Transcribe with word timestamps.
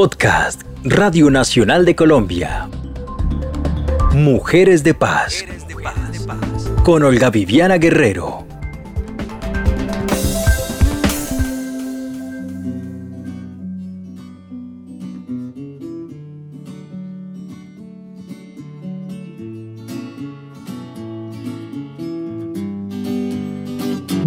Podcast 0.00 0.62
Radio 0.82 1.30
Nacional 1.30 1.84
de 1.84 1.94
Colombia. 1.94 2.70
Mujeres 4.14 4.82
de 4.82 4.94
Paz. 4.94 5.44
Con 6.84 7.02
Olga 7.02 7.28
Viviana 7.28 7.76
Guerrero. 7.76 8.46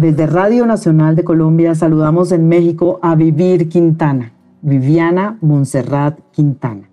Desde 0.00 0.26
Radio 0.28 0.66
Nacional 0.66 1.16
de 1.16 1.24
Colombia 1.24 1.74
saludamos 1.74 2.30
en 2.30 2.46
México 2.46 3.00
a 3.02 3.16
Vivir 3.16 3.68
Quintana, 3.68 4.34
Viviana 4.66 5.36
Montserrat 5.42 6.18
Quintana. 6.30 6.88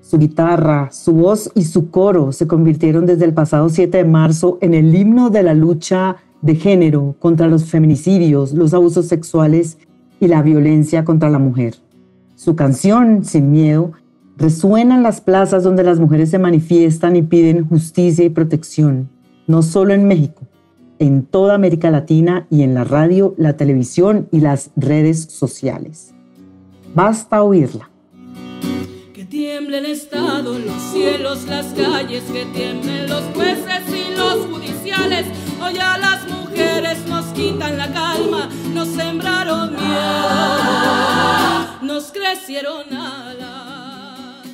Su 0.00 0.16
guitarra, 0.16 0.90
su 0.92 1.12
voz 1.12 1.50
y 1.56 1.64
su 1.64 1.90
coro 1.90 2.30
se 2.30 2.46
convirtieron 2.46 3.04
desde 3.04 3.24
el 3.24 3.34
pasado 3.34 3.68
7 3.68 3.98
de 3.98 4.04
marzo 4.04 4.58
en 4.60 4.74
el 4.74 4.94
himno 4.94 5.28
de 5.28 5.42
la 5.42 5.54
lucha 5.54 6.18
de 6.40 6.54
género 6.54 7.16
contra 7.18 7.48
los 7.48 7.64
feminicidios, 7.64 8.52
los 8.52 8.74
abusos 8.74 9.06
sexuales 9.06 9.78
y 10.20 10.28
la 10.28 10.40
violencia 10.42 11.04
contra 11.04 11.30
la 11.30 11.40
mujer. 11.40 11.74
Su 12.36 12.54
canción, 12.54 13.24
Sin 13.24 13.50
Miedo, 13.50 13.90
resuena 14.36 14.94
en 14.94 15.02
las 15.02 15.20
plazas 15.20 15.64
donde 15.64 15.82
las 15.82 15.98
mujeres 15.98 16.30
se 16.30 16.38
manifiestan 16.38 17.16
y 17.16 17.22
piden 17.22 17.66
justicia 17.66 18.24
y 18.24 18.30
protección, 18.30 19.08
no 19.48 19.62
solo 19.62 19.94
en 19.94 20.06
México, 20.06 20.42
en 21.00 21.24
toda 21.24 21.56
América 21.56 21.90
Latina 21.90 22.46
y 22.50 22.62
en 22.62 22.72
la 22.72 22.84
radio, 22.84 23.34
la 23.36 23.56
televisión 23.56 24.28
y 24.30 24.38
las 24.38 24.70
redes 24.76 25.22
sociales. 25.24 26.13
Basta 26.94 27.42
oírla. 27.42 27.90
Que 29.12 29.24
tiemble 29.24 29.78
el 29.78 29.86
Estado, 29.86 30.56
los 30.56 30.80
cielos, 30.92 31.44
las 31.48 31.66
calles, 31.74 32.22
que 32.32 32.44
tiemblen 32.54 33.08
los 33.08 33.24
jueces 33.34 33.82
y 33.88 34.16
los 34.16 34.46
judiciales. 34.46 35.26
Hoy 35.60 35.76
a 35.78 35.98
las 35.98 36.20
mujeres 36.30 37.04
nos 37.08 37.24
quitan 37.26 37.78
la 37.78 37.92
calma, 37.92 38.48
nos 38.72 38.86
sembraron 38.88 39.72
miedo, 39.72 39.82
nos 41.82 42.12
crecieron 42.12 42.84
alas. 42.92 44.44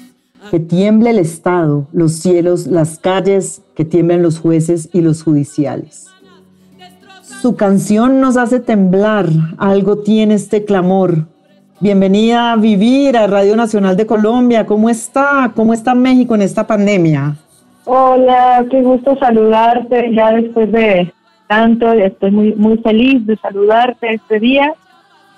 Que 0.51 0.61
tiemble 0.61 1.11
el 1.11 1.19
Estado, 1.19 1.89
los 1.93 2.13
cielos, 2.13 2.67
las 2.67 2.99
calles, 2.99 3.61
que 3.75 3.85
tiemblen 3.85 4.23
los 4.23 4.39
jueces 4.39 4.89
y 4.95 5.03
los 5.03 5.23
judiciales. 5.23 6.07
Su 7.43 7.55
canción 7.55 8.23
nos 8.23 8.39
hace 8.39 8.61
temblar, 8.61 9.29
algo 9.59 9.99
tiene 9.99 10.35
este 10.35 10.65
clamor. 10.65 11.27
Bienvenida 11.83 12.53
a 12.53 12.57
vivir 12.57 13.17
a 13.17 13.27
Radio 13.27 13.57
Nacional 13.57 13.97
de 13.97 14.05
Colombia. 14.05 14.67
¿Cómo 14.67 14.91
está? 14.91 15.51
¿Cómo 15.57 15.73
está 15.73 15.95
México 15.95 16.35
en 16.35 16.43
esta 16.43 16.67
pandemia? 16.67 17.37
Hola, 17.87 18.67
qué 18.71 18.83
gusto 18.83 19.17
saludarte 19.17 20.15
ya 20.15 20.31
después 20.33 20.71
de 20.73 21.11
tanto. 21.47 21.91
Estoy 21.95 22.33
muy, 22.33 22.53
muy 22.53 22.77
feliz 22.79 23.27
de 23.27 23.35
saludarte 23.39 24.13
este 24.13 24.39
día. 24.41 24.75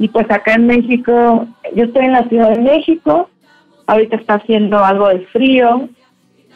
Y 0.00 0.08
pues 0.08 0.28
acá 0.32 0.54
en 0.54 0.66
México, 0.66 1.46
yo 1.76 1.84
estoy 1.84 2.06
en 2.06 2.12
la 2.12 2.28
Ciudad 2.28 2.50
de 2.50 2.60
México. 2.60 3.30
Ahorita 3.86 4.16
está 4.16 4.34
haciendo 4.34 4.84
algo 4.84 5.10
de 5.10 5.20
frío 5.26 5.90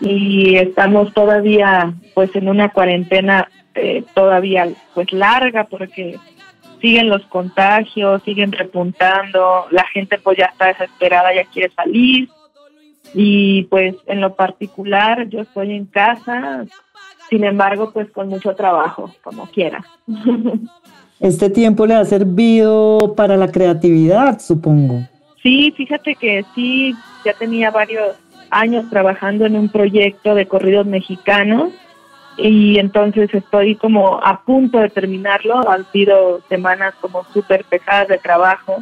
y 0.00 0.56
estamos 0.56 1.14
todavía 1.14 1.94
pues 2.12 2.34
en 2.34 2.48
una 2.48 2.70
cuarentena 2.70 3.48
eh, 3.76 4.02
todavía 4.14 4.68
pues 4.94 5.12
larga 5.12 5.62
porque 5.62 6.18
siguen 6.86 7.08
los 7.08 7.22
contagios, 7.22 8.22
siguen 8.22 8.52
repuntando, 8.52 9.66
la 9.72 9.84
gente 9.92 10.18
pues 10.18 10.38
ya 10.38 10.44
está 10.44 10.68
desesperada, 10.68 11.34
ya 11.34 11.44
quiere 11.46 11.68
salir 11.74 12.28
y 13.12 13.64
pues 13.64 13.96
en 14.06 14.20
lo 14.20 14.36
particular 14.36 15.28
yo 15.28 15.40
estoy 15.40 15.72
en 15.72 15.86
casa, 15.86 16.64
sin 17.28 17.42
embargo 17.42 17.90
pues 17.92 18.08
con 18.12 18.28
mucho 18.28 18.54
trabajo, 18.54 19.12
como 19.22 19.46
quiera. 19.46 19.84
Este 21.18 21.48
tiempo 21.48 21.86
le 21.86 21.94
ha 21.94 22.04
servido 22.04 23.14
para 23.16 23.38
la 23.38 23.50
creatividad, 23.50 24.38
supongo. 24.38 25.00
Sí, 25.42 25.72
fíjate 25.74 26.14
que 26.14 26.44
sí, 26.54 26.94
ya 27.24 27.32
tenía 27.32 27.70
varios 27.70 28.16
años 28.50 28.84
trabajando 28.90 29.46
en 29.46 29.56
un 29.56 29.70
proyecto 29.70 30.34
de 30.34 30.46
corridos 30.46 30.84
mexicanos 30.84 31.72
y 32.36 32.78
entonces 32.78 33.32
estoy 33.32 33.76
como 33.76 34.20
a 34.22 34.42
punto 34.44 34.78
de 34.78 34.90
terminarlo. 34.90 35.68
Han 35.68 35.86
sido 35.92 36.40
semanas 36.48 36.94
como 37.00 37.24
súper 37.32 37.64
pesadas 37.64 38.08
de 38.08 38.18
trabajo, 38.18 38.76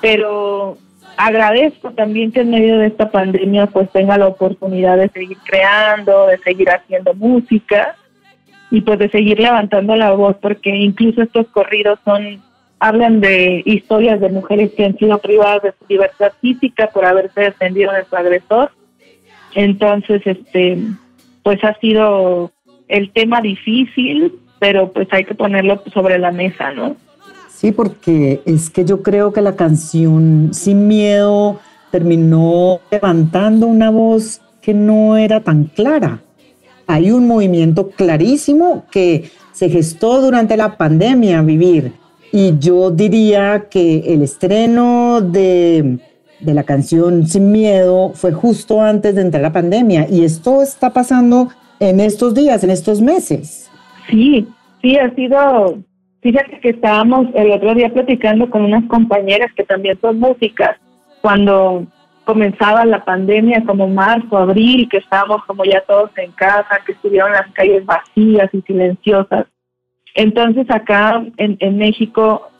pero 0.00 0.78
agradezco 1.16 1.90
también 1.92 2.32
que 2.32 2.40
en 2.40 2.50
medio 2.50 2.78
de 2.78 2.86
esta 2.86 3.10
pandemia 3.10 3.66
pues 3.66 3.90
tenga 3.90 4.16
la 4.16 4.28
oportunidad 4.28 4.96
de 4.96 5.08
seguir 5.08 5.38
creando, 5.44 6.26
de 6.26 6.38
seguir 6.38 6.70
haciendo 6.70 7.14
música 7.14 7.96
y 8.70 8.82
pues 8.82 8.98
de 8.98 9.10
seguir 9.10 9.40
levantando 9.40 9.96
la 9.96 10.12
voz 10.12 10.36
porque 10.40 10.70
incluso 10.70 11.22
estos 11.22 11.48
corridos 11.48 11.98
son 12.04 12.40
hablan 12.78 13.20
de 13.20 13.62
historias 13.66 14.20
de 14.20 14.30
mujeres 14.30 14.72
que 14.74 14.86
han 14.86 14.96
sido 14.96 15.18
privadas 15.18 15.62
de 15.62 15.72
su 15.72 15.84
libertad 15.88 16.32
física 16.40 16.88
por 16.88 17.04
haberse 17.04 17.42
defendido 17.42 17.92
de 17.92 18.06
su 18.06 18.16
agresor. 18.16 18.70
Entonces, 19.54 20.22
este, 20.24 20.78
pues 21.42 21.62
ha 21.62 21.74
sido 21.74 22.50
el 22.90 23.12
tema 23.12 23.40
difícil, 23.40 24.34
pero 24.58 24.92
pues 24.92 25.08
hay 25.12 25.24
que 25.24 25.34
ponerlo 25.34 25.82
sobre 25.92 26.18
la 26.18 26.30
mesa, 26.32 26.72
¿no? 26.72 26.96
Sí, 27.48 27.72
porque 27.72 28.42
es 28.44 28.70
que 28.70 28.84
yo 28.84 29.02
creo 29.02 29.32
que 29.32 29.40
la 29.40 29.56
canción 29.56 30.50
Sin 30.52 30.88
Miedo 30.88 31.60
terminó 31.90 32.80
levantando 32.90 33.66
una 33.66 33.90
voz 33.90 34.40
que 34.60 34.74
no 34.74 35.16
era 35.16 35.40
tan 35.40 35.64
clara. 35.64 36.20
Hay 36.86 37.10
un 37.10 37.26
movimiento 37.26 37.90
clarísimo 37.90 38.86
que 38.90 39.30
se 39.52 39.68
gestó 39.68 40.20
durante 40.20 40.56
la 40.56 40.76
pandemia, 40.76 41.42
Vivir. 41.42 41.92
Y 42.32 42.58
yo 42.58 42.90
diría 42.90 43.66
que 43.70 44.14
el 44.14 44.22
estreno 44.22 45.20
de, 45.20 45.98
de 46.40 46.54
la 46.54 46.64
canción 46.64 47.26
Sin 47.26 47.52
Miedo 47.52 48.12
fue 48.14 48.32
justo 48.32 48.80
antes 48.80 49.14
de 49.14 49.22
entrar 49.22 49.42
la 49.42 49.52
pandemia. 49.52 50.06
Y 50.08 50.24
esto 50.24 50.62
está 50.62 50.92
pasando 50.92 51.50
en 51.80 51.98
estos 51.98 52.34
días, 52.34 52.62
en 52.62 52.70
estos 52.70 53.00
meses. 53.00 53.70
Sí, 54.08 54.46
sí, 54.82 54.98
ha 54.98 55.12
sido, 55.14 55.78
fíjate 56.20 56.60
que 56.60 56.70
estábamos 56.70 57.26
el 57.34 57.50
otro 57.50 57.74
día 57.74 57.92
platicando 57.92 58.48
con 58.50 58.64
unas 58.64 58.84
compañeras 58.84 59.50
que 59.56 59.64
también 59.64 59.98
son 60.00 60.20
músicas, 60.20 60.76
cuando 61.22 61.86
comenzaba 62.24 62.84
la 62.84 63.04
pandemia, 63.04 63.64
como 63.66 63.88
marzo, 63.88 64.38
abril, 64.38 64.88
que 64.88 64.98
estábamos 64.98 65.44
como 65.46 65.64
ya 65.64 65.80
todos 65.80 66.10
en 66.16 66.30
casa, 66.32 66.80
que 66.86 66.92
estuvieron 66.92 67.32
las 67.32 67.50
calles 67.52 67.84
vacías 67.84 68.48
y 68.52 68.60
silenciosas. 68.62 69.46
Entonces 70.14 70.66
acá 70.70 71.24
en, 71.36 71.78
México 71.78 72.50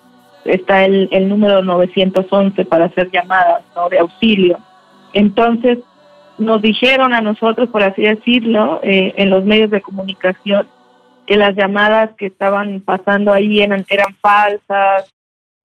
está 0.45 0.85
el, 0.85 1.09
el 1.13 1.29
número 1.29 1.63
911 1.63 2.65
para 2.65 2.87
hacer 2.87 3.11
llamadas 3.11 3.63
¿no? 3.77 3.89
de 3.89 3.99
auxilio. 3.99 4.59
Entonces 5.13 5.79
nos 6.41 6.63
dijeron 6.63 7.15
a 7.15 7.21
nosotros, 7.21 7.69
por 7.69 7.83
así 7.83 8.03
decirlo, 8.03 8.81
eh, 8.83 9.15
en 9.17 9.31
los 9.31 9.45
medios 9.45 9.71
de 9.71 9.81
comunicación, 9.81 10.67
que 11.27 11.37
las 11.37 11.55
llamadas 11.55 12.11
que 12.17 12.27
estaban 12.27 12.81
pasando 12.81 13.33
ahí 13.33 13.61
eran, 13.61 13.85
eran 13.89 14.15
falsas, 14.21 15.13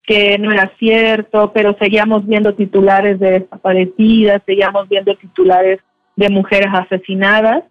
que 0.04 0.38
no 0.38 0.52
era 0.52 0.72
cierto, 0.78 1.52
pero 1.54 1.76
seguíamos 1.80 2.28
viendo 2.28 2.54
titulares 2.54 3.20
de 3.20 3.40
desaparecidas, 3.40 4.42
seguíamos 4.46 4.88
viendo 4.88 5.16
titulares 5.16 5.80
de 6.16 6.30
mujeres 6.30 6.70
asesinadas. 6.72 7.64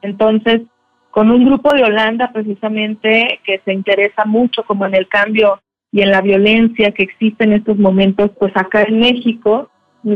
Entonces, 0.00 0.62
con 1.10 1.30
un 1.30 1.44
grupo 1.44 1.74
de 1.74 1.84
Holanda 1.84 2.30
precisamente 2.32 3.40
que 3.44 3.60
se 3.64 3.72
interesa 3.72 4.24
mucho 4.24 4.64
como 4.64 4.86
en 4.86 4.94
el 4.94 5.08
cambio 5.08 5.60
y 5.92 6.02
en 6.02 6.10
la 6.10 6.20
violencia 6.20 6.90
que 6.92 7.04
existe 7.04 7.44
en 7.44 7.52
estos 7.52 7.76
momentos, 7.76 8.30
pues 8.38 8.52
acá 8.56 8.82
en 8.82 8.98
México, 8.98 9.70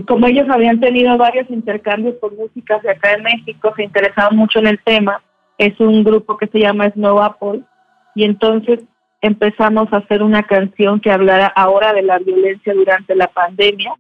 como 0.07 0.27
ellos 0.27 0.47
habían 0.51 0.81
tenido 0.81 1.17
varios 1.17 1.49
intercambios 1.51 2.17
con 2.21 2.37
músicas 2.37 2.83
de 2.83 2.91
acá 2.91 3.13
en 3.13 3.23
México, 3.23 3.73
se 3.75 3.85
interesaban 3.85 4.37
mucho 4.37 4.59
en 4.59 4.67
el 4.67 4.79
tema. 4.83 5.23
Es 5.57 5.79
un 5.81 6.05
grupo 6.05 6.37
que 6.37 6.47
se 6.47 6.61
llama 6.61 6.91
Snow 6.91 7.21
Apple 7.21 7.63
y 8.15 8.25
entonces 8.25 8.81
empezamos 9.21 9.93
a 9.93 9.99
hacer 9.99 10.23
una 10.23 10.43
canción 10.43 11.01
que 11.01 11.11
hablara 11.11 11.47
ahora 11.47 11.93
de 11.93 12.03
la 12.03 12.19
violencia 12.19 12.75
durante 12.75 13.17
la 13.17 13.29
pandemia 13.29 13.95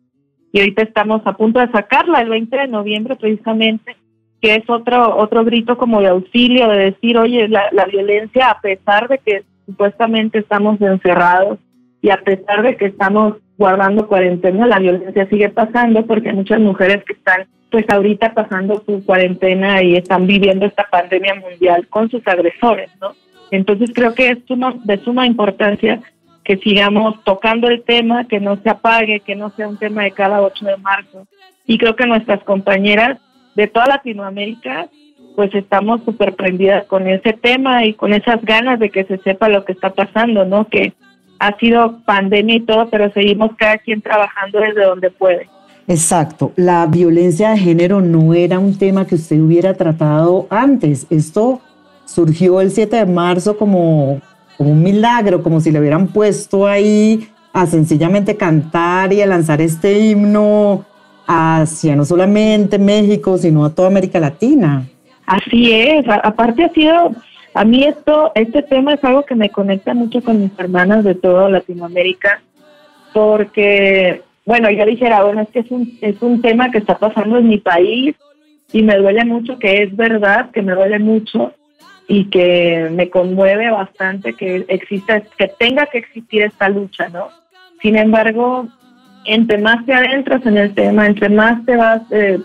y 0.52 0.60
ahorita 0.60 0.82
estamos 0.82 1.22
a 1.24 1.32
punto 1.36 1.58
de 1.60 1.70
sacarla 1.70 2.20
el 2.20 2.28
20 2.28 2.56
de 2.56 2.68
noviembre 2.68 3.16
precisamente, 3.16 3.96
que 4.40 4.54
es 4.54 4.68
otro 4.68 5.16
otro 5.16 5.44
grito 5.44 5.76
como 5.76 6.00
de 6.00 6.08
auxilio, 6.08 6.68
de 6.68 6.90
decir, 6.90 7.18
oye, 7.18 7.48
la, 7.48 7.68
la 7.72 7.86
violencia 7.86 8.50
a 8.50 8.60
pesar 8.60 9.08
de 9.08 9.18
que 9.18 9.44
supuestamente 9.66 10.38
estamos 10.38 10.80
encerrados 10.80 11.58
y 12.00 12.10
a 12.10 12.18
pesar 12.18 12.62
de 12.62 12.76
que 12.76 12.86
estamos 12.86 13.34
guardando 13.58 14.06
cuarentena, 14.06 14.66
la 14.66 14.78
violencia 14.78 15.28
sigue 15.28 15.50
pasando 15.50 16.06
porque 16.06 16.30
hay 16.30 16.36
muchas 16.36 16.60
mujeres 16.60 17.04
que 17.04 17.12
están 17.12 17.46
pues 17.70 17.84
ahorita 17.90 18.32
pasando 18.32 18.82
su 18.86 19.04
cuarentena 19.04 19.82
y 19.82 19.96
están 19.96 20.26
viviendo 20.26 20.64
esta 20.64 20.88
pandemia 20.88 21.34
mundial 21.34 21.86
con 21.88 22.08
sus 22.08 22.26
agresores, 22.26 22.90
¿no? 23.00 23.14
Entonces 23.50 23.90
creo 23.94 24.14
que 24.14 24.30
es 24.30 24.38
suma, 24.46 24.74
de 24.84 24.96
suma 24.98 25.26
importancia 25.26 26.00
que 26.44 26.56
sigamos 26.56 27.22
tocando 27.24 27.68
el 27.68 27.82
tema, 27.82 28.26
que 28.26 28.40
no 28.40 28.56
se 28.56 28.70
apague, 28.70 29.20
que 29.20 29.34
no 29.34 29.50
sea 29.50 29.68
un 29.68 29.76
tema 29.76 30.04
de 30.04 30.12
cada 30.12 30.40
8 30.40 30.64
de 30.64 30.76
marzo. 30.78 31.26
Y 31.66 31.76
creo 31.76 31.94
que 31.94 32.06
nuestras 32.06 32.42
compañeras 32.44 33.18
de 33.54 33.66
toda 33.66 33.86
Latinoamérica, 33.86 34.88
pues 35.36 35.54
estamos 35.54 36.02
súper 36.04 36.36
prendidas 36.36 36.86
con 36.86 37.06
ese 37.06 37.34
tema 37.34 37.84
y 37.84 37.92
con 37.92 38.14
esas 38.14 38.40
ganas 38.42 38.78
de 38.78 38.88
que 38.88 39.04
se 39.04 39.18
sepa 39.18 39.50
lo 39.50 39.66
que 39.66 39.72
está 39.72 39.90
pasando, 39.90 40.46
¿no? 40.46 40.66
Que 40.68 40.94
ha 41.38 41.56
sido 41.58 41.98
pandemia 42.04 42.56
y 42.56 42.60
todo, 42.60 42.88
pero 42.90 43.12
seguimos 43.12 43.52
cada 43.56 43.78
quien 43.78 44.00
trabajando 44.00 44.60
desde 44.60 44.84
donde 44.84 45.10
puede. 45.10 45.48
Exacto, 45.86 46.52
la 46.56 46.86
violencia 46.86 47.50
de 47.50 47.58
género 47.58 48.00
no 48.00 48.34
era 48.34 48.58
un 48.58 48.76
tema 48.76 49.06
que 49.06 49.14
usted 49.14 49.40
hubiera 49.40 49.74
tratado 49.74 50.46
antes. 50.50 51.06
Esto 51.08 51.60
surgió 52.04 52.60
el 52.60 52.70
7 52.70 52.96
de 52.96 53.06
marzo 53.06 53.56
como 53.56 54.20
como 54.58 54.72
un 54.72 54.82
milagro, 54.82 55.42
como 55.42 55.60
si 55.60 55.70
le 55.70 55.78
hubieran 55.78 56.08
puesto 56.08 56.66
ahí 56.66 57.28
a 57.52 57.64
sencillamente 57.66 58.36
cantar 58.36 59.12
y 59.12 59.22
a 59.22 59.26
lanzar 59.26 59.60
este 59.60 60.00
himno 60.00 60.84
hacia 61.26 61.94
no 61.94 62.04
solamente 62.04 62.78
México, 62.78 63.38
sino 63.38 63.64
a 63.64 63.74
toda 63.74 63.88
América 63.88 64.18
Latina. 64.18 64.84
Así 65.26 65.72
es, 65.72 66.04
aparte 66.08 66.64
ha 66.64 66.72
sido, 66.72 67.12
a 67.58 67.64
mí 67.64 67.82
esto, 67.82 68.30
este 68.36 68.62
tema 68.62 68.94
es 68.94 69.02
algo 69.02 69.24
que 69.24 69.34
me 69.34 69.50
conecta 69.50 69.92
mucho 69.92 70.22
con 70.22 70.40
mis 70.40 70.56
hermanas 70.58 71.02
de 71.02 71.16
toda 71.16 71.48
Latinoamérica, 71.48 72.40
porque, 73.12 74.22
bueno, 74.46 74.70
yo 74.70 74.86
dijera, 74.86 75.24
bueno, 75.24 75.42
es 75.42 75.48
que 75.48 75.58
es 75.60 75.70
un, 75.72 75.98
es 76.00 76.22
un 76.22 76.40
tema 76.40 76.70
que 76.70 76.78
está 76.78 76.96
pasando 76.96 77.36
en 77.38 77.48
mi 77.48 77.58
país 77.58 78.14
y 78.72 78.82
me 78.84 78.96
duele 78.96 79.24
mucho, 79.24 79.58
que 79.58 79.82
es 79.82 79.96
verdad, 79.96 80.52
que 80.52 80.62
me 80.62 80.74
duele 80.74 81.00
mucho, 81.00 81.52
y 82.06 82.26
que 82.30 82.88
me 82.92 83.10
conmueve 83.10 83.68
bastante 83.72 84.34
que 84.34 84.64
exista, 84.68 85.20
que 85.20 85.48
tenga 85.58 85.86
que 85.86 85.98
existir 85.98 86.42
esta 86.42 86.68
lucha, 86.68 87.08
¿no? 87.08 87.28
Sin 87.82 87.96
embargo, 87.96 88.68
entre 89.24 89.58
más 89.58 89.84
te 89.84 89.94
adentras 89.94 90.46
en 90.46 90.58
el 90.58 90.74
tema, 90.74 91.06
entre 91.06 91.28
más 91.28 91.64
te 91.66 91.76
vas 91.76 92.02
eh, 92.12 92.38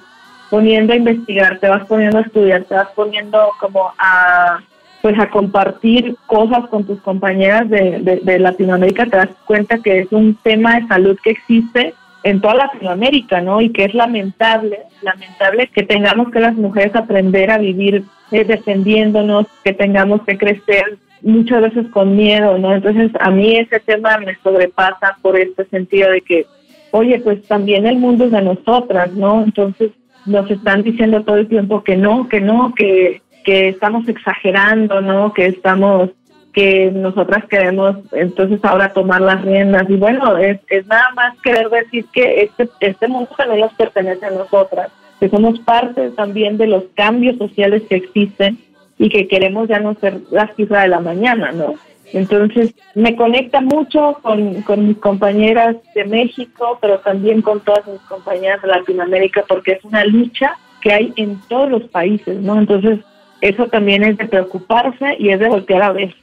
poniendo 0.49 0.91
a 0.91 0.95
investigar, 0.95 1.59
te 1.59 1.69
vas 1.69 1.85
poniendo 1.85 2.17
a 2.17 2.21
estudiar, 2.21 2.63
te 2.63 2.73
vas 2.73 2.89
poniendo 2.95 3.51
como 3.59 3.93
a 3.99 4.59
pues 5.03 5.19
a 5.19 5.29
compartir 5.29 6.15
cosas 6.27 6.65
con 6.69 6.85
tus 6.85 7.01
compañeras 7.01 7.69
de, 7.69 8.21
de 8.23 8.39
Latinoamérica, 8.39 9.05
te 9.05 9.17
das 9.17 9.29
cuenta 9.45 9.79
que 9.79 9.99
es 9.99 10.11
un 10.13 10.35
tema 10.41 10.79
de 10.79 10.87
salud 10.87 11.19
que 11.21 11.31
existe 11.31 11.93
en 12.23 12.39
toda 12.39 12.53
Latinoamérica, 12.53 13.41
¿no? 13.41 13.59
Y 13.59 13.69
que 13.71 13.83
es 13.83 13.93
lamentable, 13.93 14.79
lamentable 15.01 15.67
que 15.67 15.83
tengamos 15.83 16.31
que 16.31 16.39
las 16.39 16.55
mujeres 16.55 16.95
aprender 16.95 17.51
a 17.51 17.57
vivir 17.57 18.05
eh, 18.31 18.45
defendiéndonos, 18.45 19.45
que 19.61 19.73
tengamos 19.73 20.21
que 20.23 20.37
crecer 20.37 20.97
muchas 21.21 21.63
veces 21.63 21.87
con 21.91 22.15
miedo, 22.15 22.57
¿no? 22.57 22.73
Entonces 22.73 23.11
a 23.19 23.29
mí 23.29 23.57
ese 23.57 23.81
tema 23.81 24.17
me 24.19 24.37
sobrepasa 24.41 25.17
por 25.21 25.37
este 25.37 25.65
sentido 25.65 26.11
de 26.11 26.21
que, 26.21 26.45
oye, 26.91 27.19
pues 27.19 27.43
también 27.43 27.85
el 27.87 27.97
mundo 27.97 28.23
es 28.23 28.31
de 28.31 28.41
nosotras, 28.41 29.11
¿no? 29.11 29.43
Entonces 29.43 29.91
nos 30.25 30.49
están 30.49 30.81
diciendo 30.81 31.25
todo 31.25 31.35
el 31.35 31.49
tiempo 31.49 31.83
que 31.83 31.97
no, 31.97 32.29
que 32.29 32.39
no, 32.39 32.73
que, 32.73 33.21
que 33.43 33.69
estamos 33.69 34.07
exagerando, 34.07 35.01
¿no? 35.01 35.33
Que 35.33 35.47
estamos 35.47 36.09
que 36.53 36.91
nosotras 36.91 37.45
queremos 37.49 37.97
entonces 38.11 38.59
ahora 38.63 38.93
tomar 38.93 39.21
las 39.21 39.43
riendas 39.43 39.89
y 39.89 39.95
bueno, 39.95 40.37
es, 40.37 40.59
nada 40.85 41.09
más 41.15 41.35
querer 41.41 41.67
decir 41.69 42.05
que 42.13 42.43
este, 42.43 42.69
este 42.79 43.07
mundo 43.07 43.31
también 43.35 43.61
nos 43.61 43.73
pertenece 43.73 44.27
a 44.27 44.31
nosotras, 44.31 44.91
que 45.19 45.29
somos 45.29 45.59
parte 45.61 46.11
también 46.11 46.57
de 46.57 46.67
los 46.67 46.83
cambios 46.93 47.37
sociales 47.37 47.81
que 47.89 47.95
existen 47.95 48.59
y 48.99 49.09
que 49.09 49.27
queremos 49.27 49.67
ya 49.67 49.79
no 49.79 49.95
ser 49.95 50.21
la 50.29 50.47
cifra 50.55 50.83
de 50.83 50.89
la 50.89 50.99
mañana, 50.99 51.51
¿no? 51.51 51.73
Entonces 52.13 52.75
me 52.93 53.15
conecta 53.15 53.59
mucho 53.59 54.19
con, 54.21 54.61
con 54.61 54.87
mis 54.87 54.97
compañeras 54.97 55.77
de 55.95 56.05
México, 56.05 56.77
pero 56.79 56.99
también 56.99 57.41
con 57.41 57.61
todas 57.61 57.87
mis 57.87 58.01
compañeras 58.01 58.61
de 58.61 58.67
Latinoamérica, 58.67 59.43
porque 59.47 59.71
es 59.71 59.83
una 59.83 60.05
lucha 60.05 60.55
que 60.81 60.93
hay 60.93 61.13
en 61.15 61.39
todos 61.47 61.71
los 61.71 61.83
países, 61.85 62.39
¿no? 62.39 62.59
Entonces 62.59 62.99
eso 63.43 63.67
también 63.67 64.03
es 64.03 64.17
de 64.17 64.25
preocuparse 64.25 65.17
y 65.19 65.29
es 65.29 65.39
de 65.39 65.49
voltear 65.49 65.83
a 65.83 65.91
ver. 65.91 66.15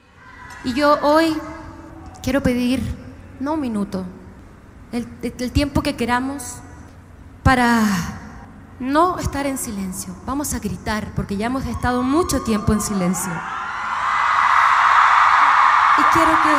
Y 0.64 0.72
yo 0.72 0.99
hoy 1.02 1.37
quiero 2.22 2.43
pedir, 2.43 2.81
no 3.40 3.55
un 3.55 3.61
minuto, 3.61 4.06
el, 4.90 5.06
tiempo 5.52 5.82
que 5.82 5.96
queramos 5.96 6.62
para 7.43 7.82
no 8.78 9.19
estar 9.19 9.44
en 9.44 9.58
silencio. 9.58 10.14
Vamos 10.25 10.55
a 10.55 10.61
gritar 10.61 11.08
porque 11.14 11.37
ya 11.37 11.46
hemos 11.46 11.67
estado 11.67 12.02
mucho 12.02 12.43
tiempo 12.43 12.72
en 12.72 12.81
silencio. 12.81 13.32
Y 15.99 16.02
quiero 16.14 16.32
que 16.43 16.50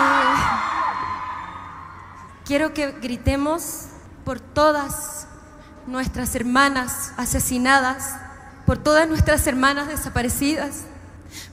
quiero 2.45 2.73
que 2.75 2.91
gritemos 3.01 3.87
por 4.23 4.39
todas 4.39 5.27
nuestras 5.87 6.35
hermanas 6.35 7.15
asesinadas, 7.17 8.15
por 8.71 8.77
todas 8.77 9.05
nuestras 9.05 9.45
hermanas 9.47 9.89
desaparecidas, 9.89 10.83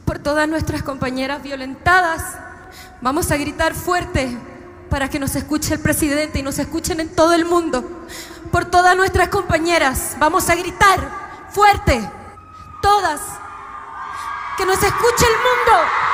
por 0.04 0.20
todas 0.20 0.48
nuestras 0.48 0.84
compañeras 0.84 1.42
violentadas. 1.42 2.22
Vamos 3.00 3.32
a 3.32 3.36
gritar 3.36 3.74
fuerte 3.74 4.38
para 4.88 5.10
que 5.10 5.18
nos 5.18 5.34
escuche 5.34 5.74
el 5.74 5.80
presidente 5.80 6.38
y 6.38 6.44
nos 6.44 6.60
escuchen 6.60 7.00
en 7.00 7.08
todo 7.08 7.32
el 7.34 7.44
mundo. 7.44 8.06
Por 8.52 8.66
todas 8.66 8.96
nuestras 8.96 9.30
compañeras, 9.30 10.14
vamos 10.20 10.48
a 10.48 10.54
gritar 10.54 11.48
fuerte, 11.50 12.08
todas, 12.80 13.20
que 14.56 14.64
nos 14.64 14.80
escuche 14.80 15.26
el 15.26 15.38
mundo. 15.38 16.07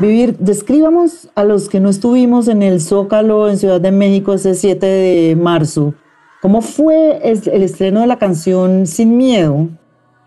Vivir, 0.00 0.38
describamos 0.38 1.30
a 1.34 1.44
los 1.44 1.68
que 1.68 1.78
no 1.78 1.90
estuvimos 1.90 2.48
en 2.48 2.62
el 2.62 2.80
Zócalo 2.80 3.50
en 3.50 3.58
Ciudad 3.58 3.82
de 3.82 3.92
México 3.92 4.32
ese 4.32 4.54
7 4.54 4.86
de 4.86 5.36
marzo. 5.36 5.92
¿Cómo 6.40 6.62
fue 6.62 7.18
el, 7.22 7.62
estreno 7.62 8.00
de 8.00 8.06
la 8.06 8.16
canción 8.16 8.86
Sin 8.86 9.18
Miedo? 9.18 9.68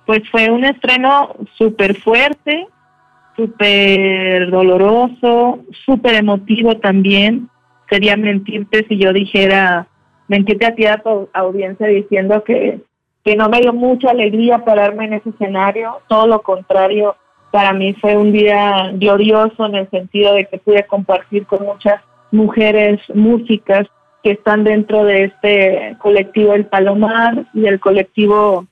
Pues 0.05 0.29
fue 0.29 0.51
un 0.51 0.63
estreno 0.63 1.35
súper 1.57 1.95
fuerte, 1.95 2.67
súper 3.35 4.51
doloroso, 4.51 5.63
súper 5.83 6.15
emotivo 6.15 6.77
también. 6.77 7.49
Sería 7.89 8.15
mentirte 8.15 8.85
si 8.87 8.99
yo 8.99 9.11
dijera, 9.11 9.87
mentirte 10.27 10.67
a 10.67 10.75
ti 10.75 10.85
a 10.85 10.97
tu 10.97 11.29
audiencia 11.33 11.87
diciendo 11.87 12.43
que, 12.43 12.79
que 13.25 13.35
no 13.35 13.49
me 13.49 13.61
dio 13.61 13.73
mucha 13.73 14.11
alegría 14.11 14.63
pararme 14.63 15.05
en 15.05 15.13
ese 15.13 15.31
escenario, 15.31 15.99
todo 16.07 16.27
lo 16.27 16.43
contrario, 16.43 17.15
para 17.53 17.71
mí 17.71 17.93
fue 18.01 18.17
un 18.17 18.31
día 18.31 18.89
glorioso 18.95 19.67
en 19.67 19.75
el 19.75 19.89
sentido 19.91 20.33
de 20.33 20.45
que 20.45 20.57
pude 20.57 20.87
compartir 20.87 21.45
con 21.45 21.63
muchas 21.63 22.01
mujeres 22.31 22.99
músicas 23.13 23.85
que 24.23 24.31
están 24.31 24.63
dentro 24.63 25.03
de 25.05 25.25
este 25.25 25.95
colectivo 25.99 26.55
El 26.55 26.65
Palomar 26.65 27.45
y 27.53 27.67
el 27.67 27.79
colectivo 27.79 28.65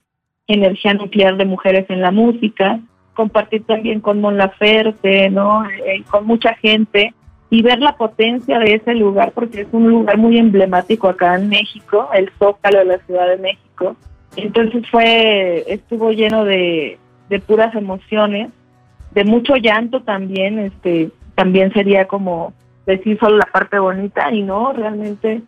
Energía 0.48 0.96
Nuclear 0.96 1.38
de 1.38 1.46
Mujeres 1.46 1.86
en 1.90 2.02
la 2.02 2.10
Música. 2.10 2.80
Compartir 3.14 3.68
también 3.68 4.02
con 4.02 4.20
Mon 4.20 4.36
Laferte, 4.36 5.30
¿no? 5.30 5.64
Eh, 5.70 6.04
con 6.10 6.26
mucha 6.26 6.56
gente 6.56 7.14
y 7.52 7.62
ver 7.62 7.78
la 7.82 7.96
potencia 7.98 8.58
de 8.58 8.74
ese 8.74 8.96
lugar, 8.96 9.32
porque 9.34 9.62
es 9.62 9.68
un 9.74 9.92
lugar 9.92 10.18
muy 10.18 10.40
emblemático 10.40 11.08
acá 11.08 11.36
en 11.36 11.50
México, 11.50 12.10
el 12.16 12.32
Zócalo 12.40 12.80
de 12.80 12.86
la 12.86 12.98
Ciudad 13.06 13.28
de 13.28 13.38
México. 13.38 13.96
Entonces 14.38 14.90
fue, 14.90 15.66
estuvo 15.68 16.12
lleno 16.14 16.46
de, 16.46 16.98
de 17.30 17.40
puras 17.40 17.76
emociones 17.76 18.50
de 19.12 19.24
mucho 19.24 19.56
llanto 19.56 20.02
también, 20.02 20.60
este, 20.60 21.12
también 21.36 21.72
sería 21.74 22.08
como 22.08 22.54
decir 22.86 23.18
solo 23.20 23.38
la 23.38 23.46
parte 23.52 23.80
bonita 23.80 24.32
y 24.32 24.44
no, 24.44 24.74
realmente 24.74 25.42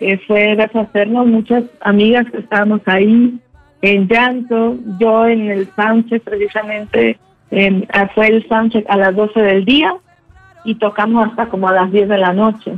eh, 0.00 0.18
fue 0.26 0.56
deshacernos 0.56 1.26
muchas 1.26 1.64
amigas 1.80 2.26
que 2.30 2.38
estábamos 2.38 2.80
ahí 2.86 3.38
en 3.82 4.08
llanto, 4.08 4.76
yo 4.98 5.26
en 5.26 5.50
el 5.50 5.68
soundcheck 5.74 6.22
precisamente, 6.22 7.18
ah, 7.92 8.10
fue 8.14 8.28
el 8.28 8.46
soundcheck 8.48 8.84
a 8.88 8.96
las 8.96 9.16
12 9.16 9.40
del 9.40 9.64
día 9.64 9.94
y 10.64 10.74
tocamos 10.74 11.28
hasta 11.28 11.46
como 11.46 11.68
a 11.68 11.72
las 11.72 11.90
10 11.90 12.08
de 12.08 12.18
la 12.18 12.32
noche. 12.32 12.74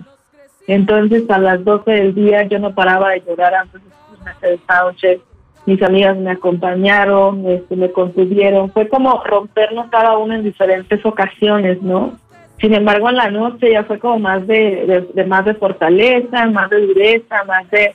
Entonces 0.69 1.29
a 1.29 1.39
las 1.39 1.65
12 1.65 1.91
del 1.91 2.15
día 2.15 2.45
yo 2.45 2.61
no 2.61 2.73
paraba 2.73 3.11
de 3.11 3.23
llorar 3.27 3.55
antes 3.55 3.81
de 3.83 4.31
hacer 4.31 4.53
el 4.53 4.61
soundcheck 4.69 5.21
mis 5.67 5.83
amigas 5.83 6.17
me 6.17 6.33
acompañaron, 6.33 7.47
este, 7.47 7.77
me 7.77 7.93
contuvieron, 7.93 8.71
fue 8.73 8.89
como 8.89 9.23
rompernos 9.25 9.87
cada 9.91 10.19
uno 10.19 10.35
en 10.35 10.43
diferentes 10.43 11.05
ocasiones, 11.07 11.81
¿no? 11.83 12.15
Sin 12.61 12.75
embargo, 12.75 13.09
en 13.09 13.17
la 13.17 13.31
noche 13.31 13.73
ya 13.73 13.85
fue 13.85 13.99
como 13.99 14.19
más 14.19 14.47
de, 14.47 15.07
más 15.27 15.45
de 15.45 15.55
fortaleza, 15.55 16.47
más 16.47 16.71
de 16.71 16.87
dureza, 16.87 17.45
más 17.45 17.69
de, 17.71 17.95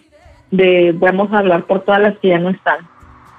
de 0.52 0.94
vamos 0.98 1.32
a 1.32 1.40
hablar 1.40 1.64
por 1.64 1.82
todas 1.82 2.02
las 2.02 2.18
que 2.20 2.30
ya 2.30 2.40
no 2.40 2.50
están. 2.50 2.80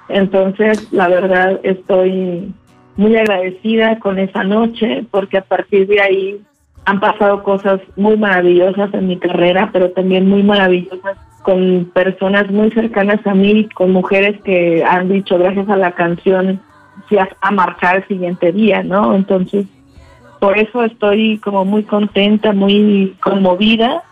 Entonces, 0.09 0.91
la 0.91 1.07
verdad, 1.07 1.59
estoy 1.63 2.51
muy 2.97 3.15
agradecida 3.15 3.99
con 3.99 4.17
esa 4.17 4.43
noche 4.43 5.05
porque 5.11 5.37
a 5.37 5.43
partir 5.43 5.87
de 5.87 6.01
ahí 6.01 6.41
han 6.85 6.99
pasado 6.99 7.43
cosas 7.43 7.79
muy 7.95 8.17
maravillosas 8.17 8.91
en 8.93 9.07
mi 9.07 9.17
carrera, 9.17 9.69
pero 9.71 9.91
también 9.91 10.27
muy 10.27 10.41
maravillosas 10.41 11.17
con 11.43 11.91
personas 11.93 12.49
muy 12.51 12.71
cercanas 12.71 13.25
a 13.25 13.33
mí, 13.33 13.69
con 13.69 13.91
mujeres 13.91 14.41
que 14.43 14.83
han 14.83 15.09
dicho 15.09 15.37
gracias 15.37 15.69
a 15.69 15.77
la 15.77 15.93
canción 15.93 16.61
fui 17.07 17.17
a, 17.17 17.51
marchar 17.51 17.97
el 17.97 18.07
siguiente 18.07 18.51
día, 18.51 18.83
¿no? 18.83 19.15
Entonces, 19.15 19.65
por 20.39 20.57
eso 20.57 20.83
estoy 20.83 21.39
como 21.39 21.65
muy 21.65 21.83
contenta, 21.83 22.53
muy 22.53 23.15
conmovida 23.21 24.03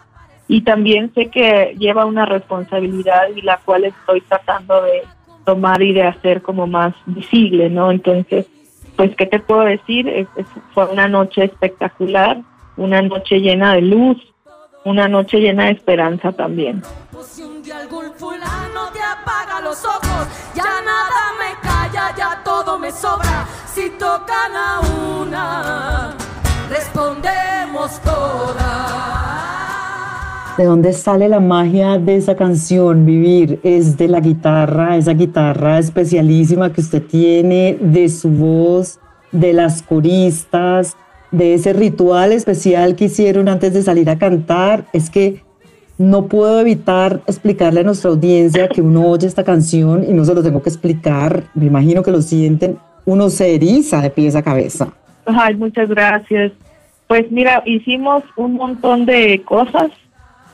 y 0.47 0.61
también 0.61 1.13
sé 1.13 1.29
que 1.29 1.75
lleva 1.77 2.05
una 2.05 2.25
responsabilidad 2.25 3.27
y 3.35 3.41
la 3.41 3.57
cual 3.57 3.85
estoy 3.85 4.21
tratando 4.21 4.81
de 4.81 5.03
tomar 5.45 5.81
y 5.81 5.93
de 5.93 6.03
hacer 6.03 6.41
como 6.41 6.67
más 6.67 6.93
visible, 7.05 7.69
¿no? 7.69 7.91
Entonces, 7.91 8.47
pues, 8.95 9.15
¿qué 9.15 9.25
te 9.25 9.39
puedo 9.39 9.61
decir? 9.61 10.27
fue 10.73 10.85
una 10.85 11.07
noche 11.07 11.45
espectacular, 11.45 12.41
una 12.77 13.01
noche 13.01 13.39
llena 13.39 13.75
de 13.75 13.81
luz, 13.81 14.17
una 14.87 15.07
noche 15.09 15.39
llena 15.39 15.65
de 15.65 15.71
esperanza 15.71 16.31
también. 16.31 16.81
Si 17.29 17.41
un 17.43 17.61
día 17.61 17.79
algún 17.79 18.05
fulano 18.15 18.89
te 18.93 18.99
apaga 19.01 19.59
los 19.61 19.83
ojos, 19.83 20.27
ya 20.55 20.63
nada 20.63 21.33
me 21.37 21.59
calla, 21.61 22.15
ya 22.17 22.41
todo 22.43 22.79
me 22.79 22.89
sobra. 22.91 23.45
Si 23.65 23.89
tocan 23.91 24.55
a 24.55 24.79
una, 25.19 26.15
respondemos 26.69 27.99
todas. 28.01 28.97
¿De 30.57 30.63
dónde 30.63 30.93
sale 30.93 31.27
la 31.27 31.41
magia 31.41 31.97
de 31.99 32.15
esa 32.15 32.35
canción, 32.35 33.05
Vivir? 33.05 33.59
Es 33.63 33.97
de 33.97 34.07
la 34.07 34.21
guitarra, 34.21 34.95
esa 34.95 35.11
guitarra 35.11 35.79
especialísima 35.79 36.71
que 36.71 36.81
usted 36.81 37.03
tiene, 37.03 37.77
de 37.81 38.07
su 38.07 38.29
voz, 38.29 38.99
de 39.31 39.51
las 39.51 39.81
coristas, 39.81 40.95
de 41.31 41.53
ese 41.53 41.73
ritual 41.73 42.31
especial 42.31 42.95
que 42.95 43.05
hicieron 43.05 43.49
antes 43.49 43.73
de 43.73 43.83
salir 43.83 44.09
a 44.09 44.17
cantar. 44.17 44.85
Es 44.93 45.09
que 45.09 45.41
no 45.97 46.27
puedo 46.27 46.59
evitar 46.59 47.21
explicarle 47.27 47.81
a 47.81 47.83
nuestra 47.83 48.11
audiencia 48.11 48.67
que 48.67 48.81
uno 48.81 49.07
oye 49.07 49.27
esta 49.27 49.43
canción 49.43 50.03
y 50.03 50.13
no 50.13 50.25
se 50.25 50.33
lo 50.33 50.43
tengo 50.43 50.61
que 50.61 50.69
explicar. 50.69 51.43
Me 51.53 51.65
imagino 51.65 52.03
que 52.03 52.11
lo 52.11 52.21
sienten. 52.21 52.77
Uno 53.05 53.29
se 53.29 53.55
eriza 53.55 54.01
de 54.01 54.09
pies 54.09 54.35
a 54.35 54.43
cabeza. 54.43 54.93
Ay, 55.25 55.55
muchas 55.55 55.89
gracias. 55.89 56.51
Pues 57.07 57.31
mira, 57.31 57.63
hicimos 57.65 58.23
un 58.35 58.53
montón 58.53 59.05
de 59.05 59.41
cosas 59.45 59.91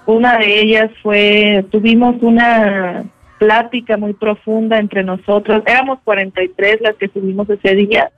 una 0.05 0.37
de 0.37 0.61
ellas 0.61 0.91
fue, 1.01 1.65
tuvimos 1.71 2.21
una 2.21 3.05
plática 3.39 3.97
muy 3.97 4.13
profunda 4.13 4.77
entre 4.77 5.03
nosotros. 5.03 5.63
Éramos 5.65 5.99
43 6.03 6.81
las 6.81 6.95
que 6.95 7.07
subimos 7.07 7.49
ese 7.49 7.75
día. 7.75 8.11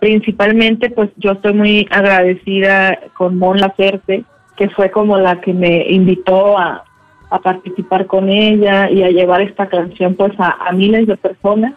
Principalmente, 0.00 0.90
pues 0.90 1.10
yo 1.16 1.32
estoy 1.32 1.54
muy 1.54 1.88
agradecida 1.90 2.98
con 3.16 3.38
Mon 3.38 3.58
Laferte, 3.58 4.24
que 4.56 4.68
fue 4.70 4.90
como 4.90 5.18
la 5.18 5.40
que 5.40 5.52
me 5.52 5.88
invitó 5.88 6.58
a, 6.58 6.84
participar 7.42 8.06
con 8.06 8.30
ella 8.30 8.90
y 8.90 9.02
a 9.02 9.10
llevar 9.10 9.42
esta 9.42 9.68
canción 9.68 10.14
pues 10.14 10.32
a, 10.38 10.72
miles 10.72 11.06
de 11.06 11.16
personas. 11.16 11.74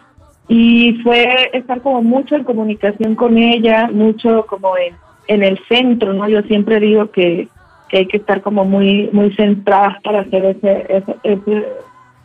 Y 0.48 0.94
fue 1.02 1.50
estar 1.52 1.82
como 1.82 2.02
mucho 2.02 2.36
en 2.36 2.44
comunicación 2.44 3.14
con 3.14 3.36
ella, 3.38 3.88
mucho 3.92 4.46
como 4.46 4.76
en, 4.76 4.94
en 5.28 5.42
el 5.42 5.58
centro, 5.68 6.12
¿no? 6.14 6.28
Yo 6.28 6.42
siempre 6.42 6.80
digo 6.80 7.10
que 7.10 7.48
que 7.92 7.98
hay 7.98 8.06
que 8.06 8.16
estar 8.16 8.40
como 8.40 8.64
muy 8.64 9.10
muy 9.12 9.32
centradas 9.36 10.00
para 10.02 10.20
hacer 10.20 10.44
ese, 10.46 11.04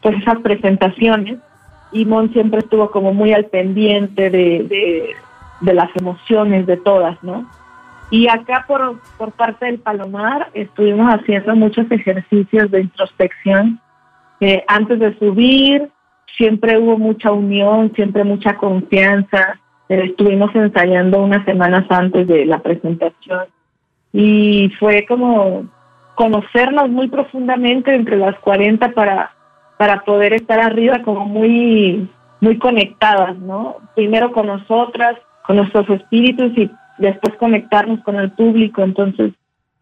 pues 0.01 0.15
esas 0.15 0.39
presentaciones 0.39 1.37
y 1.91 2.05
Mon 2.05 2.31
siempre 2.31 2.59
estuvo 2.59 2.89
como 2.89 3.13
muy 3.13 3.33
al 3.33 3.45
pendiente 3.45 4.29
de, 4.29 5.09
las 5.61 5.89
emociones 5.95 6.65
de 6.65 6.77
todas, 6.77 7.21
¿no? 7.23 7.49
Y 8.09 8.27
acá 8.27 8.65
por, 8.67 8.99
por 9.17 9.31
parte 9.33 9.65
del 9.65 9.79
Palomar 9.79 10.49
estuvimos 10.53 11.13
haciendo 11.13 11.55
muchos 11.55 11.89
ejercicios 11.91 12.71
de 12.71 12.81
introspección. 12.81 13.81
Eh, 14.39 14.63
antes 14.67 14.99
de 14.99 15.17
subir 15.17 15.89
siempre 16.37 16.77
hubo 16.77 16.97
mucha 16.97 17.31
unión, 17.31 17.91
siempre 17.95 18.23
mucha 18.23 18.55
confianza. 18.55 19.59
Eh, 19.89 20.03
estuvimos 20.05 20.55
ensayando 20.55 21.21
unas 21.21 21.43
semanas 21.45 21.85
antes 21.89 22.27
de 22.27 22.45
la 22.45 22.59
presentación 22.59 23.47
y 24.13 24.71
fue 24.79 25.05
como 25.05 25.65
conocernos 26.15 26.89
muy 26.89 27.09
profundamente 27.09 27.93
entre 27.93 28.17
las 28.17 28.37
40 28.39 28.91
para, 28.93 29.31
para 29.77 30.03
poder 30.03 30.33
estar 30.33 30.59
arriba 30.59 31.01
como 31.03 31.25
muy, 31.25 32.09
muy 32.41 32.57
conectadas, 32.57 33.37
¿no? 33.37 33.77
Primero 33.95 34.31
con 34.31 34.47
nosotras, 34.47 35.15
con 35.47 35.55
nuestros 35.55 35.89
espíritus 35.89 36.55
y 36.57 36.69
después 36.99 37.35
conectarnos 37.37 38.01
con 38.03 38.17
el 38.17 38.31
público. 38.31 38.83
Entonces 38.83 39.31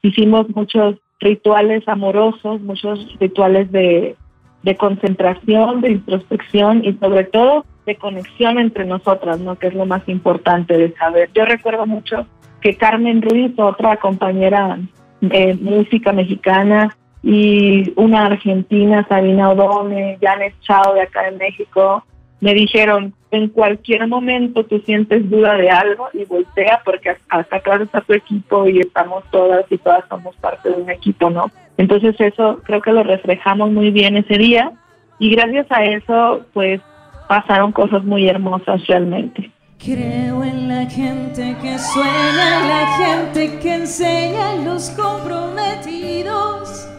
hicimos 0.01 0.47
muchos 0.55 0.95
rituales 1.19 1.85
amorosos, 1.87 2.61
muchos 2.61 3.17
rituales 3.19 3.71
de, 3.71 4.15
de 4.63 4.77
concentración, 4.77 5.81
de 5.81 5.91
introspección 5.91 6.85
y 6.85 6.93
sobre 6.93 7.25
todo 7.25 7.65
de 7.85 7.95
conexión 7.95 8.59
entre 8.59 8.85
nosotras, 8.85 9.39
¿no? 9.39 9.57
Que 9.57 9.67
es 9.67 9.73
lo 9.73 9.85
más 9.85 10.07
importante 10.07 10.77
de 10.77 10.93
saber. 10.93 11.29
Yo 11.33 11.45
recuerdo 11.45 11.85
mucho 11.85 12.25
que 12.61 12.77
Carmen 12.77 13.21
Ruiz, 13.21 13.51
otra 13.57 13.97
compañera 13.97 14.79
de 15.21 15.55
música 15.55 16.13
mexicana, 16.13 16.95
y 17.25 17.91
una 17.95 18.27
argentina, 18.27 19.03
Sabina 19.09 19.49
Odone, 19.49 20.19
Janet 20.21 20.53
Chao 20.61 20.93
de 20.93 21.01
acá 21.01 21.27
en 21.27 21.39
México, 21.39 22.05
me 22.39 22.53
dijeron, 22.53 23.15
en 23.35 23.49
cualquier 23.49 24.07
momento 24.07 24.65
tú 24.65 24.79
sientes 24.79 25.29
duda 25.29 25.55
de 25.55 25.69
algo 25.69 26.09
y 26.13 26.25
voltea 26.25 26.81
porque 26.83 27.15
hasta 27.29 27.55
acá 27.55 27.75
está 27.75 28.01
tu 28.01 28.13
equipo 28.13 28.67
y 28.67 28.79
estamos 28.79 29.23
todas 29.31 29.65
y 29.69 29.77
todas 29.77 30.03
somos 30.09 30.35
parte 30.37 30.69
de 30.69 30.75
un 30.75 30.89
equipo, 30.89 31.29
¿no? 31.29 31.51
Entonces 31.77 32.15
eso 32.19 32.61
creo 32.63 32.81
que 32.81 32.91
lo 32.91 33.03
reflejamos 33.03 33.71
muy 33.71 33.91
bien 33.91 34.17
ese 34.17 34.37
día 34.37 34.71
y 35.19 35.35
gracias 35.35 35.67
a 35.69 35.83
eso 35.83 36.45
pues 36.53 36.81
pasaron 37.27 37.71
cosas 37.71 38.03
muy 38.03 38.27
hermosas 38.27 38.85
realmente. 38.87 39.51
Creo 39.77 40.43
en 40.43 40.67
la 40.67 40.89
gente 40.89 41.55
que 41.61 41.77
sueña, 41.77 42.67
la 42.67 42.87
gente 42.97 43.59
que 43.59 43.75
enseña 43.75 44.55
los 44.63 44.89
comprometidos. 44.91 46.94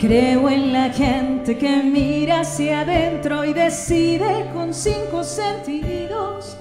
Creo 0.00 0.48
en 0.48 0.72
la 0.72 0.88
gente 0.88 1.58
que 1.58 1.82
mira 1.82 2.40
hacia 2.40 2.80
adentro 2.80 3.44
y 3.44 3.52
decide 3.52 4.46
con 4.54 4.72
cinco 4.72 5.22
sentidos. 5.22 6.56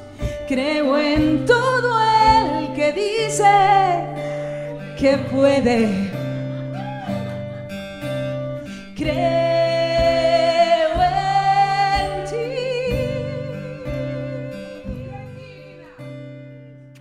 Creo 0.45 0.99
en 0.99 1.45
todo 1.45 2.01
el 2.01 2.73
que 2.73 2.91
dice 2.91 3.45
que 4.97 5.17
puede. 5.31 5.87
Creo 8.97 9.49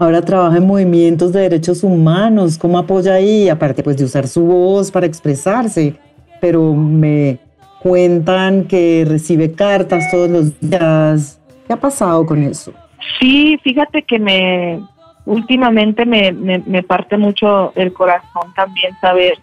Ahora 0.00 0.22
trabaja 0.22 0.58
en 0.58 0.66
movimientos 0.68 1.32
de 1.32 1.40
derechos 1.40 1.82
humanos. 1.82 2.56
¿Cómo 2.56 2.78
apoya 2.78 3.14
ahí? 3.14 3.48
Aparte 3.48 3.82
pues 3.82 3.96
de 3.96 4.04
usar 4.04 4.28
su 4.28 4.42
voz 4.42 4.92
para 4.92 5.06
expresarse. 5.06 5.96
Pero 6.40 6.74
me 6.74 7.38
cuentan 7.80 8.64
que 8.64 9.04
recibe 9.08 9.52
cartas 9.52 10.10
todos 10.10 10.30
los 10.30 10.60
días. 10.60 11.40
¿Qué 11.66 11.72
ha 11.72 11.76
pasado 11.76 12.24
con 12.26 12.42
eso? 12.42 12.72
Sí, 13.20 13.58
fíjate 13.62 14.02
que 14.02 14.18
me 14.18 14.80
últimamente 15.24 16.06
me, 16.06 16.32
me 16.32 16.82
parte 16.82 17.18
mucho 17.18 17.72
el 17.76 17.92
corazón 17.92 18.54
también 18.54 18.96
saber 19.00 19.34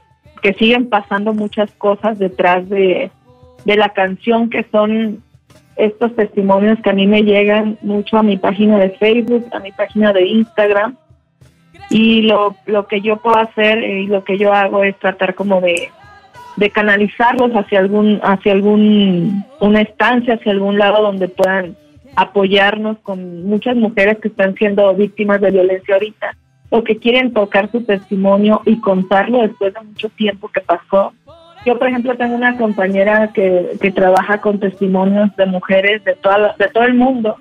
que 0.42 0.54
siguen 0.54 0.90
pasando 0.90 1.34
muchas 1.34 1.72
cosas 1.72 2.18
detrás 2.18 2.68
de, 2.70 3.12
de 3.66 3.75
la 3.75 3.90
canción 3.90 4.50
que 4.50 4.66
son 4.72 5.24
estos 5.75 6.16
testimonios 6.16 6.80
que 6.82 6.90
a 6.90 6.94
mí 6.94 7.06
me 7.06 7.24
llegan 7.24 7.78
mucho 7.82 8.18
a 8.18 8.24
mi 8.24 8.38
página 8.38 8.78
de 8.78 8.92
Facebook, 8.92 9.46
a 9.52 9.60
mi 9.60 9.72
página 9.72 10.14
de 10.14 10.25
Instagram. 10.28 10.98
Y 11.90 12.24
lo, 12.24 12.56
lo 12.66 12.88
que 12.88 13.02
yo 13.02 13.18
puedo 13.18 13.38
hacer 13.38 13.84
y 13.84 14.08
lo 14.08 14.24
que 14.24 14.38
yo 14.38 14.54
hago 14.54 14.84
es 14.84 14.98
tratar 14.98 15.36
como 15.36 15.62
de, 15.62 15.90
de 16.56 16.70
canalizarlos 16.70 17.52
hacia 17.52 17.80
algún, 17.80 18.20
hacia 18.24 18.54
algún, 18.54 19.44
una 19.60 19.82
estancia, 19.82 20.36
hacia 20.36 20.52
algún 20.52 20.78
lado 20.78 21.02
donde 21.02 21.28
puedan 21.28 21.76
apoyarnos 22.16 22.98
con 23.00 23.44
muchas 23.46 23.76
mujeres 23.76 24.20
que 24.20 24.30
están 24.30 24.56
siendo 24.56 24.94
víctimas 24.96 25.42
de 25.42 25.52
violencia 25.52 25.96
ahorita 25.96 26.36
o 26.70 26.84
que 26.84 26.98
quieren 26.98 27.34
tocar 27.34 27.72
su 27.72 27.84
testimonio 27.84 28.62
y 28.66 28.80
contarlo 28.80 29.42
después 29.42 29.74
de 29.74 29.82
mucho 29.82 30.10
tiempo 30.10 30.50
que 30.50 30.62
pasó. 30.62 31.14
Yo, 31.66 31.78
por 31.78 31.88
ejemplo, 31.88 32.16
tengo 32.16 32.36
una 32.36 32.58
compañera 32.58 33.32
que, 33.34 33.78
que 33.82 33.92
trabaja 33.92 34.40
con 34.40 34.60
testimonios 34.60 35.36
de 35.36 35.46
mujeres 35.46 36.04
de, 36.04 36.16
toda, 36.16 36.56
de 36.58 36.68
todo 36.70 36.84
el 36.84 36.94
mundo, 36.94 37.38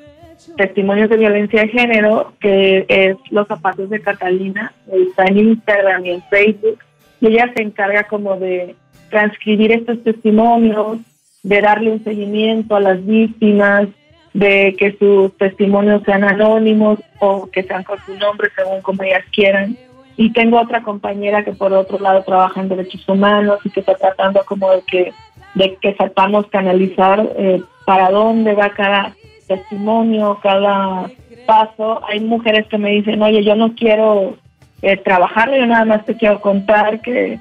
testimonios 0.56 1.11
de 1.11 1.16
violencia 1.16 1.62
de 1.62 1.68
género, 1.68 2.33
que 2.40 2.87
es 2.88 3.16
Los 3.30 3.49
Zapatos 3.49 3.90
de 3.90 4.00
Catalina, 4.00 4.73
está 4.90 5.25
en 5.25 5.38
Instagram 5.38 6.06
y 6.06 6.11
en 6.11 6.23
Facebook, 6.25 6.78
y 7.21 7.28
ella 7.28 7.50
se 7.54 7.62
encarga 7.62 8.04
como 8.04 8.37
de 8.37 8.76
transcribir 9.14 9.71
estos 9.71 10.02
testimonios, 10.02 10.99
de 11.44 11.61
darle 11.61 11.92
un 11.92 12.02
seguimiento 12.02 12.75
a 12.75 12.80
las 12.80 13.06
víctimas, 13.06 13.87
de 14.33 14.75
que 14.76 14.97
sus 14.99 15.38
testimonios 15.38 16.02
sean 16.02 16.25
anónimos 16.25 16.99
o 17.21 17.49
que 17.49 17.62
sean 17.62 17.85
con 17.85 17.97
su 18.04 18.16
nombre 18.16 18.49
según 18.56 18.83
como 18.83 19.04
ellas 19.04 19.23
quieran. 19.33 19.76
Y 20.16 20.33
tengo 20.33 20.61
otra 20.61 20.83
compañera 20.83 21.44
que 21.44 21.52
por 21.52 21.73
otro 21.73 22.00
lado 22.00 22.25
trabaja 22.25 22.61
en 22.61 22.71
derechos 22.71 23.09
humanos 23.09 23.61
y 23.62 23.71
que 23.71 23.80
está 23.80 23.94
tratando 23.94 24.42
como 24.44 24.73
de 24.73 24.83
que 24.83 25.12
de 25.54 25.76
que 25.80 25.94
sepamos 25.94 26.49
canalizar 26.49 27.25
eh, 27.37 27.62
para 27.87 28.11
dónde 28.11 28.54
va 28.54 28.71
cada 28.71 29.14
testimonio, 29.47 30.40
cada 30.42 31.09
paso. 31.47 32.00
Hay 32.09 32.18
mujeres 32.18 32.66
que 32.66 32.78
me 32.78 32.90
dicen, 32.90 33.23
oye, 33.23 33.44
yo 33.44 33.54
no 33.54 33.76
quiero 33.76 34.37
eh, 34.83 34.97
trabajar, 34.97 35.54
yo 35.54 35.64
nada 35.66 35.85
más 35.85 36.04
te 36.04 36.16
quiero 36.16 36.40
contar 36.40 37.00
que, 37.02 37.38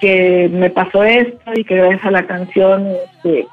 que 0.00 0.48
me 0.52 0.70
pasó 0.70 1.02
esto 1.02 1.52
y 1.54 1.64
que 1.64 1.76
gracias 1.76 2.04
a 2.04 2.10
la 2.10 2.26
canción, 2.26 2.86
este, 2.86 3.46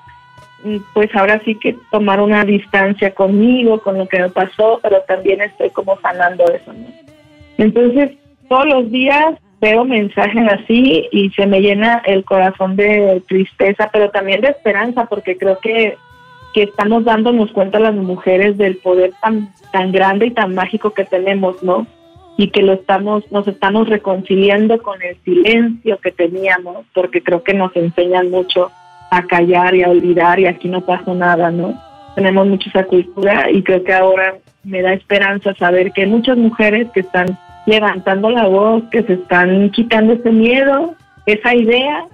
pues 0.93 1.13
ahora 1.15 1.41
sí 1.45 1.55
que 1.55 1.75
tomar 1.91 2.19
una 2.21 2.43
distancia 2.43 3.13
conmigo, 3.13 3.81
con 3.81 3.97
lo 3.97 4.07
que 4.07 4.19
me 4.19 4.29
pasó, 4.29 4.79
pero 4.81 5.01
también 5.07 5.41
estoy 5.41 5.69
como 5.69 5.99
sanando 5.99 6.45
eso. 6.45 6.71
Entonces, 7.57 8.11
todos 8.49 8.65
los 8.65 8.91
días 8.91 9.35
veo 9.61 9.85
mensajes 9.85 10.43
así 10.51 11.07
y 11.11 11.29
se 11.31 11.45
me 11.45 11.61
llena 11.61 12.01
el 12.05 12.23
corazón 12.23 12.75
de 12.75 13.21
tristeza, 13.27 13.89
pero 13.91 14.09
también 14.09 14.41
de 14.41 14.49
esperanza, 14.49 15.05
porque 15.05 15.37
creo 15.37 15.59
que, 15.59 15.97
que 16.53 16.63
estamos 16.63 17.05
dándonos 17.05 17.51
cuenta 17.51 17.79
las 17.79 17.95
mujeres 17.95 18.57
del 18.57 18.77
poder 18.77 19.13
tan, 19.21 19.49
tan 19.71 19.91
grande 19.91 20.27
y 20.27 20.31
tan 20.31 20.53
mágico 20.53 20.91
que 20.91 21.05
tenemos, 21.05 21.63
¿no? 21.63 21.87
Y 22.37 22.49
que 22.49 22.61
lo 22.61 22.73
estamos, 22.73 23.29
nos 23.31 23.47
estamos 23.47 23.87
reconciliando 23.87 24.81
con 24.81 25.01
el 25.01 25.15
silencio 25.23 25.97
que 25.99 26.11
teníamos, 26.11 26.85
porque 26.93 27.23
creo 27.23 27.43
que 27.43 27.53
nos 27.53 27.75
enseñan 27.75 28.29
mucho 28.29 28.71
a 29.09 29.23
callar 29.23 29.75
y 29.75 29.83
a 29.83 29.89
olvidar 29.89 30.39
y 30.39 30.47
aquí 30.47 30.67
no 30.67 30.81
pasó 30.81 31.13
nada, 31.13 31.51
¿no? 31.51 31.81
Tenemos 32.15 32.47
mucha 32.47 32.69
esa 32.69 32.85
cultura 32.85 33.49
y 33.49 33.63
creo 33.63 33.83
que 33.83 33.93
ahora 33.93 34.35
me 34.63 34.81
da 34.81 34.93
esperanza 34.93 35.53
saber 35.55 35.91
que 35.91 36.05
muchas 36.05 36.37
mujeres 36.37 36.87
que 36.93 37.01
están 37.01 37.37
levantando 37.65 38.29
la 38.29 38.47
voz, 38.47 38.83
que 38.91 39.03
se 39.03 39.13
están 39.13 39.69
quitando 39.71 40.13
ese 40.13 40.31
miedo, 40.31 40.95
esa 41.25 41.55
idea, 41.55 42.05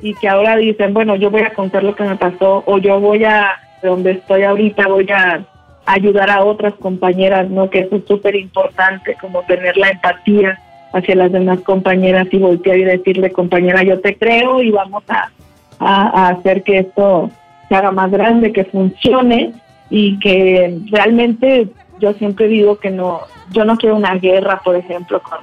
y 0.00 0.14
que 0.14 0.28
ahora 0.28 0.56
dicen, 0.56 0.92
bueno, 0.92 1.16
yo 1.16 1.30
voy 1.30 1.42
a 1.42 1.54
contar 1.54 1.82
lo 1.82 1.94
que 1.94 2.04
me 2.04 2.16
pasó, 2.16 2.62
o 2.66 2.78
yo 2.78 3.00
voy 3.00 3.24
a, 3.24 3.50
donde 3.82 4.12
estoy 4.12 4.42
ahorita, 4.42 4.88
voy 4.88 5.08
a 5.10 5.44
ayudar 5.86 6.30
a 6.30 6.44
otras 6.44 6.74
compañeras, 6.74 7.48
¿no? 7.48 7.70
Que 7.70 7.80
eso 7.80 7.96
es 7.96 8.04
súper 8.06 8.34
importante, 8.34 9.16
como 9.20 9.42
tener 9.42 9.76
la 9.76 9.90
empatía 9.90 10.58
hacia 10.92 11.14
las 11.14 11.32
demás 11.32 11.60
compañeras 11.60 12.26
y 12.30 12.38
voltear 12.38 12.78
y 12.78 12.84
decirle, 12.84 13.30
compañera, 13.30 13.82
yo 13.82 14.00
te 14.00 14.16
creo 14.16 14.62
y 14.62 14.70
vamos 14.70 15.04
a, 15.08 15.30
a 15.78 16.28
hacer 16.28 16.62
que 16.62 16.78
esto 16.78 17.30
se 17.68 17.74
haga 17.74 17.90
más 17.92 18.10
grande, 18.10 18.52
que 18.52 18.64
funcione 18.64 19.52
y 19.90 20.18
que 20.18 20.78
realmente 20.90 21.68
yo 22.00 22.12
siempre 22.14 22.48
digo 22.48 22.78
que 22.78 22.90
no, 22.90 23.20
yo 23.52 23.64
no 23.64 23.76
quiero 23.76 23.96
una 23.96 24.14
guerra, 24.14 24.60
por 24.64 24.76
ejemplo, 24.76 25.20
con, 25.22 25.38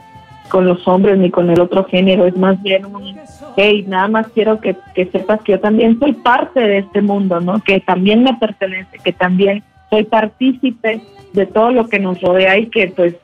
con 0.50 0.65
los 0.65 0.88
hombres 0.88 1.17
ni 1.17 1.29
con 1.29 1.50
el 1.50 1.59
otro 1.59 1.85
género, 1.85 2.25
es 2.25 2.35
más 2.38 2.62
bien 2.62 2.85
un, 2.85 3.17
hey, 3.55 3.85
nada 3.88 4.07
más 4.07 4.27
quiero 4.29 4.59
que, 4.59 4.75
que 4.93 5.05
sepas 5.07 5.41
que 5.41 5.53
yo 5.53 5.59
también 5.59 6.00
soy 6.00 6.13
parte 6.13 6.59
de 6.59 6.79
este 6.79 7.01
mundo, 7.01 7.39
¿no? 7.39 7.62
Que 7.62 7.79
también 7.79 8.23
me 8.23 8.33
pertenece, 8.35 9.00
que 9.00 9.13
también 9.13 9.63
soy 9.93 10.05
partícipe 10.05 11.01
de 11.33 11.45
todo 11.45 11.71
lo 11.71 11.88
que 11.88 12.00
nos 12.00 12.19
rodea 12.19 12.57
y 12.57 12.65
que 12.67 12.88
pues 12.95 13.15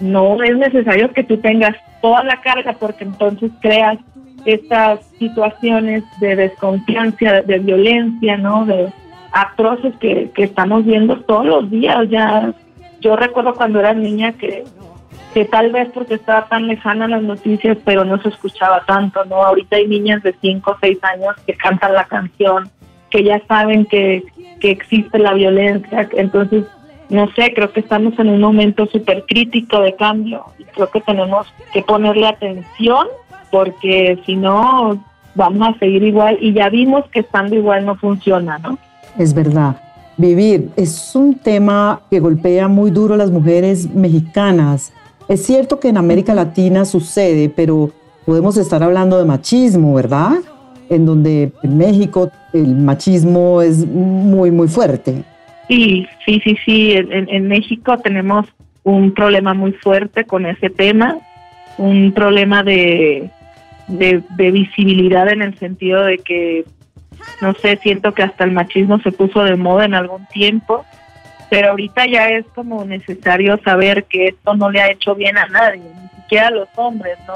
no 0.00 0.42
es 0.42 0.56
necesario 0.56 1.12
que 1.12 1.22
tú 1.22 1.36
tengas 1.36 1.76
toda 2.02 2.24
la 2.24 2.40
carga 2.40 2.72
porque 2.72 3.04
entonces 3.04 3.52
creas 3.60 3.98
estas 4.44 5.06
situaciones 5.18 6.02
de 6.20 6.34
desconfianza, 6.34 7.42
de 7.42 7.58
violencia, 7.60 8.36
¿no? 8.36 8.66
De 8.66 8.92
atroces 9.30 9.94
que, 10.00 10.30
que 10.34 10.44
estamos 10.44 10.84
viendo 10.84 11.20
todos 11.20 11.46
los 11.46 11.70
días 11.70 12.08
ya 12.10 12.52
yo 13.00 13.14
recuerdo 13.14 13.54
cuando 13.54 13.78
era 13.78 13.94
niña 13.94 14.32
que, 14.32 14.64
que 15.34 15.44
tal 15.44 15.70
vez 15.70 15.88
porque 15.94 16.14
estaba 16.14 16.46
tan 16.46 16.66
lejana 16.66 17.06
las 17.06 17.22
noticias, 17.22 17.78
pero 17.84 18.04
no 18.04 18.20
se 18.20 18.30
escuchaba 18.30 18.82
tanto, 18.88 19.24
¿no? 19.26 19.36
Ahorita 19.36 19.76
hay 19.76 19.86
niñas 19.86 20.24
de 20.24 20.34
5 20.40 20.68
o 20.68 20.76
6 20.80 20.98
años 21.04 21.36
que 21.46 21.54
cantan 21.54 21.92
la 21.92 22.06
canción, 22.06 22.68
que 23.08 23.22
ya 23.22 23.40
saben 23.46 23.84
que, 23.84 24.24
que 24.60 24.70
existe 24.70 25.18
la 25.18 25.34
violencia, 25.34 26.08
entonces, 26.16 26.64
no 27.08 27.28
sé, 27.32 27.52
creo 27.54 27.72
que 27.72 27.80
estamos 27.80 28.18
en 28.18 28.28
un 28.28 28.40
momento 28.40 28.86
súper 28.86 29.24
crítico 29.26 29.80
de 29.80 29.94
cambio 29.94 30.44
y 30.58 30.64
creo 30.64 30.90
que 30.90 31.00
tenemos 31.00 31.46
que 31.72 31.82
ponerle 31.82 32.26
atención 32.26 33.06
porque 33.50 34.18
si 34.26 34.36
no 34.36 35.02
vamos 35.34 35.68
a 35.68 35.78
seguir 35.78 36.02
igual 36.02 36.36
y 36.40 36.52
ya 36.52 36.68
vimos 36.68 37.04
que 37.10 37.20
estando 37.20 37.54
igual 37.54 37.86
no 37.86 37.96
funciona, 37.96 38.58
¿no? 38.58 38.78
Es 39.16 39.32
verdad 39.32 39.76
vivir. 40.18 40.70
Es 40.76 41.14
un 41.14 41.36
tema 41.36 42.02
que 42.10 42.20
golpea 42.20 42.68
muy 42.68 42.90
duro 42.90 43.14
a 43.14 43.16
las 43.16 43.30
mujeres 43.30 43.88
mexicanas. 43.94 44.92
Es 45.28 45.46
cierto 45.46 45.80
que 45.80 45.88
en 45.88 45.96
América 45.96 46.34
Latina 46.34 46.84
sucede, 46.84 47.48
pero 47.48 47.90
podemos 48.26 48.56
estar 48.58 48.82
hablando 48.82 49.16
de 49.16 49.24
machismo, 49.24 49.94
¿verdad? 49.94 50.38
En 50.90 51.06
donde 51.06 51.52
en 51.62 51.78
México 51.78 52.30
el 52.52 52.74
machismo 52.74 53.60
es 53.62 53.86
muy, 53.86 54.50
muy 54.50 54.68
fuerte. 54.68 55.22
Sí, 55.68 56.06
sí, 56.24 56.40
sí, 56.42 56.56
sí. 56.64 56.92
En, 56.96 57.48
México 57.48 57.98
tenemos 57.98 58.46
un 58.84 59.12
problema 59.12 59.52
muy 59.52 59.72
fuerte 59.72 60.24
con 60.24 60.46
ese 60.46 60.70
tema, 60.70 61.18
un 61.76 62.12
problema 62.12 62.62
de, 62.62 63.30
de 63.88 64.50
visibilidad 64.50 65.28
en 65.30 65.42
el 65.42 65.58
sentido 65.58 66.04
de 66.04 66.18
que 66.18 66.64
no 67.40 67.54
sé, 67.54 67.78
siento 67.82 68.12
que 68.14 68.22
hasta 68.22 68.44
el 68.44 68.52
machismo 68.52 68.98
se 69.00 69.12
puso 69.12 69.44
de 69.44 69.56
moda 69.56 69.84
en 69.84 69.94
algún 69.94 70.26
tiempo, 70.26 70.84
pero 71.50 71.70
ahorita 71.70 72.06
ya 72.06 72.28
es 72.28 72.46
como 72.54 72.84
necesario 72.84 73.58
saber 73.62 74.04
que 74.04 74.28
esto 74.28 74.54
no 74.54 74.70
le 74.70 74.80
ha 74.80 74.90
hecho 74.90 75.14
bien 75.14 75.38
a 75.38 75.46
nadie, 75.46 75.82
ni 75.82 76.08
siquiera 76.22 76.48
a 76.48 76.52
los 76.52 76.68
hombres, 76.76 77.18
¿no? 77.26 77.34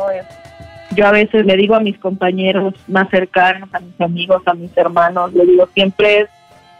Yo 0.95 1.07
a 1.07 1.13
veces 1.13 1.47
le 1.47 1.57
digo 1.57 1.75
a 1.75 1.81
mis 1.81 1.99
compañeros 1.99 2.75
más 2.89 3.09
cercanos, 3.09 3.69
a 3.73 3.81
mis 3.81 4.01
amigos, 4.01 4.43
a 4.47 4.55
mis 4.55 4.77
hermanos, 4.77 5.33
le 5.33 5.47
digo, 5.47 5.67
siempre 5.73 6.21
es, 6.21 6.29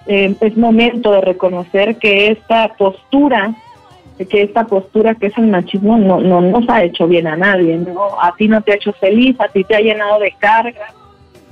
eh, 0.07 0.35
es 0.41 0.57
momento 0.57 1.13
de 1.13 1.21
reconocer 1.21 1.97
que 1.97 2.31
esta 2.31 2.69
postura, 2.77 3.55
que 4.19 4.43
esta 4.43 4.67
postura 4.67 5.15
que 5.15 5.27
es 5.27 5.39
el 5.39 5.49
machismo 5.49 5.99
no, 5.99 6.21
no 6.21 6.41
nos 6.41 6.69
ha 6.69 6.85
hecho 6.85 7.09
bien 7.09 7.27
a 7.27 7.37
nadie, 7.37 7.77
¿no? 7.77 8.21
A 8.21 8.35
ti 8.37 8.49
no 8.49 8.61
te 8.61 8.73
ha 8.73 8.77
hecho 8.77 8.93
feliz, 8.93 9.41
a 9.41 9.49
ti 9.49 9.65
te 9.65 9.75
ha 9.75 9.81
llenado 9.81 10.21
de 10.21 10.33
cargas, 10.39 10.95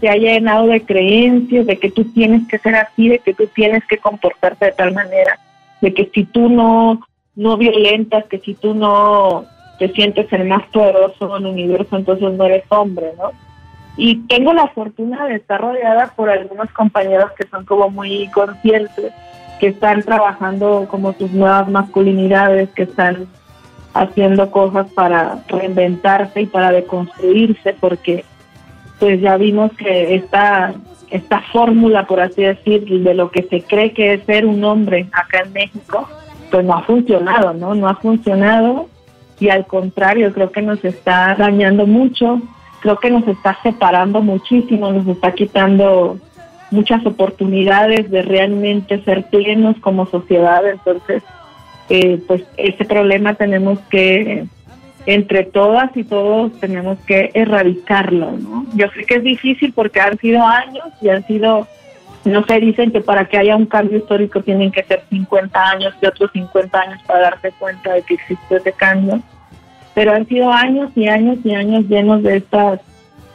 te 0.00 0.08
haya 0.08 0.34
llenado 0.34 0.66
de 0.66 0.82
creencias, 0.82 1.66
de 1.66 1.78
que 1.78 1.90
tú 1.90 2.04
tienes 2.04 2.46
que 2.48 2.58
ser 2.58 2.74
así, 2.74 3.08
de 3.08 3.18
que 3.18 3.34
tú 3.34 3.46
tienes 3.54 3.84
que 3.86 3.98
comportarte 3.98 4.66
de 4.66 4.72
tal 4.72 4.92
manera, 4.92 5.38
de 5.80 5.92
que 5.92 6.10
si 6.12 6.24
tú 6.24 6.48
no, 6.48 7.00
no 7.36 7.56
violentas, 7.56 8.24
que 8.26 8.38
si 8.38 8.54
tú 8.54 8.74
no 8.74 9.44
te 9.80 9.88
sientes 9.88 10.30
el 10.30 10.46
más 10.46 10.62
poderoso 10.66 11.38
en 11.38 11.46
el 11.46 11.52
universo, 11.52 11.96
entonces 11.96 12.30
no 12.34 12.44
eres 12.44 12.64
hombre, 12.68 13.14
¿no? 13.16 13.32
Y 13.96 14.16
tengo 14.26 14.52
la 14.52 14.68
fortuna 14.68 15.24
de 15.24 15.36
estar 15.36 15.58
rodeada 15.58 16.12
por 16.14 16.28
algunos 16.28 16.70
compañeros 16.72 17.32
que 17.32 17.48
son 17.48 17.64
como 17.64 17.88
muy 17.88 18.28
conscientes, 18.28 19.10
que 19.58 19.68
están 19.68 20.02
trabajando 20.02 20.86
como 20.90 21.14
sus 21.14 21.30
nuevas 21.32 21.66
masculinidades, 21.70 22.68
que 22.70 22.82
están 22.82 23.26
haciendo 23.94 24.50
cosas 24.50 24.86
para 24.92 25.42
reinventarse 25.48 26.42
y 26.42 26.46
para 26.46 26.72
deconstruirse, 26.72 27.74
porque 27.80 28.26
pues 28.98 29.18
ya 29.22 29.38
vimos 29.38 29.72
que 29.72 30.14
esta, 30.14 30.74
esta 31.10 31.40
fórmula, 31.52 32.06
por 32.06 32.20
así 32.20 32.42
decir, 32.42 32.84
de 32.84 33.14
lo 33.14 33.30
que 33.30 33.44
se 33.44 33.62
cree 33.62 33.94
que 33.94 34.12
es 34.12 34.24
ser 34.24 34.44
un 34.44 34.62
hombre 34.62 35.08
acá 35.12 35.40
en 35.40 35.54
México, 35.54 36.06
pues 36.50 36.66
no 36.66 36.74
ha 36.74 36.82
funcionado, 36.82 37.54
¿no? 37.54 37.74
No 37.74 37.88
ha 37.88 37.94
funcionado 37.94 38.88
y 39.40 39.48
al 39.48 39.66
contrario, 39.66 40.32
creo 40.32 40.52
que 40.52 40.62
nos 40.62 40.84
está 40.84 41.34
dañando 41.36 41.86
mucho, 41.86 42.40
creo 42.80 42.98
que 42.98 43.10
nos 43.10 43.26
está 43.26 43.58
separando 43.62 44.20
muchísimo, 44.20 44.92
nos 44.92 45.06
está 45.06 45.32
quitando 45.32 46.18
muchas 46.70 47.04
oportunidades 47.04 48.10
de 48.10 48.22
realmente 48.22 49.02
ser 49.02 49.24
plenos 49.24 49.76
como 49.80 50.06
sociedad, 50.06 50.62
entonces, 50.68 51.22
eh, 51.88 52.22
pues 52.28 52.44
ese 52.56 52.84
problema 52.84 53.34
tenemos 53.34 53.78
que 53.90 54.44
entre 55.06 55.44
todas 55.44 55.96
y 55.96 56.04
todos 56.04 56.52
tenemos 56.60 56.98
que 57.00 57.30
erradicarlo, 57.34 58.32
¿no? 58.32 58.66
Yo 58.74 58.86
sé 58.94 59.04
que 59.04 59.14
es 59.14 59.22
difícil 59.22 59.72
porque 59.72 60.00
han 60.00 60.18
sido 60.18 60.44
años 60.44 60.84
y 61.00 61.08
han 61.08 61.26
sido, 61.26 61.66
no 62.24 62.44
sé, 62.44 62.60
dicen 62.60 62.92
que 62.92 63.00
para 63.00 63.24
que 63.26 63.38
haya 63.38 63.56
un 63.56 63.66
cambio 63.66 63.98
histórico 63.98 64.42
tienen 64.42 64.70
que 64.70 64.84
ser 64.84 65.02
50 65.08 65.70
años 65.70 65.94
y 66.00 66.06
otros 66.06 66.30
50 66.32 66.78
años 66.78 67.00
para 67.06 67.20
darse 67.20 67.52
cuenta 67.58 67.94
de 67.94 68.02
que 68.02 68.14
existe 68.14 68.56
ese 68.56 68.72
cambio, 68.72 69.20
pero 69.94 70.12
han 70.12 70.26
sido 70.26 70.52
años 70.52 70.90
y 70.94 71.08
años 71.08 71.38
y 71.44 71.54
años 71.54 71.84
llenos 71.88 72.22
de 72.22 72.36
estas 72.36 72.80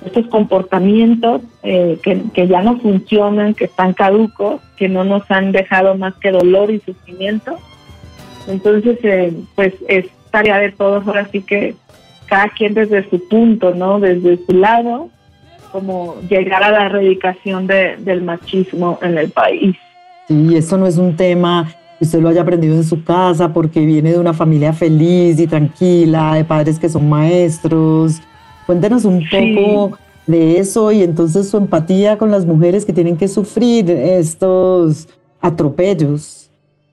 estos 0.05 0.27
comportamientos 0.27 1.41
eh, 1.63 1.99
que, 2.03 2.21
que 2.31 2.47
ya 2.47 2.61
no 2.61 2.79
funcionan, 2.79 3.55
que 3.55 3.65
están 3.65 3.93
caducos, 3.93 4.61
que 4.77 4.87
no 4.87 5.03
nos 5.03 5.29
han 5.31 5.51
dejado 5.51 5.95
más 5.95 6.13
que 6.15 6.31
dolor 6.31 6.69
y 6.69 6.79
sufrimiento. 6.79 7.57
Entonces, 8.47 8.99
eh, 9.03 9.33
pues 9.55 9.73
es 9.87 10.05
tarea 10.29 10.59
de 10.59 10.71
todos, 10.71 11.07
ahora 11.07 11.27
sí 11.31 11.41
que 11.41 11.75
cada 12.27 12.49
quien 12.49 12.75
desde 12.75 13.09
su 13.09 13.27
punto, 13.27 13.73
¿no? 13.73 13.99
Desde 13.99 14.37
su 14.45 14.53
lado, 14.53 15.09
como 15.75 16.15
llegar 16.29 16.63
a 16.63 16.71
la 16.71 16.85
erradicación 16.85 17.67
de, 17.67 17.97
del 17.97 18.21
machismo 18.21 18.97
en 19.01 19.17
el 19.17 19.29
país. 19.29 19.75
Y 20.29 20.55
esto 20.55 20.77
no 20.77 20.87
es 20.87 20.97
un 20.97 21.17
tema 21.17 21.69
que 21.99 22.05
usted 22.05 22.21
lo 22.21 22.29
haya 22.29 22.43
aprendido 22.43 22.75
en 22.75 22.85
su 22.85 23.03
casa 23.03 23.51
porque 23.51 23.85
viene 23.85 24.13
de 24.13 24.19
una 24.19 24.33
familia 24.33 24.71
feliz 24.71 25.37
y 25.37 25.47
tranquila, 25.47 26.35
de 26.35 26.45
padres 26.45 26.79
que 26.79 26.87
son 26.87 27.09
maestros. 27.09 28.21
Cuéntenos 28.65 29.03
un 29.03 29.21
poco 29.29 29.99
de 30.25 30.59
eso 30.59 30.93
y 30.93 31.03
entonces 31.03 31.49
su 31.49 31.57
empatía 31.57 32.17
con 32.17 32.31
las 32.31 32.45
mujeres 32.45 32.85
que 32.85 32.93
tienen 32.93 33.17
que 33.17 33.27
sufrir 33.27 33.91
estos 33.91 35.09
atropellos. 35.41 36.49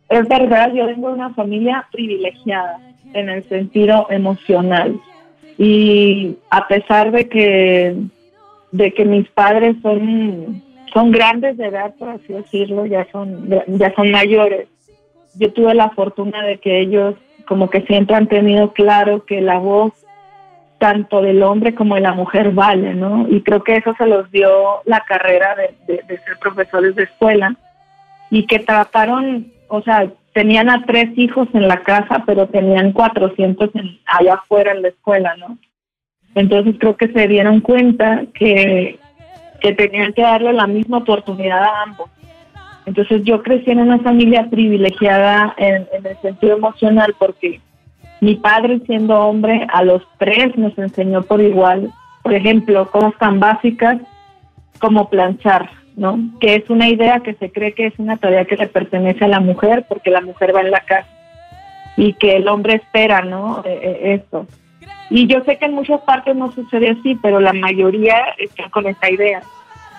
Es 0.08 0.26
verdad, 0.26 0.72
yo 0.74 0.86
vengo 0.86 1.06
de 1.06 1.14
una 1.14 1.32
familia 1.34 1.86
privilegiada 1.92 2.80
en 3.14 3.28
el 3.28 3.44
sentido 3.44 4.08
emocional 4.10 5.00
y 5.56 6.36
a 6.50 6.66
pesar 6.66 7.12
de 7.12 7.28
que 7.28 7.96
de 8.72 8.92
que 8.92 9.04
mis 9.04 9.28
padres 9.28 9.76
son 9.82 10.62
son 10.92 11.10
grandes 11.10 11.56
de 11.56 11.66
edad 11.66 11.94
por 11.98 12.10
así 12.10 12.32
decirlo 12.32 12.84
ya 12.86 13.06
son 13.12 13.48
ya 13.68 13.94
son 13.94 14.10
mayores 14.10 14.68
yo 15.34 15.52
tuve 15.52 15.74
la 15.74 15.90
fortuna 15.90 16.44
de 16.44 16.58
que 16.58 16.80
ellos 16.80 17.14
como 17.46 17.70
que 17.70 17.82
siempre 17.82 18.16
han 18.16 18.26
tenido 18.26 18.72
claro 18.72 19.24
que 19.24 19.40
la 19.40 19.58
voz 19.58 19.92
tanto 20.82 21.22
del 21.22 21.44
hombre 21.44 21.76
como 21.76 21.94
de 21.94 22.00
la 22.00 22.12
mujer 22.12 22.50
vale, 22.50 22.92
¿no? 22.92 23.28
Y 23.28 23.42
creo 23.42 23.62
que 23.62 23.76
eso 23.76 23.94
se 23.96 24.04
los 24.04 24.28
dio 24.32 24.82
la 24.84 24.98
carrera 25.00 25.54
de, 25.86 26.04
ser 26.06 26.38
profesores 26.40 26.96
de 26.96 27.04
escuela 27.04 27.54
y 28.30 28.46
que 28.46 28.58
trataron, 28.58 29.52
o 29.68 29.80
sea, 29.82 30.10
tenían 30.32 30.68
a 30.68 30.84
tres 30.84 31.16
hijos 31.16 31.46
en 31.52 31.68
la 31.68 31.84
casa, 31.84 32.24
pero 32.26 32.48
tenían 32.48 32.90
400 32.90 33.70
allá 34.06 34.34
afuera 34.34 34.72
en 34.72 34.82
la 34.82 34.88
escuela, 34.88 35.36
¿no? 35.36 35.56
Entonces 36.34 36.76
creo 36.78 36.96
que 36.96 37.08
se 37.08 37.28
dieron 37.28 37.60
cuenta 37.60 38.24
que, 38.34 38.98
que 39.60 39.72
tenían 39.72 40.12
que 40.12 40.22
darle 40.22 40.52
la 40.52 40.66
misma 40.66 40.98
oportunidad 40.98 41.62
a 41.62 41.82
ambos. 41.82 42.10
Entonces 42.86 43.22
yo 43.24 43.42
crecí 43.42 43.70
en 43.70 43.80
una 43.80 43.98
familia 43.98 44.48
privilegiada 44.50 45.54
en, 45.56 45.86
en 45.92 46.06
el 46.06 46.16
sentido 46.20 46.56
emocional 46.56 47.14
porque 47.18 47.60
mi 48.20 48.36
padre, 48.36 48.80
siendo 48.86 49.18
hombre, 49.18 49.66
a 49.72 49.82
los 49.82 50.02
tres 50.18 50.56
nos 50.56 50.76
enseñó 50.78 51.22
por 51.22 51.40
igual, 51.40 51.92
por 52.22 52.32
ejemplo, 52.32 52.88
cosas 52.90 53.14
tan 53.18 53.40
básicas 53.40 53.98
como 54.78 55.10
planchar, 55.10 55.70
¿no? 55.96 56.18
Que 56.40 56.54
es 56.54 56.70
una 56.70 56.88
idea 56.88 57.20
que 57.20 57.34
se 57.34 57.50
cree 57.50 57.74
que 57.74 57.86
es 57.86 57.98
una 57.98 58.16
tarea 58.16 58.44
que 58.44 58.56
le 58.56 58.68
pertenece 58.68 59.24
a 59.24 59.28
la 59.28 59.40
mujer 59.40 59.86
porque 59.88 60.10
la 60.10 60.20
mujer 60.20 60.54
va 60.54 60.60
en 60.60 60.70
la 60.70 60.80
casa 60.80 61.08
y 61.96 62.14
que 62.14 62.36
el 62.36 62.48
hombre 62.48 62.74
espera, 62.74 63.22
¿no? 63.22 63.62
Eh, 63.64 63.80
eh, 63.82 64.14
esto. 64.14 64.46
Y 65.10 65.26
yo 65.26 65.42
sé 65.44 65.58
que 65.58 65.66
en 65.66 65.74
muchas 65.74 66.00
partes 66.02 66.34
no 66.34 66.50
sucede 66.52 66.90
así, 66.90 67.16
pero 67.20 67.40
la 67.40 67.52
mayoría 67.52 68.16
está 68.38 68.70
con 68.70 68.86
esta 68.86 69.10
idea. 69.10 69.42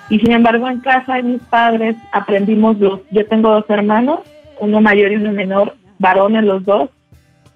Y 0.10 0.20
sin 0.20 0.32
embargo, 0.32 0.68
en 0.68 0.80
casa 0.80 1.16
de 1.16 1.24
mis 1.24 1.42
padres 1.44 1.96
aprendimos 2.12 2.80
los. 2.80 3.02
Yo 3.12 3.26
tengo 3.28 3.52
dos 3.52 3.66
hermanos, 3.70 4.20
uno 4.60 4.82
mayor 4.82 5.12
y 5.12 5.16
uno 5.16 5.32
menor, 5.32 5.76
varones 6.00 6.44
los 6.44 6.66
dos, 6.66 6.90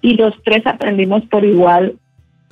y 0.00 0.14
los 0.14 0.34
tres 0.42 0.66
aprendimos 0.66 1.24
por 1.26 1.44
igual 1.44 1.96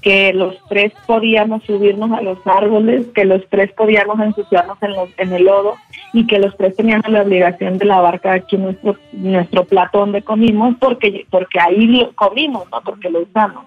que 0.02 0.32
los 0.32 0.56
tres 0.68 0.92
podíamos 1.06 1.64
subirnos 1.64 2.12
a 2.12 2.20
los 2.20 2.38
árboles, 2.46 3.06
que 3.14 3.24
los 3.24 3.42
tres 3.48 3.72
podíamos 3.72 4.20
ensuciarnos 4.20 4.78
en, 4.82 4.92
en 5.16 5.32
el 5.32 5.44
lodo 5.44 5.74
y 6.12 6.26
que 6.26 6.38
los 6.38 6.56
tres 6.56 6.76
teníamos 6.76 7.08
la 7.08 7.22
obligación 7.22 7.78
de 7.78 7.86
lavar 7.86 8.20
cada 8.20 8.40
quien 8.40 8.62
nuestro, 8.62 8.96
nuestro 9.12 9.64
plato 9.64 9.98
donde 9.98 10.22
comimos 10.22 10.76
porque, 10.78 11.26
porque 11.30 11.58
ahí 11.58 12.08
comimos, 12.14 12.70
no 12.70 12.80
porque 12.82 13.10
lo 13.10 13.22
usamos. 13.22 13.64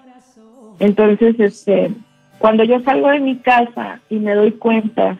Entonces, 0.79 1.39
este, 1.39 1.91
cuando 2.39 2.63
yo 2.63 2.79
salgo 2.81 3.09
de 3.09 3.19
mi 3.19 3.37
casa 3.37 3.99
y 4.09 4.15
me 4.17 4.33
doy 4.33 4.51
cuenta 4.53 5.17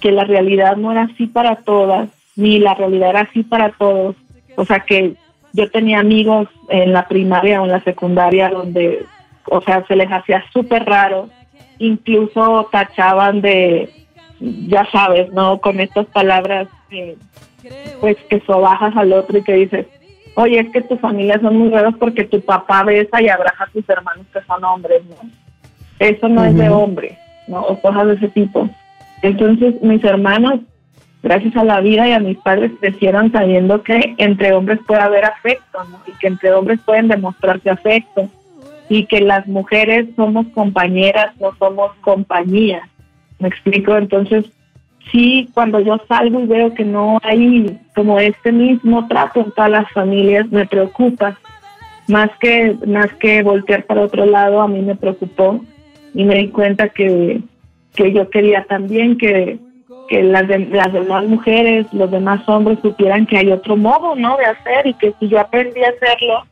que 0.00 0.12
la 0.12 0.24
realidad 0.24 0.76
no 0.76 0.92
era 0.92 1.02
así 1.02 1.26
para 1.26 1.56
todas, 1.56 2.10
ni 2.34 2.58
la 2.58 2.74
realidad 2.74 3.10
era 3.10 3.20
así 3.20 3.42
para 3.42 3.70
todos, 3.70 4.16
o 4.56 4.64
sea 4.64 4.80
que 4.80 5.14
yo 5.52 5.70
tenía 5.70 6.00
amigos 6.00 6.48
en 6.68 6.92
la 6.92 7.08
primaria 7.08 7.62
o 7.62 7.64
en 7.64 7.72
la 7.72 7.82
secundaria 7.82 8.50
donde, 8.50 9.06
o 9.46 9.60
sea, 9.62 9.86
se 9.86 9.96
les 9.96 10.10
hacía 10.10 10.44
súper 10.52 10.84
raro, 10.84 11.30
incluso 11.78 12.68
tachaban 12.70 13.40
de, 13.40 13.88
ya 14.40 14.86
sabes, 14.90 15.32
¿no? 15.32 15.60
Con 15.60 15.80
estas 15.80 16.06
palabras, 16.06 16.68
pues 18.00 18.16
que 18.28 18.40
sobajas 18.40 18.94
al 18.96 19.12
otro 19.12 19.38
y 19.38 19.42
que 19.42 19.54
dices, 19.54 19.86
oye, 20.36 20.60
es 20.60 20.70
que 20.70 20.82
tu 20.82 20.96
familia 20.98 21.40
son 21.40 21.56
muy 21.56 21.70
raros 21.70 21.94
porque 21.98 22.24
tu 22.24 22.40
papá 22.40 22.84
besa 22.84 23.20
y 23.20 23.28
abraza 23.28 23.64
a 23.64 23.70
tus 23.70 23.88
hermanos 23.88 24.26
que 24.32 24.40
son 24.42 24.62
hombres, 24.64 25.02
¿no? 25.06 25.28
Eso 25.98 26.28
no 26.28 26.44
es 26.44 26.54
de 26.56 26.68
hombre, 26.68 27.18
¿no? 27.48 27.62
O 27.62 27.80
cosas 27.80 28.06
de 28.06 28.14
ese 28.14 28.28
tipo. 28.28 28.68
Entonces, 29.22 29.80
mis 29.82 30.04
hermanos 30.04 30.60
gracias 31.22 31.56
a 31.56 31.64
la 31.64 31.80
vida 31.80 32.06
y 32.08 32.12
a 32.12 32.20
mis 32.20 32.38
padres 32.38 32.70
crecieron 32.78 33.32
sabiendo 33.32 33.82
que 33.82 34.14
entre 34.18 34.52
hombres 34.52 34.78
puede 34.86 35.00
haber 35.00 35.24
afecto, 35.24 35.82
¿no? 35.90 35.98
Y 36.06 36.12
que 36.18 36.28
entre 36.28 36.52
hombres 36.52 36.78
pueden 36.84 37.08
demostrarse 37.08 37.68
afecto 37.68 38.28
y 38.88 39.06
que 39.06 39.20
las 39.20 39.48
mujeres 39.48 40.06
somos 40.14 40.46
compañeras, 40.54 41.34
no 41.40 41.52
somos 41.58 41.92
compañía. 42.02 42.88
¿Me 43.40 43.48
explico? 43.48 43.96
Entonces, 43.96 44.44
sí, 45.10 45.48
cuando 45.54 45.80
yo 45.80 45.98
salgo 46.08 46.40
y 46.40 46.46
veo 46.46 46.74
que 46.74 46.84
no 46.84 47.18
hay 47.22 47.78
como 47.94 48.18
este 48.18 48.52
mismo 48.52 49.06
trato 49.08 49.40
en 49.40 49.52
todas 49.52 49.70
las 49.70 49.90
familias, 49.92 50.50
me 50.50 50.66
preocupa. 50.66 51.38
Más 52.08 52.30
que, 52.38 52.76
más 52.86 53.12
que 53.14 53.42
voltear 53.42 53.84
para 53.84 54.02
otro 54.02 54.26
lado, 54.26 54.60
a 54.60 54.68
mí 54.68 54.80
me 54.80 54.94
preocupó 54.94 55.60
y 56.14 56.24
me 56.24 56.36
di 56.36 56.48
cuenta 56.48 56.88
que, 56.88 57.40
que 57.96 58.12
yo 58.12 58.30
quería 58.30 58.64
también 58.64 59.18
que 59.18 59.58
que 60.06 60.22
las, 60.22 60.48
las 60.48 60.92
demás 60.92 61.24
mujeres, 61.24 61.86
los 61.92 62.10
demás 62.10 62.48
hombres 62.48 62.78
supieran 62.80 63.26
que 63.26 63.38
hay 63.38 63.50
otro 63.50 63.76
modo, 63.76 64.14
¿no? 64.14 64.36
De 64.36 64.46
hacer 64.46 64.86
y 64.86 64.94
que 64.94 65.12
si 65.18 65.28
yo 65.28 65.40
aprendí 65.40 65.82
a 65.82 65.88
hacerlo 65.90 66.44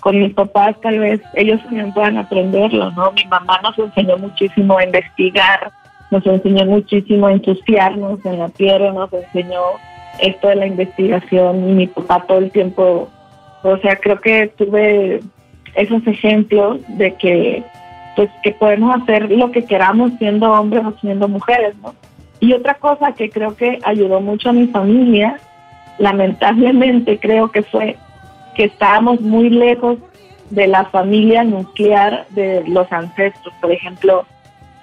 con 0.00 0.18
mis 0.18 0.34
papás, 0.34 0.76
tal 0.82 0.98
vez 0.98 1.20
ellos 1.34 1.62
también 1.64 1.92
puedan 1.92 2.18
aprenderlo, 2.18 2.90
¿no? 2.92 3.12
Mi 3.12 3.24
mamá 3.26 3.60
nos 3.62 3.78
enseñó 3.78 4.18
muchísimo 4.18 4.78
a 4.78 4.84
investigar, 4.84 5.72
nos 6.10 6.24
enseñó 6.26 6.64
muchísimo 6.66 7.26
a 7.26 7.32
entusiasmarnos 7.32 8.24
en 8.24 8.38
la 8.38 8.48
tierra, 8.50 8.92
nos 8.92 9.12
enseñó 9.12 9.60
esto 10.20 10.48
de 10.48 10.56
la 10.56 10.66
investigación 10.66 11.68
y 11.68 11.72
mi 11.72 11.86
papá 11.86 12.24
todo 12.26 12.38
el 12.38 12.50
tiempo, 12.50 13.08
o 13.62 13.76
sea, 13.78 13.96
creo 13.96 14.20
que 14.20 14.52
tuve 14.56 15.20
esos 15.74 16.06
ejemplos 16.06 16.78
de 16.88 17.14
que 17.14 17.64
pues 18.16 18.30
que 18.44 18.52
podemos 18.52 18.94
hacer 19.02 19.30
lo 19.30 19.50
que 19.50 19.64
queramos 19.64 20.12
siendo 20.18 20.52
hombres 20.52 20.84
o 20.84 20.92
siendo 21.00 21.26
mujeres, 21.26 21.74
¿no? 21.82 21.94
Y 22.38 22.52
otra 22.52 22.74
cosa 22.74 23.12
que 23.12 23.28
creo 23.28 23.56
que 23.56 23.80
ayudó 23.84 24.20
mucho 24.20 24.50
a 24.50 24.52
mi 24.52 24.66
familia, 24.68 25.38
lamentablemente 25.98 27.18
creo 27.18 27.50
que 27.50 27.62
fue 27.62 27.96
que 28.54 28.64
estábamos 28.64 29.20
muy 29.20 29.50
lejos 29.50 29.98
de 30.50 30.66
la 30.66 30.84
familia 30.84 31.42
nuclear 31.42 32.26
de 32.30 32.62
los 32.68 32.90
ancestros. 32.92 33.52
Por 33.60 33.72
ejemplo, 33.72 34.24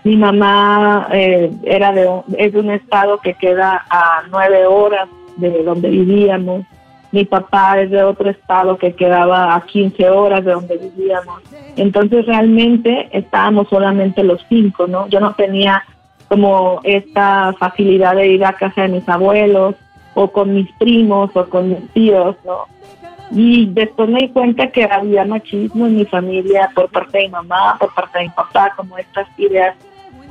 mi 0.03 0.15
mamá 0.15 1.07
eh, 1.11 1.51
era 1.63 1.91
de, 1.91 2.09
es 2.37 2.53
de 2.53 2.59
un 2.59 2.71
estado 2.71 3.19
que 3.19 3.35
queda 3.35 3.85
a 3.89 4.23
nueve 4.31 4.65
horas 4.65 5.07
de 5.37 5.63
donde 5.63 5.89
vivíamos. 5.89 6.65
Mi 7.11 7.25
papá 7.25 7.79
es 7.81 7.91
de 7.91 8.03
otro 8.03 8.29
estado 8.29 8.77
que 8.77 8.95
quedaba 8.95 9.53
a 9.53 9.61
15 9.65 10.09
horas 10.09 10.45
de 10.45 10.53
donde 10.53 10.77
vivíamos. 10.77 11.41
Entonces 11.75 12.25
realmente 12.25 13.09
estábamos 13.11 13.67
solamente 13.69 14.23
los 14.23 14.43
cinco, 14.47 14.87
¿no? 14.87 15.07
Yo 15.09 15.19
no 15.19 15.33
tenía 15.33 15.83
como 16.29 16.79
esta 16.83 17.53
facilidad 17.59 18.15
de 18.15 18.27
ir 18.27 18.45
a 18.45 18.53
casa 18.53 18.83
de 18.83 18.87
mis 18.87 19.09
abuelos 19.09 19.75
o 20.13 20.31
con 20.31 20.53
mis 20.53 20.71
primos 20.73 21.29
o 21.35 21.45
con 21.47 21.69
mis 21.69 21.89
tíos, 21.89 22.37
¿no? 22.45 22.65
Y 23.31 23.67
después 23.67 24.09
me 24.09 24.19
di 24.19 24.29
cuenta 24.29 24.71
que 24.71 24.85
había 24.85 25.25
machismo 25.25 25.87
en 25.87 25.97
mi 25.97 26.05
familia 26.05 26.69
por 26.73 26.89
parte 26.89 27.17
de 27.17 27.23
mi 27.25 27.29
mamá, 27.29 27.77
por 27.79 27.93
parte 27.93 28.19
de 28.19 28.25
mi 28.25 28.31
papá, 28.31 28.73
como 28.75 28.97
estas 28.97 29.27
ideas 29.37 29.75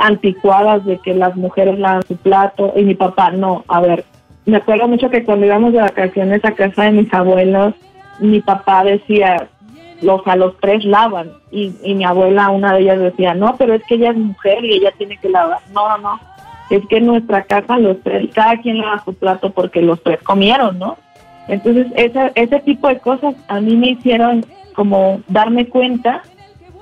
anticuadas 0.00 0.84
de 0.84 0.98
que 0.98 1.14
las 1.14 1.36
mujeres 1.36 1.78
lavan 1.78 2.02
su 2.02 2.16
plato 2.16 2.72
y 2.74 2.82
mi 2.82 2.94
papá 2.94 3.30
no. 3.30 3.64
A 3.68 3.80
ver, 3.80 4.04
me 4.46 4.56
acuerdo 4.56 4.88
mucho 4.88 5.10
que 5.10 5.24
cuando 5.24 5.46
íbamos 5.46 5.72
de 5.72 5.80
vacaciones 5.80 6.44
a 6.44 6.52
casa 6.52 6.84
de 6.84 6.92
mis 6.92 7.12
abuelos, 7.12 7.74
mi 8.18 8.40
papá 8.40 8.82
decía, 8.82 9.48
los 10.00 10.26
a 10.26 10.36
los 10.36 10.56
tres 10.58 10.84
lavan 10.84 11.30
y, 11.50 11.74
mi 11.84 12.04
abuela 12.04 12.48
una 12.48 12.72
de 12.72 12.80
ellas 12.80 13.00
decía 13.00 13.34
no 13.34 13.56
pero 13.58 13.74
es 13.74 13.82
que 13.84 13.96
ella 13.96 14.12
es 14.12 14.16
mujer 14.16 14.64
y 14.64 14.76
ella 14.76 14.92
tiene 14.96 15.18
que 15.18 15.28
lavar 15.28 15.58
no 15.74 15.88
no 15.90 15.98
no 15.98 16.20
es 16.70 16.86
que 16.86 16.98
en 16.98 17.06
nuestra 17.06 17.42
casa 17.42 17.76
los 17.78 18.00
tres 18.02 18.30
cada 18.32 18.56
quien 18.62 18.78
lava 18.78 19.04
su 19.04 19.12
plato 19.12 19.50
porque 19.50 19.82
los 19.82 20.02
tres 20.02 20.22
comieron 20.22 20.78
no 20.78 20.96
entonces 21.48 21.88
ese 21.96 22.32
ese 22.34 22.60
tipo 22.60 22.88
de 22.88 22.98
cosas 22.98 23.34
a 23.48 23.60
mí 23.60 23.76
me 23.76 23.90
hicieron 23.90 24.42
como 24.74 25.20
darme 25.28 25.66
cuenta 25.68 26.22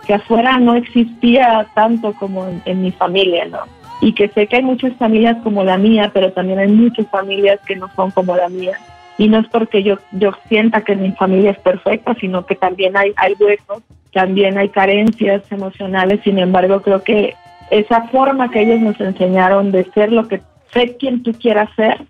que 0.09 0.14
afuera 0.14 0.59
no 0.59 0.75
existía 0.75 1.68
tanto 1.75 2.12
como 2.14 2.49
en, 2.49 2.61
en 2.64 2.83
mi 2.83 2.90
familia 2.90 3.44
no 3.44 3.61
y 4.01 4.12
que 4.12 4.29
sé 4.29 4.47
que 4.47 4.57
hay 4.57 4.62
muchas 4.62 4.92
familias 4.94 5.37
como 5.42 5.64
la 5.64 5.77
mía 5.77 6.11
pero 6.12 6.33
también 6.33 6.59
hay 6.59 6.68
muchas 6.68 7.07
familias 7.09 7.61
que 7.66 7.77
no 7.77 7.88
son 7.94 8.11
como 8.11 8.37
la 8.37 8.49
mía. 8.49 8.79
Y 9.16 9.29
no 9.29 9.40
es 9.40 9.49
porque 9.49 9.83
yo, 9.83 9.99
yo 10.12 10.31
sienta 10.49 10.83
que 10.83 10.94
mi 10.94 11.11
familia 11.12 11.51
es 11.51 11.59
perfecta, 11.59 12.14
sino 12.21 12.47
que 12.47 12.55
también 12.55 12.97
hay, 12.97 13.12
hay 13.16 13.35
huecos, 13.40 13.83
también 14.12 14.57
hay 14.57 14.68
carencias 14.68 15.42
emocionales, 15.51 16.21
sin 16.23 16.38
embargo 16.38 16.83
creo 16.83 17.03
que 17.03 17.35
esa 17.71 18.03
forma 18.09 18.51
que 18.51 18.62
ellos 18.62 18.81
nos 18.81 19.01
enseñaron 19.01 19.73
de 19.73 19.85
ser 19.92 20.12
lo 20.12 20.29
que 20.29 20.40
sé 20.73 20.97
quien 20.97 21.25
tú 21.25 21.33
quieras 21.33 21.68
ser, 21.75 22.01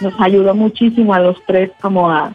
nos 0.00 0.20
ayudó 0.20 0.54
muchísimo 0.54 1.14
a 1.14 1.20
los 1.20 1.40
tres 1.46 1.70
como 1.80 2.10
a, 2.10 2.32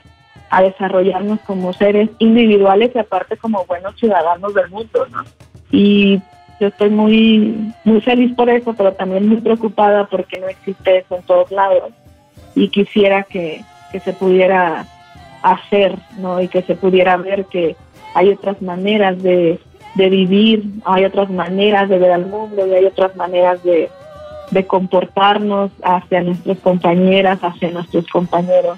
a 0.54 0.62
desarrollarnos 0.62 1.40
como 1.48 1.74
seres 1.74 2.12
individuales 2.20 2.92
y 2.94 3.00
aparte 3.00 3.38
como 3.38 3.66
buenos 3.66 3.96
ciudadanos 4.00 4.54
del 4.54 4.70
mundo, 4.70 5.08
¿no? 5.12 5.24
Y 5.72 6.22
yo 6.60 6.68
estoy 6.68 6.92
muy, 6.92 7.74
muy 7.84 8.02
feliz 8.02 8.36
por 8.36 8.52
eso, 8.52 8.76
pero 8.76 8.94
también 8.94 9.28
muy 9.28 9.38
preocupada 9.38 10.06
porque 10.06 10.40
no 10.40 10.48
existe 10.48 11.00
eso 11.00 11.16
en 11.16 11.24
todos 11.24 11.52
lados 11.52 11.92
y 12.54 12.70
quisiera 12.70 13.24
que, 13.24 13.64
que 13.92 14.00
se 14.00 14.14
pudiera 14.14 14.86
hacer, 15.42 15.98
¿no? 16.20 16.40
Y 16.40 16.48
que 16.48 16.62
se 16.62 16.76
pudiera 16.76 17.18
ver 17.18 17.46
que 17.46 17.76
hay 18.14 18.30
otras 18.30 18.62
maneras 18.62 19.24
de, 19.24 19.60
de 19.96 20.10
vivir, 20.10 20.66
hay 20.86 21.06
otras 21.06 21.32
maneras 21.32 21.90
de 21.90 21.98
ver 21.98 22.12
al 22.12 22.28
mundo 22.28 22.68
y 22.68 22.76
hay 22.76 22.86
otras 22.86 23.16
maneras 23.16 23.64
de, 23.64 23.90
de 24.52 24.68
comportarnos 24.68 25.72
hacia 25.82 26.22
nuestras 26.22 26.60
compañeras, 26.60 27.40
hacia 27.42 27.72
nuestros 27.72 28.06
compañeros. 28.08 28.78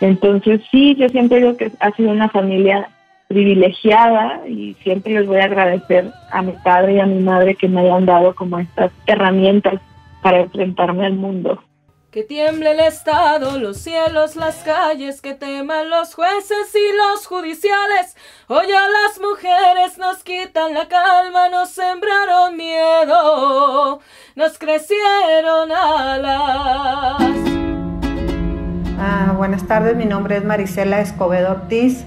Entonces, 0.00 0.60
sí, 0.70 0.94
yo 0.96 1.08
siempre 1.08 1.38
digo 1.38 1.56
que 1.56 1.72
ha 1.80 1.90
sido 1.92 2.10
una 2.10 2.28
familia 2.28 2.88
privilegiada 3.28 4.46
y 4.48 4.74
siempre 4.82 5.12
les 5.12 5.26
voy 5.26 5.38
a 5.38 5.44
agradecer 5.44 6.10
a 6.30 6.42
mi 6.42 6.52
padre 6.64 6.94
y 6.94 7.00
a 7.00 7.06
mi 7.06 7.20
madre 7.20 7.54
que 7.54 7.68
me 7.68 7.82
hayan 7.82 8.06
dado 8.06 8.34
como 8.34 8.58
estas 8.58 8.90
herramientas 9.06 9.80
para 10.22 10.40
enfrentarme 10.40 11.06
al 11.06 11.14
mundo. 11.14 11.62
Que 12.10 12.22
tiemble 12.22 12.70
el 12.70 12.80
Estado, 12.80 13.58
los 13.58 13.76
cielos, 13.76 14.34
las 14.34 14.64
calles, 14.64 15.20
que 15.20 15.34
teman 15.34 15.90
los 15.90 16.14
jueces 16.14 16.74
y 16.74 16.96
los 16.96 17.26
judiciales. 17.26 18.16
Hoy 18.48 18.64
a 18.64 18.88
las 18.88 19.20
mujeres 19.20 19.98
nos 19.98 20.24
quitan 20.24 20.72
la 20.72 20.88
calma, 20.88 21.50
nos 21.50 21.68
sembraron 21.68 22.56
miedo, 22.56 24.00
nos 24.36 24.58
crecieron 24.58 25.70
alas. 25.70 27.18
Ah, 29.00 29.34
buenas 29.36 29.62
tardes, 29.64 29.96
mi 29.96 30.06
nombre 30.06 30.36
es 30.36 30.44
Marisela 30.44 31.00
Escobedo 31.00 31.52
Ortiz, 31.52 32.04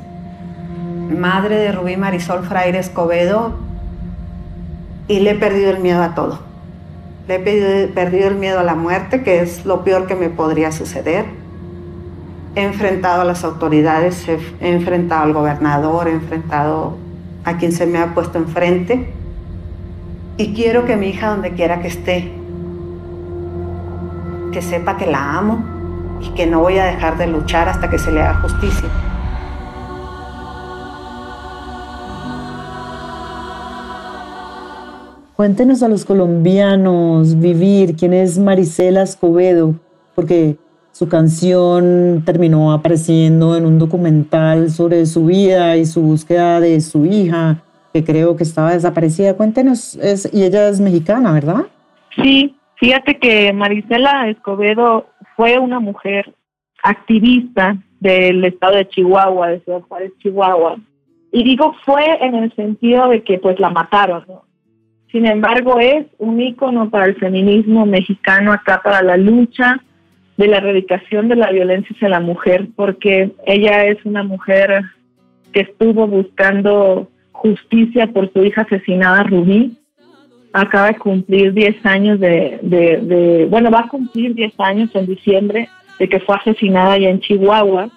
madre 1.09 1.55
de 1.55 1.71
Rubí 1.71 1.95
Marisol 1.95 2.43
Fraire 2.43 2.79
Escobedo, 2.79 3.53
y 5.07 5.21
le 5.21 5.31
he 5.31 5.35
perdido 5.35 5.71
el 5.71 5.79
miedo 5.79 6.03
a 6.03 6.13
todo 6.15 6.51
he 7.35 7.87
perdido 7.93 8.27
el 8.27 8.35
miedo 8.35 8.59
a 8.59 8.63
la 8.63 8.75
muerte, 8.75 9.23
que 9.23 9.41
es 9.41 9.65
lo 9.65 9.83
peor 9.83 10.07
que 10.07 10.15
me 10.15 10.29
podría 10.29 10.71
suceder. 10.71 11.25
He 12.55 12.63
enfrentado 12.63 13.21
a 13.21 13.25
las 13.25 13.43
autoridades, 13.43 14.27
he, 14.27 14.39
enfrentado 14.59 15.23
al 15.23 15.33
gobernador, 15.33 16.07
he 16.07 16.11
enfrentado 16.11 16.97
a 17.45 17.57
quien 17.57 17.71
se 17.71 17.85
me 17.85 17.99
ha 17.99 18.13
puesto 18.13 18.37
enfrente. 18.37 19.13
Y 20.37 20.53
quiero 20.53 20.85
que 20.85 20.97
mi 20.97 21.09
hija, 21.09 21.29
donde 21.29 21.51
quiera 21.51 21.81
que 21.81 21.87
esté, 21.87 22.33
que 24.51 24.61
sepa 24.61 24.97
que 24.97 25.05
la 25.05 25.37
amo 25.37 25.70
y 26.21 26.29
que 26.31 26.45
no 26.45 26.59
voy 26.59 26.77
a 26.77 26.85
dejar 26.85 27.17
de 27.17 27.27
luchar 27.27 27.67
hasta 27.67 27.89
que 27.89 27.97
se 27.97 28.11
le 28.11 28.21
haga 28.21 28.41
justicia. 28.41 28.89
Cuéntenos 35.35 35.81
a 35.81 35.87
los 35.87 36.05
colombianos 36.05 37.39
vivir 37.39 37.95
quién 37.95 38.13
es 38.13 38.37
Marisela 38.37 39.01
Escobedo, 39.01 39.73
porque 40.13 40.57
su 40.91 41.09
canción 41.09 42.21
terminó 42.23 42.73
apareciendo 42.73 43.57
en 43.57 43.65
un 43.65 43.79
documental 43.79 44.69
sobre 44.69 45.03
su 45.07 45.25
vida 45.25 45.77
y 45.77 45.85
su 45.87 46.03
búsqueda 46.03 46.59
de 46.59 46.79
su 46.79 47.07
hija, 47.07 47.63
que 47.91 48.03
creo 48.03 48.35
que 48.35 48.43
estaba 48.43 48.73
desaparecida. 48.73 49.35
Cuéntenos, 49.35 49.95
es, 49.95 50.29
y 50.31 50.43
ella 50.43 50.69
es 50.69 50.79
mexicana, 50.79 51.31
¿verdad? 51.31 51.65
Sí, 52.15 52.55
fíjate 52.75 53.17
que 53.17 53.51
Marisela 53.51 54.29
Escobedo 54.29 55.07
fue 55.41 55.57
una 55.57 55.79
mujer 55.79 56.35
activista 56.83 57.75
del 57.99 58.45
estado 58.45 58.75
de 58.75 58.87
Chihuahua, 58.87 59.47
de 59.47 59.59
Ciudad 59.61 59.81
Juárez, 59.81 60.11
Chihuahua. 60.19 60.77
Y 61.31 61.43
digo 61.43 61.73
fue 61.83 62.23
en 62.23 62.35
el 62.35 62.55
sentido 62.55 63.09
de 63.09 63.23
que 63.23 63.39
pues 63.39 63.59
la 63.59 63.71
mataron. 63.71 64.23
Sin 65.11 65.25
embargo, 65.25 65.79
es 65.79 66.05
un 66.19 66.39
ícono 66.39 66.91
para 66.91 67.05
el 67.05 67.15
feminismo 67.15 67.87
mexicano 67.87 68.53
acá, 68.53 68.81
para 68.83 69.01
la 69.01 69.17
lucha 69.17 69.81
de 70.37 70.47
la 70.47 70.57
erradicación 70.57 71.27
de 71.27 71.37
la 71.37 71.49
violencia 71.49 71.95
hacia 71.95 72.09
la 72.09 72.19
mujer, 72.19 72.67
porque 72.75 73.31
ella 73.47 73.85
es 73.85 73.97
una 74.05 74.21
mujer 74.21 74.83
que 75.53 75.61
estuvo 75.61 76.05
buscando 76.05 77.09
justicia 77.31 78.05
por 78.13 78.31
su 78.31 78.43
hija 78.43 78.61
asesinada, 78.61 79.23
Rubí. 79.23 79.75
Acaba 80.53 80.87
de 80.87 80.97
cumplir 80.97 81.53
10 81.53 81.85
años 81.85 82.19
de, 82.19 83.47
bueno, 83.49 83.71
va 83.71 83.81
a 83.81 83.87
cumplir 83.87 84.33
10 84.35 84.59
años 84.59 84.89
en 84.93 85.05
diciembre 85.05 85.69
de 85.97 86.09
que 86.09 86.19
fue 86.19 86.35
asesinada 86.35 86.93
allá 86.93 87.09
en 87.09 87.19
Chihuahua. 87.19 87.89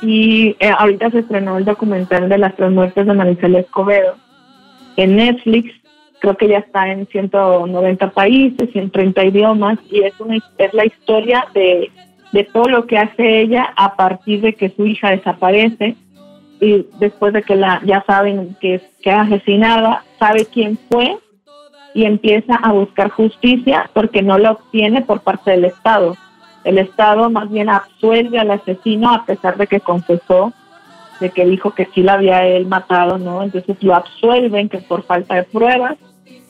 Y 0.00 0.56
eh, 0.60 0.70
ahorita 0.78 1.10
se 1.10 1.18
estrenó 1.20 1.58
el 1.58 1.64
documental 1.64 2.28
de 2.28 2.38
las 2.38 2.54
tres 2.54 2.70
muertes 2.70 3.04
de 3.04 3.14
Maricela 3.14 3.58
Escobedo 3.58 4.16
en 4.96 5.16
Netflix 5.16 5.72
creo 6.18 6.36
que 6.36 6.48
ya 6.48 6.58
está 6.58 6.90
en 6.90 7.06
190 7.06 8.10
países 8.10 8.68
y 8.74 8.78
en 8.78 8.90
30 8.90 9.24
idiomas 9.26 9.78
y 9.90 10.02
es, 10.02 10.18
una, 10.18 10.36
es 10.36 10.74
la 10.74 10.84
historia 10.84 11.46
de, 11.54 11.90
de 12.32 12.44
todo 12.44 12.64
lo 12.64 12.86
que 12.86 12.98
hace 12.98 13.40
ella 13.40 13.72
a 13.76 13.94
partir 13.94 14.40
de 14.40 14.54
que 14.54 14.70
su 14.70 14.86
hija 14.86 15.10
desaparece 15.10 15.96
y 16.60 16.86
después 16.98 17.32
de 17.32 17.42
que 17.42 17.56
la 17.56 17.80
ya 17.84 18.02
saben 18.06 18.56
que 18.60 18.80
que 19.02 19.10
asesinada, 19.10 20.04
sabe 20.18 20.46
quién 20.46 20.78
fue 20.90 21.18
y 21.94 22.04
empieza 22.04 22.56
a 22.56 22.72
buscar 22.72 23.10
justicia 23.10 23.90
porque 23.94 24.22
no 24.22 24.38
la 24.38 24.52
obtiene 24.52 25.02
por 25.02 25.20
parte 25.20 25.52
del 25.52 25.64
Estado. 25.64 26.16
El 26.64 26.78
Estado 26.78 27.30
más 27.30 27.50
bien 27.50 27.68
absuelve 27.68 28.38
al 28.38 28.50
asesino 28.50 29.10
a 29.12 29.24
pesar 29.24 29.56
de 29.56 29.66
que 29.66 29.80
confesó 29.80 30.52
de 31.20 31.30
que 31.30 31.44
dijo 31.44 31.72
que 31.72 31.86
sí 31.86 32.02
la 32.02 32.14
había 32.14 32.46
él 32.46 32.66
matado, 32.66 33.18
¿no? 33.18 33.42
Entonces 33.42 33.82
lo 33.82 33.94
absuelven 33.94 34.68
que 34.68 34.78
por 34.78 35.02
falta 35.02 35.34
de 35.34 35.42
pruebas 35.44 35.96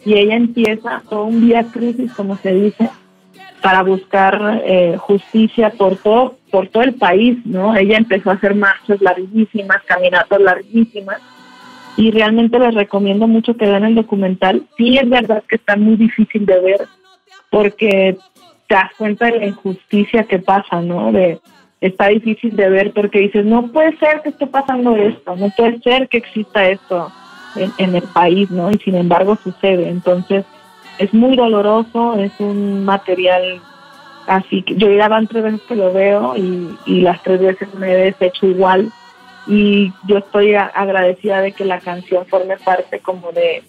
y 0.04 0.14
ella 0.14 0.36
empieza 0.36 1.02
todo 1.08 1.24
un 1.24 1.40
día 1.40 1.64
crisis, 1.72 2.12
como 2.12 2.36
se 2.36 2.52
dice, 2.52 2.90
para 3.62 3.82
buscar 3.82 4.62
eh, 4.64 4.96
justicia 4.98 5.70
por 5.70 5.96
todo, 5.96 6.36
por 6.50 6.68
todo 6.68 6.82
el 6.82 6.94
país, 6.94 7.38
¿no? 7.44 7.76
Ella 7.76 7.98
empezó 7.98 8.30
a 8.30 8.34
hacer 8.34 8.54
marchas 8.54 9.00
larguísimas, 9.00 9.82
caminatas 9.84 10.40
larguísimas, 10.40 11.20
y 11.96 12.12
realmente 12.12 12.58
les 12.58 12.74
recomiendo 12.74 13.26
mucho 13.26 13.56
que 13.56 13.66
vean 13.66 13.84
el 13.84 13.96
documental. 13.96 14.62
Sí 14.76 14.96
es 14.96 15.08
verdad 15.08 15.42
que 15.48 15.56
está 15.56 15.76
muy 15.76 15.96
difícil 15.96 16.46
de 16.46 16.60
ver, 16.60 16.86
porque 17.50 18.16
te 18.68 18.74
das 18.74 18.92
cuenta 18.96 19.26
de 19.26 19.40
la 19.40 19.46
injusticia 19.46 20.22
que 20.24 20.38
pasa, 20.38 20.80
¿no? 20.80 21.10
De, 21.10 21.40
está 21.80 22.08
difícil 22.08 22.54
de 22.54 22.68
ver 22.68 22.92
porque 22.92 23.20
dices, 23.20 23.44
no 23.44 23.68
puede 23.72 23.96
ser 23.98 24.22
que 24.22 24.28
esté 24.30 24.46
pasando 24.46 24.96
esto, 24.96 25.36
no 25.36 25.50
puede 25.56 25.80
ser 25.80 26.08
que 26.08 26.18
exista 26.18 26.68
esto 26.68 27.10
en, 27.78 27.94
el 27.94 28.02
país, 28.02 28.50
¿no? 28.50 28.70
Y 28.70 28.78
sin 28.78 28.94
embargo 28.94 29.36
sucede. 29.42 29.88
Entonces, 29.88 30.44
es 30.98 31.14
muy 31.14 31.36
doloroso, 31.36 32.14
es 32.14 32.32
un 32.38 32.84
material 32.84 33.60
así 34.26 34.62
que 34.62 34.76
yo 34.76 34.90
ya 34.90 35.08
van 35.08 35.26
tres 35.26 35.42
veces 35.42 35.62
que 35.62 35.76
lo 35.76 35.92
veo 35.92 36.36
y, 36.36 36.76
y 36.86 37.00
las 37.00 37.22
tres 37.22 37.40
veces 37.40 37.72
me 37.74 37.92
he 37.92 37.96
deshecho 37.96 38.46
igual 38.46 38.92
y 39.46 39.92
yo 40.06 40.18
estoy 40.18 40.54
agradecida 40.54 41.40
de 41.40 41.52
que 41.52 41.64
la 41.64 41.80
canción 41.80 42.26
forme 42.26 42.58
parte 42.58 43.00
como 43.00 43.32
de, 43.32 43.62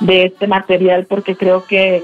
de 0.00 0.24
este 0.24 0.48
material 0.48 1.06
porque 1.06 1.36
creo 1.36 1.64
que 1.64 2.02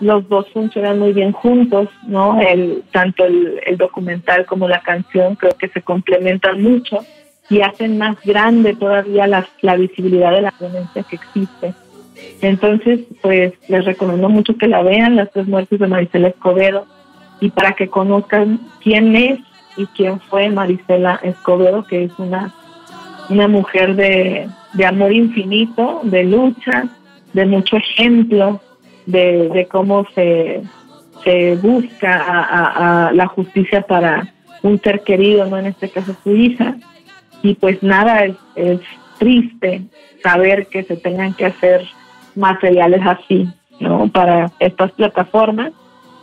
los 0.00 0.28
dos 0.28 0.46
funcionan 0.52 1.00
muy 1.00 1.12
bien 1.12 1.32
juntos, 1.32 1.88
¿no? 2.06 2.40
El, 2.40 2.84
tanto 2.92 3.24
el, 3.24 3.60
el 3.66 3.76
documental 3.76 4.46
como 4.46 4.68
la 4.68 4.80
canción 4.80 5.34
creo 5.34 5.56
que 5.58 5.68
se 5.68 5.82
complementan 5.82 6.62
mucho 6.62 7.04
y 7.50 7.62
hacen 7.62 7.98
más 7.98 8.16
grande 8.22 8.76
todavía 8.76 9.26
la, 9.26 9.48
la 9.62 9.74
visibilidad 9.74 10.30
de 10.30 10.42
la 10.42 10.54
violencia 10.60 11.02
que 11.02 11.16
existe. 11.16 11.74
Entonces, 12.40 13.00
pues 13.22 13.52
les 13.68 13.84
recomiendo 13.84 14.28
mucho 14.28 14.56
que 14.56 14.68
la 14.68 14.82
vean, 14.82 15.16
Las 15.16 15.30
tres 15.32 15.46
muertes 15.46 15.78
de 15.78 15.86
Marisela 15.86 16.28
Escobedo, 16.28 16.86
y 17.40 17.50
para 17.50 17.72
que 17.72 17.88
conozcan 17.88 18.60
quién 18.82 19.14
es 19.14 19.38
y 19.76 19.86
quién 19.86 20.20
fue 20.20 20.48
Marisela 20.48 21.20
Escobedo, 21.22 21.84
que 21.84 22.04
es 22.04 22.12
una, 22.18 22.54
una 23.30 23.48
mujer 23.48 23.94
de, 23.94 24.48
de 24.74 24.86
amor 24.86 25.12
infinito, 25.12 26.00
de 26.04 26.24
lucha, 26.24 26.88
de 27.32 27.46
mucho 27.46 27.76
ejemplo, 27.76 28.60
de, 29.06 29.48
de 29.48 29.66
cómo 29.66 30.06
se, 30.14 30.62
se 31.24 31.56
busca 31.56 33.06
a, 33.08 33.12
la 33.12 33.26
justicia 33.26 33.82
para 33.82 34.32
un 34.62 34.80
ser 34.80 35.02
querido, 35.02 35.46
no 35.46 35.58
en 35.58 35.66
este 35.66 35.88
caso 35.88 36.14
su 36.22 36.34
hija, 36.34 36.76
y 37.42 37.54
pues 37.54 37.82
nada, 37.82 38.24
es, 38.56 38.80
triste 39.18 39.82
saber 40.22 40.68
que 40.68 40.84
se 40.84 40.96
tengan 40.96 41.34
que 41.34 41.46
hacer 41.46 41.84
materiales 42.38 43.00
así, 43.04 43.48
¿no? 43.80 44.08
Para 44.08 44.50
estas 44.58 44.92
plataformas. 44.92 45.72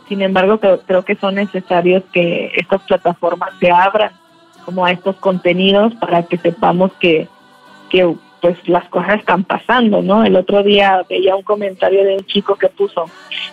Sin 0.08 0.22
embargo, 0.22 0.58
creo, 0.58 1.04
que 1.04 1.16
son 1.16 1.34
necesarios 1.34 2.02
que 2.12 2.50
estas 2.56 2.82
plataformas 2.82 3.50
se 3.60 3.70
abran 3.70 4.12
como 4.64 4.84
a 4.84 4.92
estos 4.92 5.16
contenidos 5.16 5.94
para 5.96 6.22
que 6.24 6.38
sepamos 6.38 6.92
que, 6.94 7.28
que 7.90 8.14
pues 8.40 8.56
las 8.68 8.88
cosas 8.88 9.16
están 9.20 9.44
pasando, 9.44 10.02
¿no? 10.02 10.24
El 10.24 10.36
otro 10.36 10.62
día 10.62 11.02
veía 11.08 11.34
un 11.34 11.42
comentario 11.42 12.04
de 12.04 12.16
un 12.16 12.24
chico 12.24 12.56
que 12.56 12.68
puso, 12.68 13.06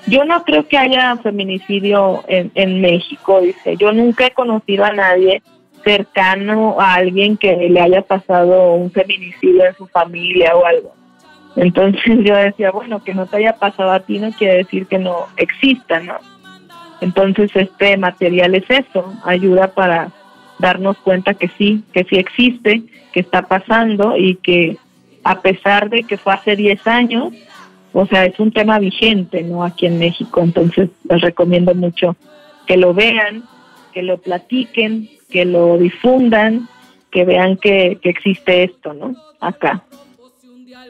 yo 0.08 0.26
no 0.26 0.44
creo 0.44 0.68
que 0.68 0.78
haya 0.78 1.16
feminicidio 1.18 2.24
en, 2.28 2.52
en 2.56 2.82
México, 2.82 3.42
dice, 3.42 3.78
yo 3.78 3.92
nunca 3.92 4.28
he 4.28 4.32
conocido 4.32 4.86
a 4.86 4.92
nadie 4.92 5.42
cercano 5.84 6.78
a 6.80 6.96
alguien 6.96 7.38
que 7.38 7.56
le 7.56 7.82
haya 7.82 8.02
pasado 8.02 8.74
un 8.74 8.92
feminicidio 8.92 9.66
en 9.66 9.76
su 9.76 9.88
familia 9.88 10.56
o 10.56 10.66
algo. 10.66 11.03
Entonces 11.56 12.20
yo 12.24 12.36
decía, 12.36 12.72
bueno, 12.72 13.04
que 13.04 13.14
no 13.14 13.26
te 13.26 13.38
haya 13.38 13.54
pasado 13.54 13.92
a 13.92 14.00
ti 14.00 14.20
no 14.20 14.32
quiere 14.32 14.58
decir 14.58 14.88
que 14.88 15.00
no 15.00 15.28
exista, 15.38 16.00
¿no? 16.00 16.16
Entonces 17.02 17.52
este 17.56 17.98
material 17.98 18.56
es 18.56 18.70
eso, 18.70 19.14
ayuda 19.26 19.68
para 19.68 20.12
darnos 20.60 20.98
cuenta 21.00 21.34
que 21.34 21.50
sí, 21.58 21.84
que 21.92 22.06
sí 22.06 22.16
existe, 22.16 22.84
que 23.12 23.20
está 23.20 23.44
pasando 23.44 24.16
y 24.18 24.36
que 24.36 24.78
a 25.24 25.42
pesar 25.42 25.90
de 25.90 26.04
que 26.04 26.18
fue 26.18 26.34
hace 26.34 26.56
10 26.56 26.88
años, 26.88 27.34
o 27.94 28.06
sea, 28.06 28.26
es 28.26 28.40
un 28.40 28.52
tema 28.52 28.80
vigente, 28.80 29.44
¿no? 29.44 29.64
Aquí 29.64 29.86
en 29.86 30.00
México. 30.00 30.42
Entonces 30.42 30.90
les 31.10 31.22
recomiendo 31.22 31.76
mucho 31.76 32.16
que 32.66 32.78
lo 32.78 32.94
vean, 32.94 33.44
que 33.94 34.02
lo 34.02 34.18
platiquen, 34.18 35.10
que 35.30 35.46
lo 35.46 35.78
difundan, 35.78 36.68
que 37.12 37.26
vean 37.26 37.58
que, 37.58 38.00
que 38.02 38.10
existe 38.10 38.64
esto, 38.64 38.94
¿no? 38.94 39.16
Acá. 39.40 39.84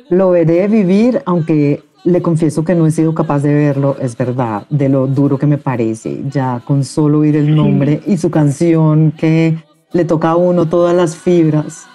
Lo 0.10 0.32
veré 0.32 0.68
vivir, 0.68 1.22
aunque 1.26 1.84
le 2.04 2.22
confieso 2.22 2.64
que 2.64 2.76
no 2.76 2.86
he 2.86 2.92
sido 2.92 3.14
capaz 3.14 3.40
de 3.40 3.54
verlo, 3.54 3.96
es 4.00 4.18
verdad, 4.18 4.66
de 4.70 4.90
lo 4.90 5.08
duro 5.08 5.38
que 5.38 5.48
me 5.48 5.58
parece, 5.58 6.24
ya 6.30 6.62
con 6.66 6.84
solo 6.84 7.20
oír 7.20 7.36
el 7.38 7.56
nombre 7.56 8.02
y 8.06 8.18
su 8.18 8.30
canción 8.30 9.12
que 9.12 9.58
le 9.94 10.06
toca 10.06 10.32
a 10.32 10.36
uno 10.36 10.68
todas 10.68 10.96
las 10.96 11.16
fibras. 11.16 11.88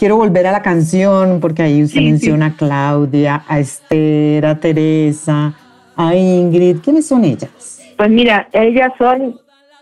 Quiero 0.00 0.16
volver 0.16 0.46
a 0.46 0.52
la 0.52 0.62
canción 0.62 1.40
porque 1.40 1.62
ahí 1.62 1.82
usted 1.82 2.00
menciona 2.00 2.46
a 2.46 2.56
Claudia, 2.56 3.44
a 3.46 3.60
Esther, 3.60 4.46
a 4.46 4.58
Teresa, 4.58 5.52
a 5.94 6.14
Ingrid. 6.14 6.78
¿Quiénes 6.78 7.06
son 7.06 7.22
ellas? 7.22 7.82
Pues 7.98 8.08
mira, 8.08 8.48
ellas 8.54 8.92
son 8.96 9.38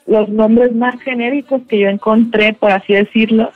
los 0.09 0.29
nombres 0.29 0.75
más 0.75 1.01
genéricos 1.03 1.63
que 1.69 1.79
yo 1.79 1.89
encontré, 1.89 2.53
por 2.53 2.73
así 2.73 2.95
decirlo, 2.95 3.53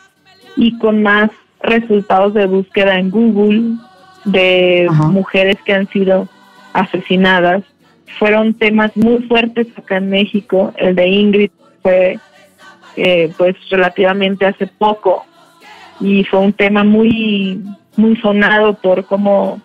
y 0.57 0.79
con 0.79 1.03
más 1.03 1.31
resultados 1.63 2.33
de 2.35 2.47
búsqueda 2.47 2.97
en 2.97 3.11
Google 3.11 3.77
de 4.25 4.89
mujeres 5.11 5.57
que 5.65 5.75
han 5.75 5.89
sido 5.89 6.29
asesinadas. 6.75 7.65
Fueron 8.21 8.55
temas 8.55 8.97
muy 8.97 9.21
fuertes 9.25 9.67
acá 9.77 9.97
en 9.97 10.11
México. 10.11 10.73
El 10.77 10.95
de 10.95 11.09
Ingrid 11.09 11.51
fue 11.83 12.21
eh, 12.95 13.33
pues 13.37 13.57
relativamente 13.69 14.47
hace 14.47 14.69
poco 14.69 15.27
y 16.01 16.25
fue 16.25 16.41
un 16.41 16.53
tema 16.53 16.85
muy, 16.85 17.63
muy 17.97 18.17
sonado 18.17 18.75
por 18.75 19.05
cómo 19.07 19.61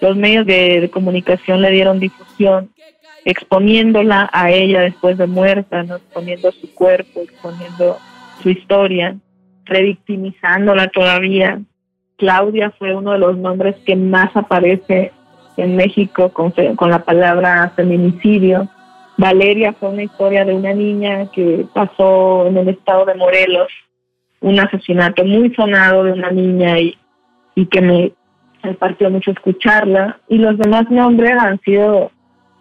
los 0.00 0.16
medios 0.16 0.46
de, 0.46 0.90
comunicación 0.92 1.60
le 1.60 1.70
dieron 1.70 2.00
difusión, 2.00 2.70
exponiéndola 3.24 4.30
a 4.32 4.50
ella 4.50 4.80
después 4.80 5.18
de 5.18 5.26
muerta, 5.26 5.82
¿no? 5.82 5.96
exponiendo 5.96 6.50
su 6.52 6.74
cuerpo, 6.74 7.20
exponiendo 7.20 7.98
su 8.42 8.50
historia, 8.50 9.16
revictimizándola 9.64 10.88
todavía. 10.88 11.60
Claudia 12.16 12.70
fue 12.78 12.94
uno 12.94 13.12
de 13.12 13.18
los 13.18 13.36
nombres 13.36 13.76
que 13.84 13.96
más 13.96 14.34
aparece 14.34 15.12
en 15.56 15.76
México 15.76 16.30
con, 16.30 16.52
con 16.76 16.90
la 16.90 17.04
palabra 17.04 17.72
feminicidio. 17.76 18.68
Valeria 19.16 19.74
fue 19.74 19.90
una 19.90 20.02
historia 20.02 20.44
de 20.44 20.54
una 20.54 20.72
niña 20.72 21.30
que 21.30 21.66
pasó 21.74 22.46
en 22.46 22.56
el 22.56 22.68
estado 22.70 23.04
de 23.04 23.14
Morelos 23.14 23.68
un 24.40 24.58
asesinato 24.58 25.24
muy 25.24 25.54
sonado 25.54 26.04
de 26.04 26.12
una 26.12 26.30
niña 26.30 26.78
y, 26.78 26.96
y 27.54 27.66
que 27.66 27.80
me, 27.80 28.12
me 28.62 28.74
partió 28.74 29.10
mucho 29.10 29.30
escucharla. 29.30 30.18
Y 30.28 30.38
los 30.38 30.56
demás 30.58 30.90
nombres 30.90 31.32
han 31.38 31.60
sido 31.60 32.10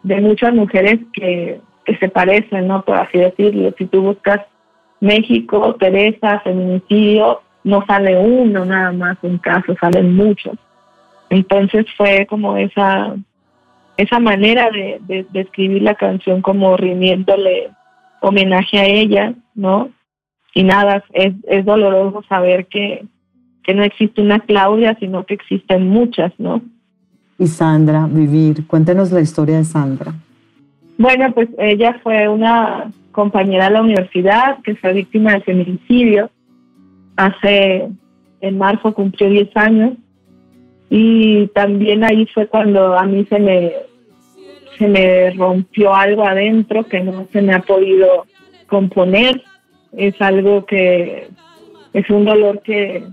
de 0.04 0.22
muchas 0.22 0.54
mujeres 0.54 1.00
que, 1.14 1.62
que 1.86 1.98
se 1.98 2.10
parecen, 2.10 2.68
¿no? 2.68 2.84
Por 2.84 2.98
así 2.98 3.18
decirlo. 3.18 3.74
Si 3.78 3.86
tú 3.86 4.02
buscas 4.02 4.42
México, 5.00 5.76
Teresa, 5.76 6.40
feminicidio, 6.42 7.42
no 7.64 7.86
sale 7.86 8.18
uno 8.18 8.66
nada 8.66 8.92
más 8.92 9.18
un 9.22 9.38
caso, 9.38 9.76
salen 9.80 10.16
muchos. 10.16 10.58
Entonces 11.30 11.86
fue 11.96 12.26
como 12.26 12.58
esa 12.58 13.16
esa 13.98 14.18
manera 14.18 14.70
de, 14.72 15.02
de, 15.02 15.26
de 15.30 15.42
escribir 15.42 15.82
la 15.82 15.94
canción 15.94 16.42
como 16.42 16.78
rindiéndole 16.78 17.70
homenaje 18.22 18.80
a 18.80 18.86
ella, 18.86 19.34
¿no? 19.56 19.90
Y 20.60 20.64
nada, 20.66 21.06
es, 21.14 21.34
es 21.48 21.64
doloroso 21.64 22.22
saber 22.28 22.66
que, 22.66 23.06
que 23.64 23.74
no 23.74 23.82
existe 23.82 24.22
una 24.22 24.42
Claudia, 24.42 24.94
sino 25.00 25.26
que 25.26 25.36
existen 25.36 25.88
muchas, 25.88 26.34
¿no? 26.38 26.62
Y 27.38 27.48
Sandra, 27.48 28.08
Vivir, 28.12 28.68
cuéntenos 28.68 29.10
la 29.14 29.22
historia 29.22 29.56
de 29.56 29.64
Sandra. 29.64 30.14
Bueno, 30.98 31.32
pues 31.34 31.48
ella 31.60 31.98
fue 32.04 32.28
una 32.28 32.92
compañera 33.14 33.70
de 33.70 33.72
la 33.72 33.82
universidad 33.84 34.58
que 34.62 34.76
fue 34.76 34.92
víctima 34.92 35.36
de 35.36 35.42
feminicidio. 35.44 36.30
Hace, 37.16 37.88
en 38.42 38.58
marzo 38.58 38.94
cumplió 38.94 39.30
10 39.30 39.56
años. 39.56 39.94
Y 40.90 41.48
también 41.56 42.04
ahí 42.04 42.26
fue 42.34 42.48
cuando 42.48 42.98
a 42.98 43.06
mí 43.06 43.26
se 43.30 43.40
me, 43.40 43.72
se 44.78 44.90
me 44.90 45.32
rompió 45.32 45.96
algo 45.96 46.28
adentro 46.28 46.84
que 46.84 47.00
no 47.00 47.28
se 47.32 47.42
me 47.42 47.54
ha 47.54 47.62
podido 47.62 48.26
componer 48.68 49.42
es 49.92 50.20
algo 50.22 50.66
que 50.66 51.30
es 51.94 52.10
un 52.10 52.26
dolor 52.26 52.62
que 52.62 53.04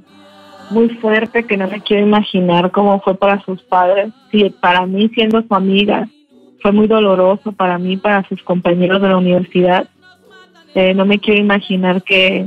muy 0.71 0.89
fuerte 0.97 1.45
que 1.45 1.57
no 1.57 1.69
me 1.69 1.81
quiero 1.81 2.07
imaginar 2.07 2.71
cómo 2.71 3.01
fue 3.01 3.15
para 3.15 3.41
sus 3.43 3.63
padres. 3.63 4.13
Sí, 4.31 4.55
para 4.61 4.85
mí 4.87 5.09
siendo 5.15 5.43
su 5.43 5.55
amiga 5.55 6.09
fue 6.61 6.73
muy 6.73 6.87
doloroso 6.87 7.53
para 7.53 7.79
mí, 7.79 7.97
para 7.97 8.27
sus 8.29 8.43
compañeros 8.43 9.01
de 9.01 9.09
la 9.09 9.17
universidad. 9.17 9.89
Eh, 10.75 10.95
no 10.95 11.07
me 11.07 11.19
quiero 11.19 11.41
imaginar 11.41 12.03
qué, 12.03 12.47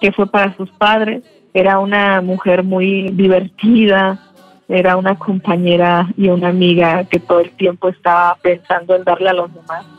qué 0.00 0.12
fue 0.12 0.30
para 0.30 0.56
sus 0.56 0.70
padres. 0.70 1.22
Era 1.52 1.78
una 1.78 2.20
mujer 2.20 2.62
muy 2.62 3.10
divertida, 3.10 4.20
era 4.68 4.96
una 4.96 5.18
compañera 5.18 6.08
y 6.16 6.28
una 6.28 6.48
amiga 6.48 7.04
que 7.04 7.18
todo 7.18 7.40
el 7.40 7.50
tiempo 7.52 7.88
estaba 7.88 8.36
pensando 8.40 8.94
en 8.94 9.04
darle 9.04 9.30
a 9.30 9.34
los 9.34 9.52
demás 9.52 9.95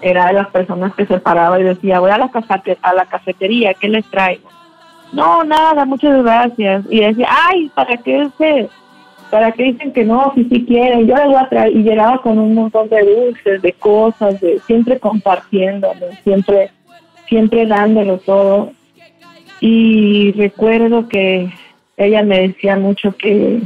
era 0.00 0.26
de 0.26 0.34
las 0.34 0.48
personas 0.48 0.94
que 0.94 1.06
se 1.06 1.18
paraba 1.18 1.58
y 1.58 1.64
decía, 1.64 2.00
voy 2.00 2.10
a 2.10 2.18
la, 2.18 2.30
a 2.82 2.94
la 2.94 3.06
cafetería, 3.06 3.74
¿qué 3.74 3.88
les 3.88 4.04
traigo? 4.06 4.48
No, 5.12 5.42
nada, 5.44 5.84
muchas 5.84 6.22
gracias. 6.22 6.84
Y 6.90 7.00
decía, 7.00 7.28
ay, 7.30 7.70
¿para 7.74 7.96
qué 7.96 8.28
se, 8.36 8.68
para 9.30 9.52
qué 9.52 9.64
dicen 9.64 9.92
que 9.92 10.04
no, 10.04 10.32
si 10.34 10.44
sí 10.44 10.64
quieren? 10.66 11.06
Yo 11.06 11.16
les 11.16 11.26
voy 11.26 11.36
a 11.36 11.48
traer. 11.48 11.74
Y 11.74 11.82
llegaba 11.82 12.20
con 12.20 12.38
un 12.38 12.54
montón 12.54 12.88
de 12.88 13.02
dulces, 13.02 13.62
de 13.62 13.72
cosas, 13.72 14.40
de 14.40 14.60
siempre 14.66 14.98
compartiendo, 14.98 15.92
siempre, 16.24 16.70
siempre 17.26 17.66
dándolo 17.66 18.18
todo. 18.18 18.72
Y 19.60 20.32
recuerdo 20.32 21.08
que 21.08 21.50
ella 21.96 22.22
me 22.22 22.48
decía 22.48 22.76
mucho 22.76 23.16
que, 23.16 23.62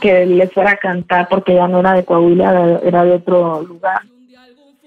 que 0.00 0.26
le 0.26 0.48
fuera 0.48 0.72
a 0.72 0.76
cantar 0.76 1.28
porque 1.28 1.54
ya 1.54 1.68
no 1.68 1.80
era 1.80 1.94
de 1.94 2.04
Coahuila, 2.04 2.80
era 2.84 3.04
de 3.04 3.12
otro 3.12 3.62
lugar 3.62 4.02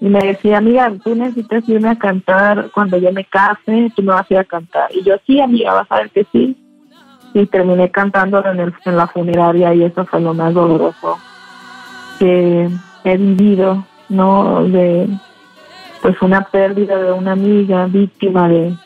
y 0.04 0.08
me 0.10 0.20
decía, 0.20 0.58
amiga, 0.58 0.92
tú 1.02 1.14
necesitas 1.14 1.66
irme 1.66 1.88
a 1.88 1.96
cantar 1.96 2.70
cuando 2.72 2.98
yo 2.98 3.10
me 3.10 3.24
case, 3.24 3.90
tú 3.96 4.02
me 4.02 4.12
vas 4.12 4.30
a 4.30 4.34
ir 4.34 4.38
a 4.38 4.44
cantar. 4.44 4.94
Y 4.94 5.02
yo, 5.02 5.14
sí, 5.26 5.40
amiga, 5.40 5.72
vas 5.72 5.86
a 5.88 5.96
ver 5.96 6.10
que 6.10 6.26
sí. 6.30 6.54
Y 7.32 7.46
terminé 7.46 7.90
cantando 7.90 8.44
en, 8.44 8.60
el, 8.60 8.74
en 8.84 8.96
la 8.98 9.06
funeraria 9.06 9.72
y 9.72 9.82
eso 9.82 10.04
fue 10.04 10.20
lo 10.20 10.34
más 10.34 10.52
doloroso 10.52 11.18
que 12.18 12.68
he 13.04 13.16
vivido, 13.16 13.86
¿no? 14.10 14.64
De, 14.64 15.08
pues 16.02 16.20
una 16.20 16.42
pérdida 16.42 16.98
de 16.98 17.10
una 17.10 17.32
amiga 17.32 17.86
víctima 17.86 18.46
de, 18.46 18.76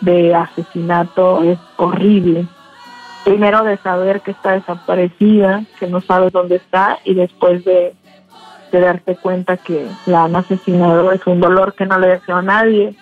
de 0.00 0.32
asesinato 0.32 1.42
es 1.42 1.58
horrible. 1.76 2.46
Primero 3.24 3.64
de 3.64 3.78
saber 3.78 4.20
que 4.20 4.30
está 4.30 4.52
desaparecida, 4.52 5.64
que 5.80 5.88
no 5.88 6.00
sabes 6.00 6.32
dónde 6.32 6.54
está, 6.54 7.00
y 7.04 7.14
después 7.14 7.64
de 7.64 7.94
de 8.70 8.80
darte 8.80 9.16
cuenta 9.16 9.56
que 9.56 9.86
la 10.06 10.24
han 10.24 10.36
asesinado 10.36 11.12
es 11.12 11.26
un 11.26 11.40
dolor 11.40 11.74
que 11.74 11.86
no 11.86 11.98
le 11.98 12.08
deseo 12.08 12.36
a 12.36 12.42
nadie, 12.42 12.94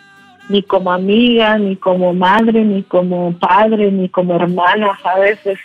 ni 0.49 0.63
como 0.63 0.93
amiga, 0.93 1.59
ni 1.59 1.77
como 1.77 2.15
madre, 2.15 2.65
ni 2.65 2.83
como 2.83 3.33
padre, 3.39 3.91
ni 3.91 4.09
como 4.09 4.37
hermana, 4.37 4.99
¿sabes? 5.03 5.39
Es, 5.45 5.59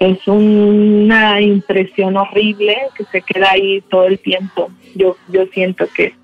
es 0.00 0.26
una 0.26 1.40
impresión 1.40 2.16
horrible 2.16 2.76
que 2.96 3.04
se 3.04 3.22
queda 3.22 3.52
ahí 3.52 3.82
todo 3.88 4.06
el 4.06 4.18
tiempo. 4.18 4.70
Yo, 4.94 5.16
yo 5.28 5.46
siento 5.52 5.86
que 5.94 6.14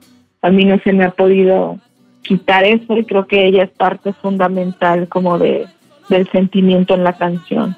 a 0.42 0.50
mí 0.50 0.64
no 0.64 0.78
se 0.80 0.92
me 0.92 1.04
ha 1.04 1.11
podido 1.11 1.78
quitar 2.22 2.64
eso 2.64 2.96
y 2.96 3.04
creo 3.04 3.26
que 3.26 3.46
ella 3.46 3.64
es 3.64 3.70
parte 3.70 4.12
fundamental 4.14 5.09
como 5.09 5.38
de, 5.38 5.66
del 6.09 6.28
sentimiento 6.30 6.94
en 6.94 7.04
la 7.04 7.12
canción. 7.12 7.76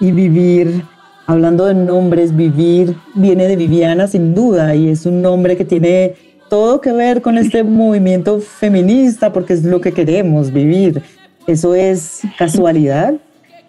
Y 0.00 0.10
vivir 0.10 0.82
Hablando 1.26 1.64
de 1.66 1.74
nombres, 1.74 2.36
vivir 2.36 2.94
viene 3.14 3.46
de 3.46 3.56
Viviana 3.56 4.06
sin 4.06 4.34
duda 4.34 4.74
y 4.74 4.88
es 4.88 5.06
un 5.06 5.22
nombre 5.22 5.56
que 5.56 5.64
tiene 5.64 6.14
todo 6.50 6.80
que 6.80 6.92
ver 6.92 7.22
con 7.22 7.38
este 7.38 7.64
movimiento 7.64 8.40
feminista, 8.40 9.32
porque 9.32 9.54
es 9.54 9.64
lo 9.64 9.80
que 9.80 9.92
queremos 9.92 10.52
vivir. 10.52 11.02
¿Eso 11.46 11.74
es 11.74 12.22
casualidad? 12.38 13.14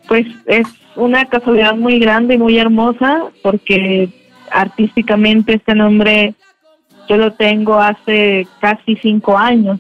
Pues 0.08 0.26
es 0.46 0.68
una 0.96 1.26
casualidad 1.26 1.76
muy 1.76 2.00
grande 2.00 2.36
y 2.36 2.38
muy 2.38 2.58
hermosa, 2.58 3.24
porque 3.42 4.10
artísticamente 4.52 5.56
este 5.56 5.76
nombre 5.76 6.36
yo 7.08 7.18
lo 7.18 7.32
tengo 7.34 7.76
hace 7.76 8.48
casi 8.60 8.96
cinco 8.98 9.38
años 9.38 9.80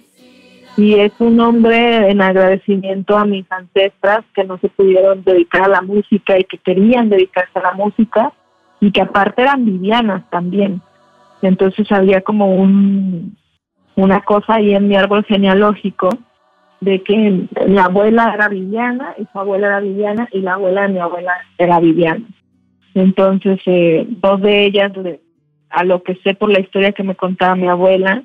y 0.78 0.95
es 0.95 1.13
un 1.19 1.38
nombre 1.38 2.09
en 2.09 2.21
agradecimiento 2.21 3.17
a 3.17 3.26
mis 3.26 3.49
ancestras 3.51 4.26
que 4.34 4.43
no 4.43 4.57
se 4.57 4.69
pudieron 4.69 5.23
dedicar 5.23 5.63
a 5.63 5.69
la 5.69 5.82
música 5.82 6.38
y 6.38 6.43
que 6.43 6.57
querían 6.57 7.09
dedicarse 7.09 7.59
a 7.59 7.63
la 7.63 7.73
música 7.73 8.34
y 8.82 8.91
que 8.91 9.01
aparte 9.01 9.41
eran 9.41 9.63
vivianas 9.63 10.30
también. 10.30 10.82
Entonces 11.41 11.89
había 11.91 12.21
como 12.21 12.55
un, 12.55 13.38
una 13.95 14.21
cosa 14.21 14.55
ahí 14.55 14.73
en 14.76 14.88
mi 14.88 14.95
árbol 14.95 15.23
genealógico 15.26 16.09
de 16.82 17.01
que 17.03 17.47
mi 17.67 17.78
abuela 17.78 18.34
era 18.34 18.49
viviana 18.49 19.15
y 19.17 19.26
su 19.32 19.39
abuela 19.39 19.67
era 19.67 19.80
viviana 19.80 20.28
y 20.32 20.41
la 20.41 20.55
abuela 20.55 20.84
de 20.84 20.93
mi 20.93 20.99
abuela 20.99 21.34
era 21.57 21.80
viviana. 21.80 22.26
Entonces, 22.93 23.59
eh, 23.65 24.05
dos 24.07 24.41
de 24.41 24.65
ellas, 24.65 24.91
a 25.69 25.84
lo 25.84 26.03
que 26.03 26.15
sé 26.15 26.34
por 26.34 26.51
la 26.51 26.59
historia 26.59 26.91
que 26.91 27.03
me 27.03 27.15
contaba 27.15 27.55
mi 27.55 27.67
abuela, 27.67 28.23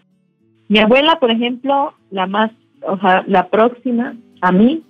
mi 0.68 0.78
abuela, 0.78 1.18
por 1.18 1.30
ejemplo, 1.30 1.94
la 2.10 2.26
más, 2.26 2.50
o 2.82 2.98
sea, 2.98 3.24
la 3.26 3.48
próxima 3.48 4.14
a 4.40 4.52
mí, 4.52 4.82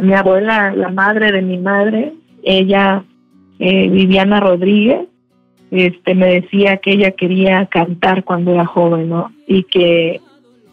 mi 0.00 0.14
abuela, 0.14 0.72
la 0.72 0.90
madre 0.90 1.32
de 1.32 1.42
mi 1.42 1.58
madre, 1.58 2.14
ella, 2.42 3.04
eh, 3.58 3.88
Viviana 3.88 4.40
Rodríguez, 4.40 5.08
este, 5.70 6.14
me 6.14 6.26
decía 6.26 6.78
que 6.78 6.92
ella 6.92 7.10
quería 7.10 7.66
cantar 7.66 8.24
cuando 8.24 8.52
era 8.52 8.64
joven, 8.64 9.08
¿no? 9.08 9.32
Y 9.46 9.64
que 9.64 10.20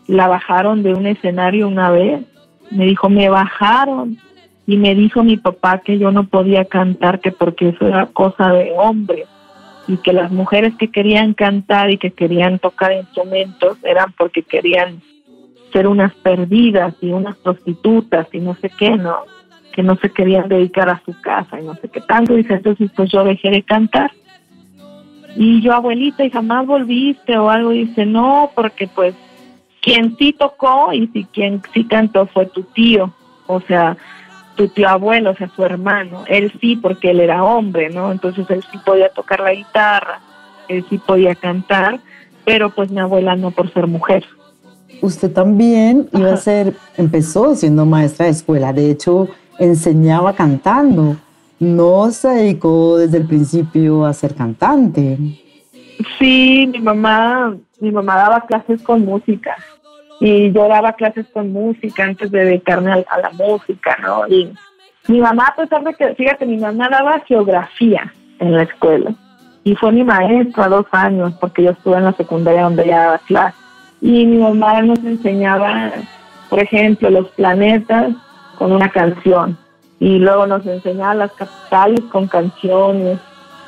la 0.07 0.27
bajaron 0.27 0.83
de 0.83 0.93
un 0.93 1.07
escenario 1.07 1.67
una 1.67 1.91
vez. 1.91 2.23
Me 2.71 2.85
dijo, 2.85 3.09
me 3.09 3.29
bajaron. 3.29 4.17
Y 4.67 4.77
me 4.77 4.95
dijo 4.95 5.23
mi 5.23 5.37
papá 5.37 5.79
que 5.79 5.99
yo 5.99 6.11
no 6.11 6.27
podía 6.27 6.65
cantar, 6.65 7.19
que 7.19 7.31
porque 7.31 7.69
eso 7.69 7.87
era 7.87 8.07
cosa 8.07 8.51
de 8.51 8.71
hombre 8.75 9.25
y 9.87 9.97
que 9.97 10.13
las 10.13 10.31
mujeres 10.31 10.73
que 10.75 10.89
querían 10.89 11.33
cantar 11.33 11.91
y 11.91 11.97
que 11.97 12.11
querían 12.11 12.57
tocar 12.57 12.91
instrumentos 12.93 13.77
eran 13.83 14.11
porque 14.17 14.41
querían 14.41 15.01
ser 15.75 15.89
unas 15.89 16.13
perdidas 16.15 16.95
y 17.01 17.11
unas 17.11 17.35
prostitutas 17.35 18.27
y 18.31 18.39
no 18.39 18.55
sé 18.61 18.69
qué, 18.69 18.91
¿no? 18.91 19.17
Que 19.73 19.83
no 19.83 19.97
se 19.97 20.09
querían 20.09 20.47
dedicar 20.47 20.87
a 20.87 21.01
su 21.03 21.13
casa 21.19 21.59
y 21.59 21.65
no 21.65 21.75
sé 21.75 21.89
qué 21.89 21.99
tanto. 21.99 22.33
Dice, 22.33 22.53
entonces 22.53 22.89
pues 22.95 23.11
yo 23.11 23.25
dejé 23.25 23.49
de 23.49 23.61
cantar. 23.61 24.09
Y 25.35 25.61
yo, 25.61 25.73
abuelita, 25.73 26.23
¿y 26.23 26.31
jamás 26.31 26.65
volviste 26.65 27.37
o 27.37 27.49
algo? 27.49 27.71
Dice, 27.71 28.05
no, 28.05 28.51
porque 28.55 28.87
pues 28.87 29.15
quien 29.81 30.15
sí 30.15 30.31
tocó 30.31 30.93
y 30.93 31.07
si 31.07 31.25
quien 31.25 31.61
sí 31.73 31.83
cantó 31.83 32.25
fue 32.27 32.45
tu 32.45 32.63
tío. 32.63 33.13
O 33.45 33.59
sea, 33.59 33.97
tu 34.55 34.69
tío 34.69 34.87
abuelo, 34.87 35.31
o 35.31 35.35
sea, 35.35 35.49
su 35.49 35.65
hermano, 35.65 36.23
él 36.27 36.53
sí, 36.61 36.77
porque 36.77 37.11
él 37.11 37.19
era 37.19 37.43
hombre, 37.43 37.89
¿no? 37.89 38.13
Entonces 38.13 38.49
él 38.49 38.63
sí 38.71 38.77
podía 38.85 39.09
tocar 39.09 39.41
la 39.41 39.51
guitarra, 39.51 40.21
él 40.69 40.85
sí 40.89 40.99
podía 40.99 41.35
cantar, 41.35 41.99
pero 42.45 42.69
pues 42.69 42.89
mi 42.91 43.01
abuela 43.01 43.35
no 43.35 43.51
por 43.51 43.73
ser 43.73 43.87
mujer. 43.87 44.23
Usted 45.01 45.31
también 45.31 46.07
iba 46.13 46.33
a 46.33 46.37
ser, 46.37 46.73
empezó 46.97 47.55
siendo 47.55 47.85
maestra 47.85 48.25
de 48.25 48.31
escuela, 48.31 48.73
de 48.73 48.91
hecho 48.91 49.27
enseñaba 49.59 50.33
cantando, 50.33 51.15
no 51.59 52.11
se 52.11 52.29
dedicó 52.29 52.97
desde 52.97 53.17
el 53.17 53.27
principio 53.27 54.05
a 54.05 54.13
ser 54.13 54.35
cantante. 54.35 55.17
Sí, 56.19 56.69
mi 56.71 56.79
mamá, 56.79 57.55
mi 57.79 57.91
mamá 57.91 58.15
daba 58.15 58.41
clases 58.41 58.81
con 58.81 59.05
música, 59.05 59.55
y 60.19 60.51
yo 60.51 60.67
daba 60.67 60.93
clases 60.93 61.25
con 61.33 61.51
música 61.51 62.03
antes 62.03 62.31
de 62.31 62.45
dedicarme 62.45 62.91
a, 62.91 63.19
la 63.19 63.31
música, 63.31 63.97
¿no? 64.01 64.27
Y 64.27 64.53
mi 65.07 65.19
mamá, 65.19 65.47
a 65.47 65.55
pesar 65.55 65.83
de 65.83 65.93
que, 65.93 66.15
fíjate, 66.15 66.45
mi 66.45 66.57
mamá 66.57 66.89
daba 66.89 67.19
geografía 67.21 68.13
en 68.39 68.53
la 68.53 68.63
escuela 68.63 69.13
y 69.63 69.75
fue 69.75 69.91
mi 69.91 70.03
maestra 70.03 70.67
dos 70.67 70.85
años 70.91 71.33
porque 71.39 71.63
yo 71.63 71.71
estuve 71.71 71.97
en 71.97 72.05
la 72.05 72.13
secundaria 72.13 72.63
donde 72.63 72.83
ella 72.83 72.99
daba 72.99 73.17
clases. 73.19 73.64
Y 74.05 74.25
mi 74.25 74.37
mamá 74.37 74.81
nos 74.81 74.99
enseñaba, 74.99 75.91
por 76.49 76.59
ejemplo, 76.59 77.09
los 77.09 77.27
planetas 77.31 78.13
con 78.57 78.71
una 78.71 78.89
canción 78.89 79.57
y 79.99 80.19
luego 80.19 80.45
nos 80.45 80.65
enseñaba 80.65 81.15
las 81.15 81.31
capitales 81.33 82.01
con 82.11 82.27
canciones. 82.27 83.17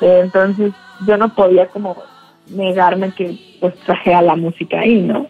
Entonces 0.00 0.72
yo 1.06 1.16
no 1.16 1.34
podía 1.34 1.66
como 1.66 1.96
negarme 2.50 3.12
que 3.12 3.36
pues 3.60 3.74
traje 3.80 4.14
a 4.14 4.22
la 4.22 4.36
música 4.36 4.78
ahí, 4.78 5.02
¿no? 5.02 5.26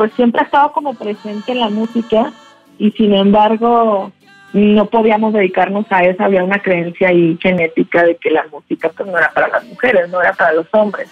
pues 0.00 0.14
siempre 0.14 0.40
ha 0.40 0.44
estado 0.44 0.72
como 0.72 0.94
presente 0.94 1.52
en 1.52 1.60
la 1.60 1.68
música 1.68 2.32
y 2.78 2.90
sin 2.92 3.12
embargo 3.12 4.10
no 4.54 4.86
podíamos 4.86 5.34
dedicarnos 5.34 5.84
a 5.90 6.04
eso, 6.04 6.24
había 6.24 6.42
una 6.42 6.58
creencia 6.58 7.08
ahí 7.08 7.38
genética 7.38 8.04
de 8.04 8.16
que 8.16 8.30
la 8.30 8.46
música 8.50 8.88
pues 8.96 9.06
no 9.06 9.18
era 9.18 9.30
para 9.34 9.48
las 9.48 9.66
mujeres, 9.66 10.08
no 10.08 10.22
era 10.22 10.32
para 10.32 10.54
los 10.54 10.66
hombres. 10.72 11.10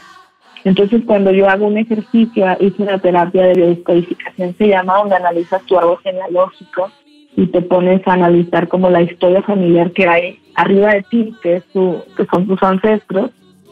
Entonces 0.69 1.01
cuando 1.07 1.31
yo 1.31 1.49
hago 1.49 1.66
un 1.66 1.79
ejercicio, 1.79 2.47
hice 2.61 2.83
una 2.83 2.99
terapia 2.99 3.47
de 3.47 3.55
biodescodificación, 3.55 4.55
se 4.59 4.69
llama 4.69 4.99
donde 4.99 5.16
analizas 5.16 5.62
tu 5.62 5.79
árbol 5.79 5.99
genealógico 6.03 6.91
y 7.37 7.47
te 7.47 7.62
pones 7.62 8.07
a 8.07 8.12
analizar 8.12 8.69
como 8.69 8.91
la 8.91 9.01
historia 9.01 9.41
familiar 9.43 9.93
que 9.93 10.07
hay 10.07 10.39
arriba 10.55 10.93
de 10.93 11.03
ti, 11.05 11.35
que, 11.43 11.57
es 11.57 11.64
tu, 11.73 12.03
que 12.14 12.27
son 12.27 12.47
tus 12.47 12.62
ancestros. 12.62 13.31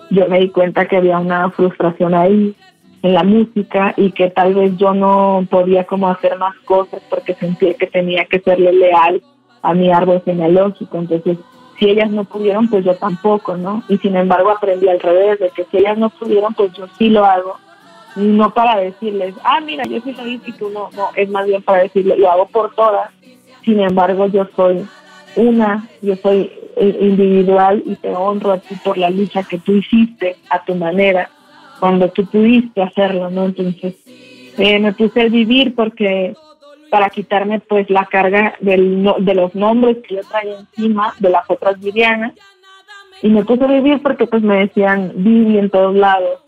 Yo 0.09 0.27
me 0.27 0.41
di 0.41 0.49
cuenta 0.49 0.87
que 0.87 0.97
había 0.97 1.19
una 1.19 1.51
frustración 1.51 2.15
ahí, 2.15 2.55
en 3.03 3.13
la 3.13 3.23
música 3.23 3.93
y 3.99 4.11
que 4.13 4.31
tal 4.31 4.55
vez 4.55 4.75
yo 4.79 4.95
no 4.95 5.47
podía 5.51 5.85
como 5.85 6.09
hacer 6.09 6.39
más 6.39 6.57
cosas 6.65 7.03
porque 7.11 7.35
sentía 7.35 7.75
que 7.75 7.87
tenía 7.87 8.25
que 8.25 8.41
serle 8.41 8.73
leal 8.73 9.23
a 9.61 9.75
mi 9.75 9.93
árbol 9.93 10.23
genealógico. 10.25 10.97
Entonces, 10.97 11.37
si 11.79 11.91
ellas 11.91 12.11
no 12.11 12.25
pudieron, 12.25 12.69
pues 12.69 12.85
yo 12.85 12.95
tampoco, 12.97 13.57
¿no? 13.57 13.83
Y 13.89 13.99
sin 13.99 14.17
embargo 14.17 14.51
aprendí 14.51 14.89
al 14.89 15.01
revés, 15.01 15.39
de 15.39 15.51
que 15.51 15.65
si 15.65 15.79
ellas 15.79 15.99
no 15.99 16.11
pudieron, 16.11 16.55
pues 16.55 16.73
yo 16.73 16.87
sí 16.99 17.09
lo 17.11 17.25
hago. 17.25 17.57
No 18.17 18.55
para 18.55 18.81
decirles, 18.81 19.35
ah, 19.45 19.61
mira, 19.61 19.85
yo 19.85 20.01
sí 20.01 20.13
lo 20.13 20.27
hice 20.27 20.51
y 20.51 20.53
tú 20.55 20.71
no, 20.71 20.89
no, 20.97 21.09
es 21.15 21.29
más 21.29 21.47
bien 21.47 21.63
para 21.63 21.83
decirle, 21.83 22.17
lo 22.17 22.31
hago 22.31 22.47
por 22.47 22.75
todas. 22.75 23.11
Sin 23.63 23.81
embargo, 23.81 24.27
yo 24.29 24.47
soy 24.57 24.87
una, 25.37 25.87
yo 26.01 26.17
soy 26.17 26.51
eh, 26.77 26.99
individual 27.01 27.83
y 27.85 27.97
te 27.97 28.15
honro 28.15 28.53
a 28.53 28.59
ti 28.59 28.75
por 28.83 28.97
la 28.97 29.11
lucha 29.11 29.43
que 29.43 29.59
tú 29.59 29.73
hiciste 29.73 30.37
a 30.49 30.65
tu 30.65 30.75
manera 30.75 31.31
cuando 31.79 32.09
tú 32.11 32.25
pudiste 32.27 32.83
hacerlo, 32.83 33.31
¿no? 33.31 33.47
Entonces 33.47 33.97
eh, 34.57 34.79
me 34.79 34.93
puse 34.93 35.23
a 35.23 35.29
vivir 35.29 35.75
porque 35.75 36.35
para 36.91 37.11
quitarme 37.11 37.61
pues 37.61 37.91
la 37.91 38.07
carga 38.07 38.55
del, 38.61 39.09
de 39.21 39.35
los 39.35 39.55
nombres 39.55 39.99
que 40.07 40.17
yo 40.17 40.21
traía 40.23 40.59
encima 40.59 41.15
de 41.19 41.31
las 41.31 41.49
otras 41.51 41.79
Vivianas. 41.81 42.33
Y 43.23 43.29
me 43.29 43.45
puse 43.45 43.65
a 43.65 43.69
vivir 43.69 44.03
porque 44.03 44.27
pues 44.27 44.43
me 44.43 44.59
decían 44.59 45.13
Vivi 45.17 45.59
en 45.59 45.71
todos 45.71 45.95
lados, 45.95 46.41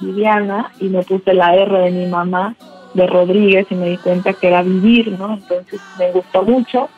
Viviana 0.00 0.72
y 0.80 0.88
me 0.88 1.02
puse 1.02 1.32
la 1.34 1.54
R 1.54 1.78
de 1.78 1.90
mi 1.90 2.06
mamá 2.06 2.54
de 2.94 3.06
Rodríguez 3.06 3.66
y 3.70 3.74
me 3.74 3.90
di 3.90 3.96
cuenta 3.98 4.32
que 4.32 4.48
era 4.48 4.62
vivir, 4.62 5.18
¿no? 5.18 5.34
Entonces 5.34 5.80
me 5.98 6.10
gustó 6.12 6.42
mucho. 6.42 6.88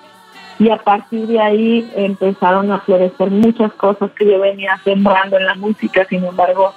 Y 0.58 0.68
a 0.68 0.76
partir 0.76 1.26
de 1.26 1.40
ahí 1.40 1.90
empezaron 1.96 2.70
a 2.70 2.80
florecer 2.80 3.30
muchas 3.30 3.72
cosas 3.72 4.10
que 4.12 4.26
yo 4.26 4.38
venía 4.38 4.78
sembrando 4.84 5.38
en 5.38 5.46
la 5.46 5.54
música, 5.54 6.04
sin 6.04 6.24
embargo 6.24 6.74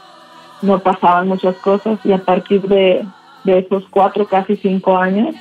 no 0.61 0.79
pasaban 0.79 1.27
muchas 1.27 1.55
cosas. 1.57 1.99
Y 2.05 2.13
a 2.13 2.19
partir 2.19 2.61
de, 2.61 3.05
esos 3.45 3.83
cuatro, 3.89 4.25
casi 4.25 4.55
cinco 4.55 4.97
años, 4.97 5.35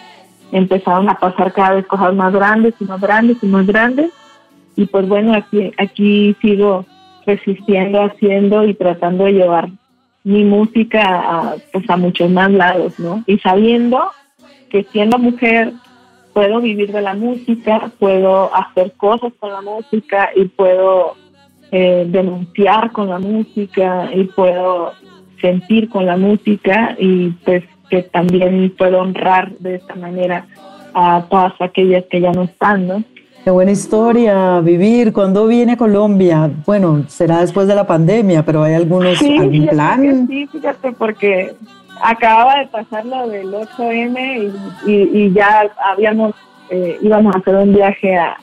empezaron 0.53 1.09
a 1.09 1.19
pasar 1.19 1.53
cada 1.53 1.75
vez 1.75 1.87
cosas 1.87 2.15
más 2.15 2.33
grandes 2.33 2.75
y 2.79 2.85
más 2.85 3.01
grandes 3.01 3.39
y 3.43 3.47
más 3.47 3.67
grandes. 3.67 4.13
Y 4.77 4.87
pues 4.87 5.09
bueno, 5.09 5.35
aquí, 5.35 5.73
aquí 5.79 6.37
sigo 6.41 6.87
resistiendo, 7.27 8.03
haciendo 8.03 8.65
y 8.65 8.75
tratando 8.75 9.25
de 9.25 9.33
llevar 9.33 9.69
mi 10.25 10.45
música 10.45 11.03
a, 11.03 11.57
pues 11.73 11.89
a 11.89 11.97
muchos 11.97 12.31
más 12.31 12.51
lados, 12.51 12.99
¿no? 12.99 13.25
Y 13.27 13.39
sabiendo 13.39 14.11
que 14.71 14.85
siendo 14.85 15.19
mujer 15.19 15.73
puedo 16.33 16.61
vivir 16.61 16.93
de 16.93 17.03
la 17.03 17.15
música, 17.15 17.91
puedo 17.99 18.55
hacer 18.55 18.93
cosas 18.93 19.33
con 19.39 19.51
la 19.51 19.61
música 19.61 20.31
y 20.35 20.47
puedo 20.47 21.17
eh, 21.71 22.07
denunciar 22.09 22.93
con 22.93 23.09
la 23.09 23.19
música 23.19 24.11
y 24.15 24.25
puedo 24.25 24.93
sentir 25.41 25.89
con 25.89 26.07
la 26.07 26.17
música 26.17 26.97
y 26.99 27.31
pues 27.45 27.65
que 27.93 28.05
también 28.05 28.75
puedo 28.79 29.01
honrar 29.03 29.53
de 29.59 29.75
esta 29.75 29.95
manera 29.95 30.47
a 30.95 31.27
todas 31.29 31.53
aquellas 31.61 32.05
que 32.11 32.23
ya 32.23 32.33
no 32.33 32.45
están, 32.45 32.89
¿no? 32.89 33.05
Qué 33.45 33.51
buena 33.51 33.73
historia, 33.73 34.61
vivir. 34.61 35.13
¿Cuándo 35.13 35.47
viene 35.47 35.77
Colombia? 35.77 36.51
Bueno, 36.65 37.05
será 37.09 37.43
después 37.43 37.69
de 37.69 37.75
la 37.75 37.87
pandemia, 37.87 38.47
pero 38.47 38.63
¿hay 38.63 38.73
algunos 38.73 39.19
sí, 39.19 39.37
algún 39.37 39.67
plan? 39.67 40.27
Sí, 40.27 40.47
fíjate, 40.47 40.93
porque 40.93 41.53
acababa 42.03 42.61
de 42.61 42.69
pasar 42.69 43.05
lo 43.05 43.29
del 43.29 43.53
8M 43.53 44.51
y, 44.87 45.31
ya 45.35 45.71
habíamos, 45.93 46.35
eh, 46.71 46.97
íbamos 47.03 47.37
a 47.37 47.41
hacer 47.41 47.57
un 47.57 47.75
viaje 47.75 48.17
a, 48.17 48.39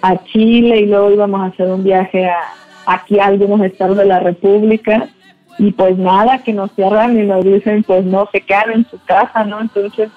a 0.00 0.24
Chile 0.24 0.80
y 0.80 0.86
luego 0.86 1.10
íbamos 1.10 1.42
a 1.42 1.46
hacer 1.46 1.68
un 1.68 1.84
viaje 1.84 2.24
a, 2.24 2.40
aquí 2.86 3.18
a 3.18 3.26
algunos 3.26 3.60
estados 3.60 3.98
de 3.98 4.06
la 4.06 4.20
República 4.20 5.10
y 5.58 5.72
pues 5.72 5.98
nada, 5.98 6.38
que 6.38 6.52
nos 6.52 6.70
cierran 6.72 7.18
y 7.18 7.22
nos 7.24 7.44
dicen 7.44 7.82
pues 7.82 8.04
no, 8.04 8.28
se 8.32 8.40
quedan 8.40 8.72
en 8.72 8.86
su 8.88 8.98
casa, 9.04 9.44
¿no? 9.44 9.60
Entonces 9.60 10.10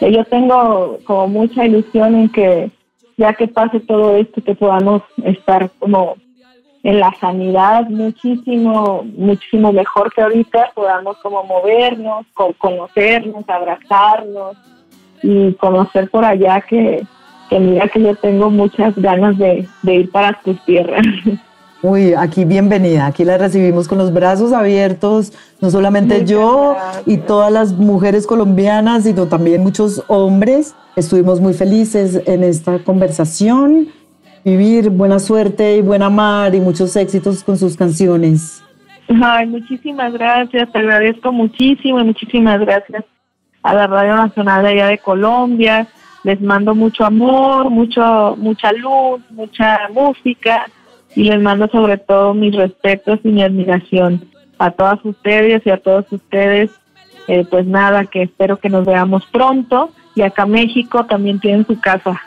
eh, 0.00 0.12
yo 0.12 0.24
tengo 0.24 0.98
como 1.04 1.28
mucha 1.28 1.64
ilusión 1.64 2.14
en 2.14 2.28
que 2.28 2.70
ya 3.16 3.32
que 3.34 3.48
pase 3.48 3.80
todo 3.80 4.16
esto, 4.16 4.42
que 4.42 4.54
podamos 4.54 5.02
estar 5.24 5.70
como 5.78 6.16
en 6.82 7.00
la 7.00 7.12
sanidad 7.18 7.88
muchísimo, 7.88 9.04
muchísimo 9.16 9.72
mejor 9.72 10.12
que 10.12 10.22
ahorita, 10.22 10.70
podamos 10.74 11.16
como 11.18 11.42
movernos, 11.42 12.26
conocernos, 12.58 13.48
abrazarnos 13.48 14.56
y 15.22 15.52
conocer 15.54 16.08
por 16.10 16.24
allá 16.24 16.60
que, 16.60 17.04
que 17.50 17.58
mira 17.58 17.88
que 17.88 18.02
yo 18.02 18.14
tengo 18.14 18.50
muchas 18.50 18.94
ganas 18.96 19.36
de, 19.36 19.66
de 19.82 19.94
ir 19.94 20.10
para 20.12 20.40
tus 20.44 20.64
tierras. 20.64 21.04
Uy, 21.88 22.14
aquí 22.14 22.44
bienvenida, 22.44 23.06
aquí 23.06 23.22
la 23.22 23.38
recibimos 23.38 23.86
con 23.86 23.98
los 23.98 24.12
brazos 24.12 24.52
abiertos, 24.52 25.32
no 25.60 25.70
solamente 25.70 26.24
yo 26.24 26.74
y 27.06 27.18
todas 27.18 27.52
las 27.52 27.74
mujeres 27.74 28.26
colombianas, 28.26 29.04
sino 29.04 29.26
también 29.26 29.62
muchos 29.62 30.02
hombres. 30.08 30.74
Estuvimos 30.96 31.40
muy 31.40 31.54
felices 31.54 32.20
en 32.26 32.42
esta 32.42 32.80
conversación. 32.80 33.86
Vivir 34.44 34.90
buena 34.90 35.20
suerte 35.20 35.76
y 35.76 35.80
buena 35.80 36.10
mar 36.10 36.56
y 36.56 36.60
muchos 36.60 36.96
éxitos 36.96 37.44
con 37.44 37.56
sus 37.56 37.76
canciones. 37.76 38.64
Ay, 39.22 39.46
muchísimas 39.46 40.12
gracias, 40.12 40.72
te 40.72 40.78
agradezco 40.80 41.30
muchísimo 41.30 42.00
y 42.00 42.04
muchísimas 42.04 42.58
gracias 42.58 43.04
a 43.62 43.74
la 43.74 43.86
Radio 43.86 44.16
Nacional 44.16 44.64
de 44.64 44.70
allá 44.70 44.86
de 44.88 44.98
Colombia. 44.98 45.86
Les 46.24 46.40
mando 46.40 46.74
mucho 46.74 47.04
amor, 47.04 47.70
mucho, 47.70 48.34
mucha 48.36 48.72
luz, 48.72 49.20
mucha 49.30 49.88
música 49.94 50.66
y 51.16 51.24
les 51.24 51.40
mando 51.40 51.66
sobre 51.68 51.96
todo 51.96 52.34
mis 52.34 52.54
respetos 52.54 53.18
y 53.24 53.28
mi 53.28 53.42
admiración 53.42 54.28
a 54.58 54.70
todas 54.70 55.02
ustedes 55.04 55.66
y 55.66 55.70
a 55.70 55.78
todos 55.78 56.04
ustedes. 56.12 56.70
Eh, 57.26 57.44
pues 57.50 57.66
nada, 57.66 58.04
que 58.04 58.22
espero 58.22 58.58
que 58.58 58.68
nos 58.68 58.86
veamos 58.86 59.24
pronto 59.32 59.90
y 60.14 60.22
acá 60.22 60.46
México 60.46 61.04
también 61.06 61.40
tienen 61.40 61.66
su 61.66 61.80
casa. 61.80 62.20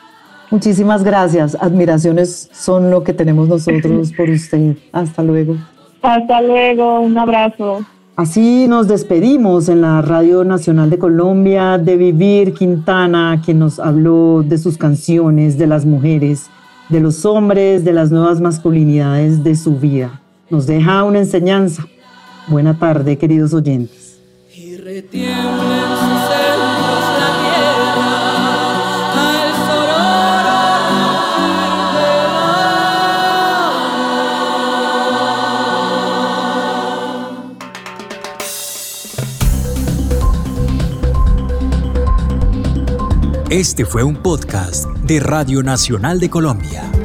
Muchísimas 0.49 1.03
gracias. 1.03 1.55
Admiraciones 1.61 2.49
son 2.51 2.89
lo 2.89 3.03
que 3.03 3.13
tenemos 3.13 3.47
nosotros 3.47 4.11
por 4.17 4.29
usted. 4.29 4.75
Hasta 4.91 5.23
luego. 5.23 5.55
Hasta 6.01 6.41
luego, 6.41 7.01
un 7.01 7.17
abrazo. 7.17 7.85
Así 8.15 8.67
nos 8.67 8.87
despedimos 8.87 9.69
en 9.69 9.81
la 9.81 10.01
Radio 10.01 10.43
Nacional 10.43 10.89
de 10.89 10.97
Colombia 10.97 11.77
de 11.77 11.95
Vivir 11.95 12.53
Quintana, 12.53 13.39
quien 13.45 13.59
nos 13.59 13.79
habló 13.79 14.43
de 14.43 14.57
sus 14.57 14.77
canciones, 14.77 15.57
de 15.57 15.67
las 15.67 15.85
mujeres 15.85 16.49
de 16.89 16.99
los 16.99 17.23
hombres, 17.25 17.85
de 17.85 17.93
las 17.93 18.11
nuevas 18.11 18.41
masculinidades 18.41 19.43
de 19.43 19.55
su 19.55 19.79
vida. 19.79 20.21
Nos 20.49 20.65
deja 20.65 21.03
una 21.03 21.19
enseñanza. 21.19 21.85
Buena 22.47 22.77
tarde, 22.77 23.17
queridos 23.17 23.53
oyentes. 23.53 24.19
Este 43.51 43.83
fue 43.83 44.03
un 44.03 44.15
podcast 44.15 44.98
de 45.09 45.19
Radio 45.19 45.63
Nacional 45.63 46.19
de 46.19 46.29
Colombia. 46.29 46.98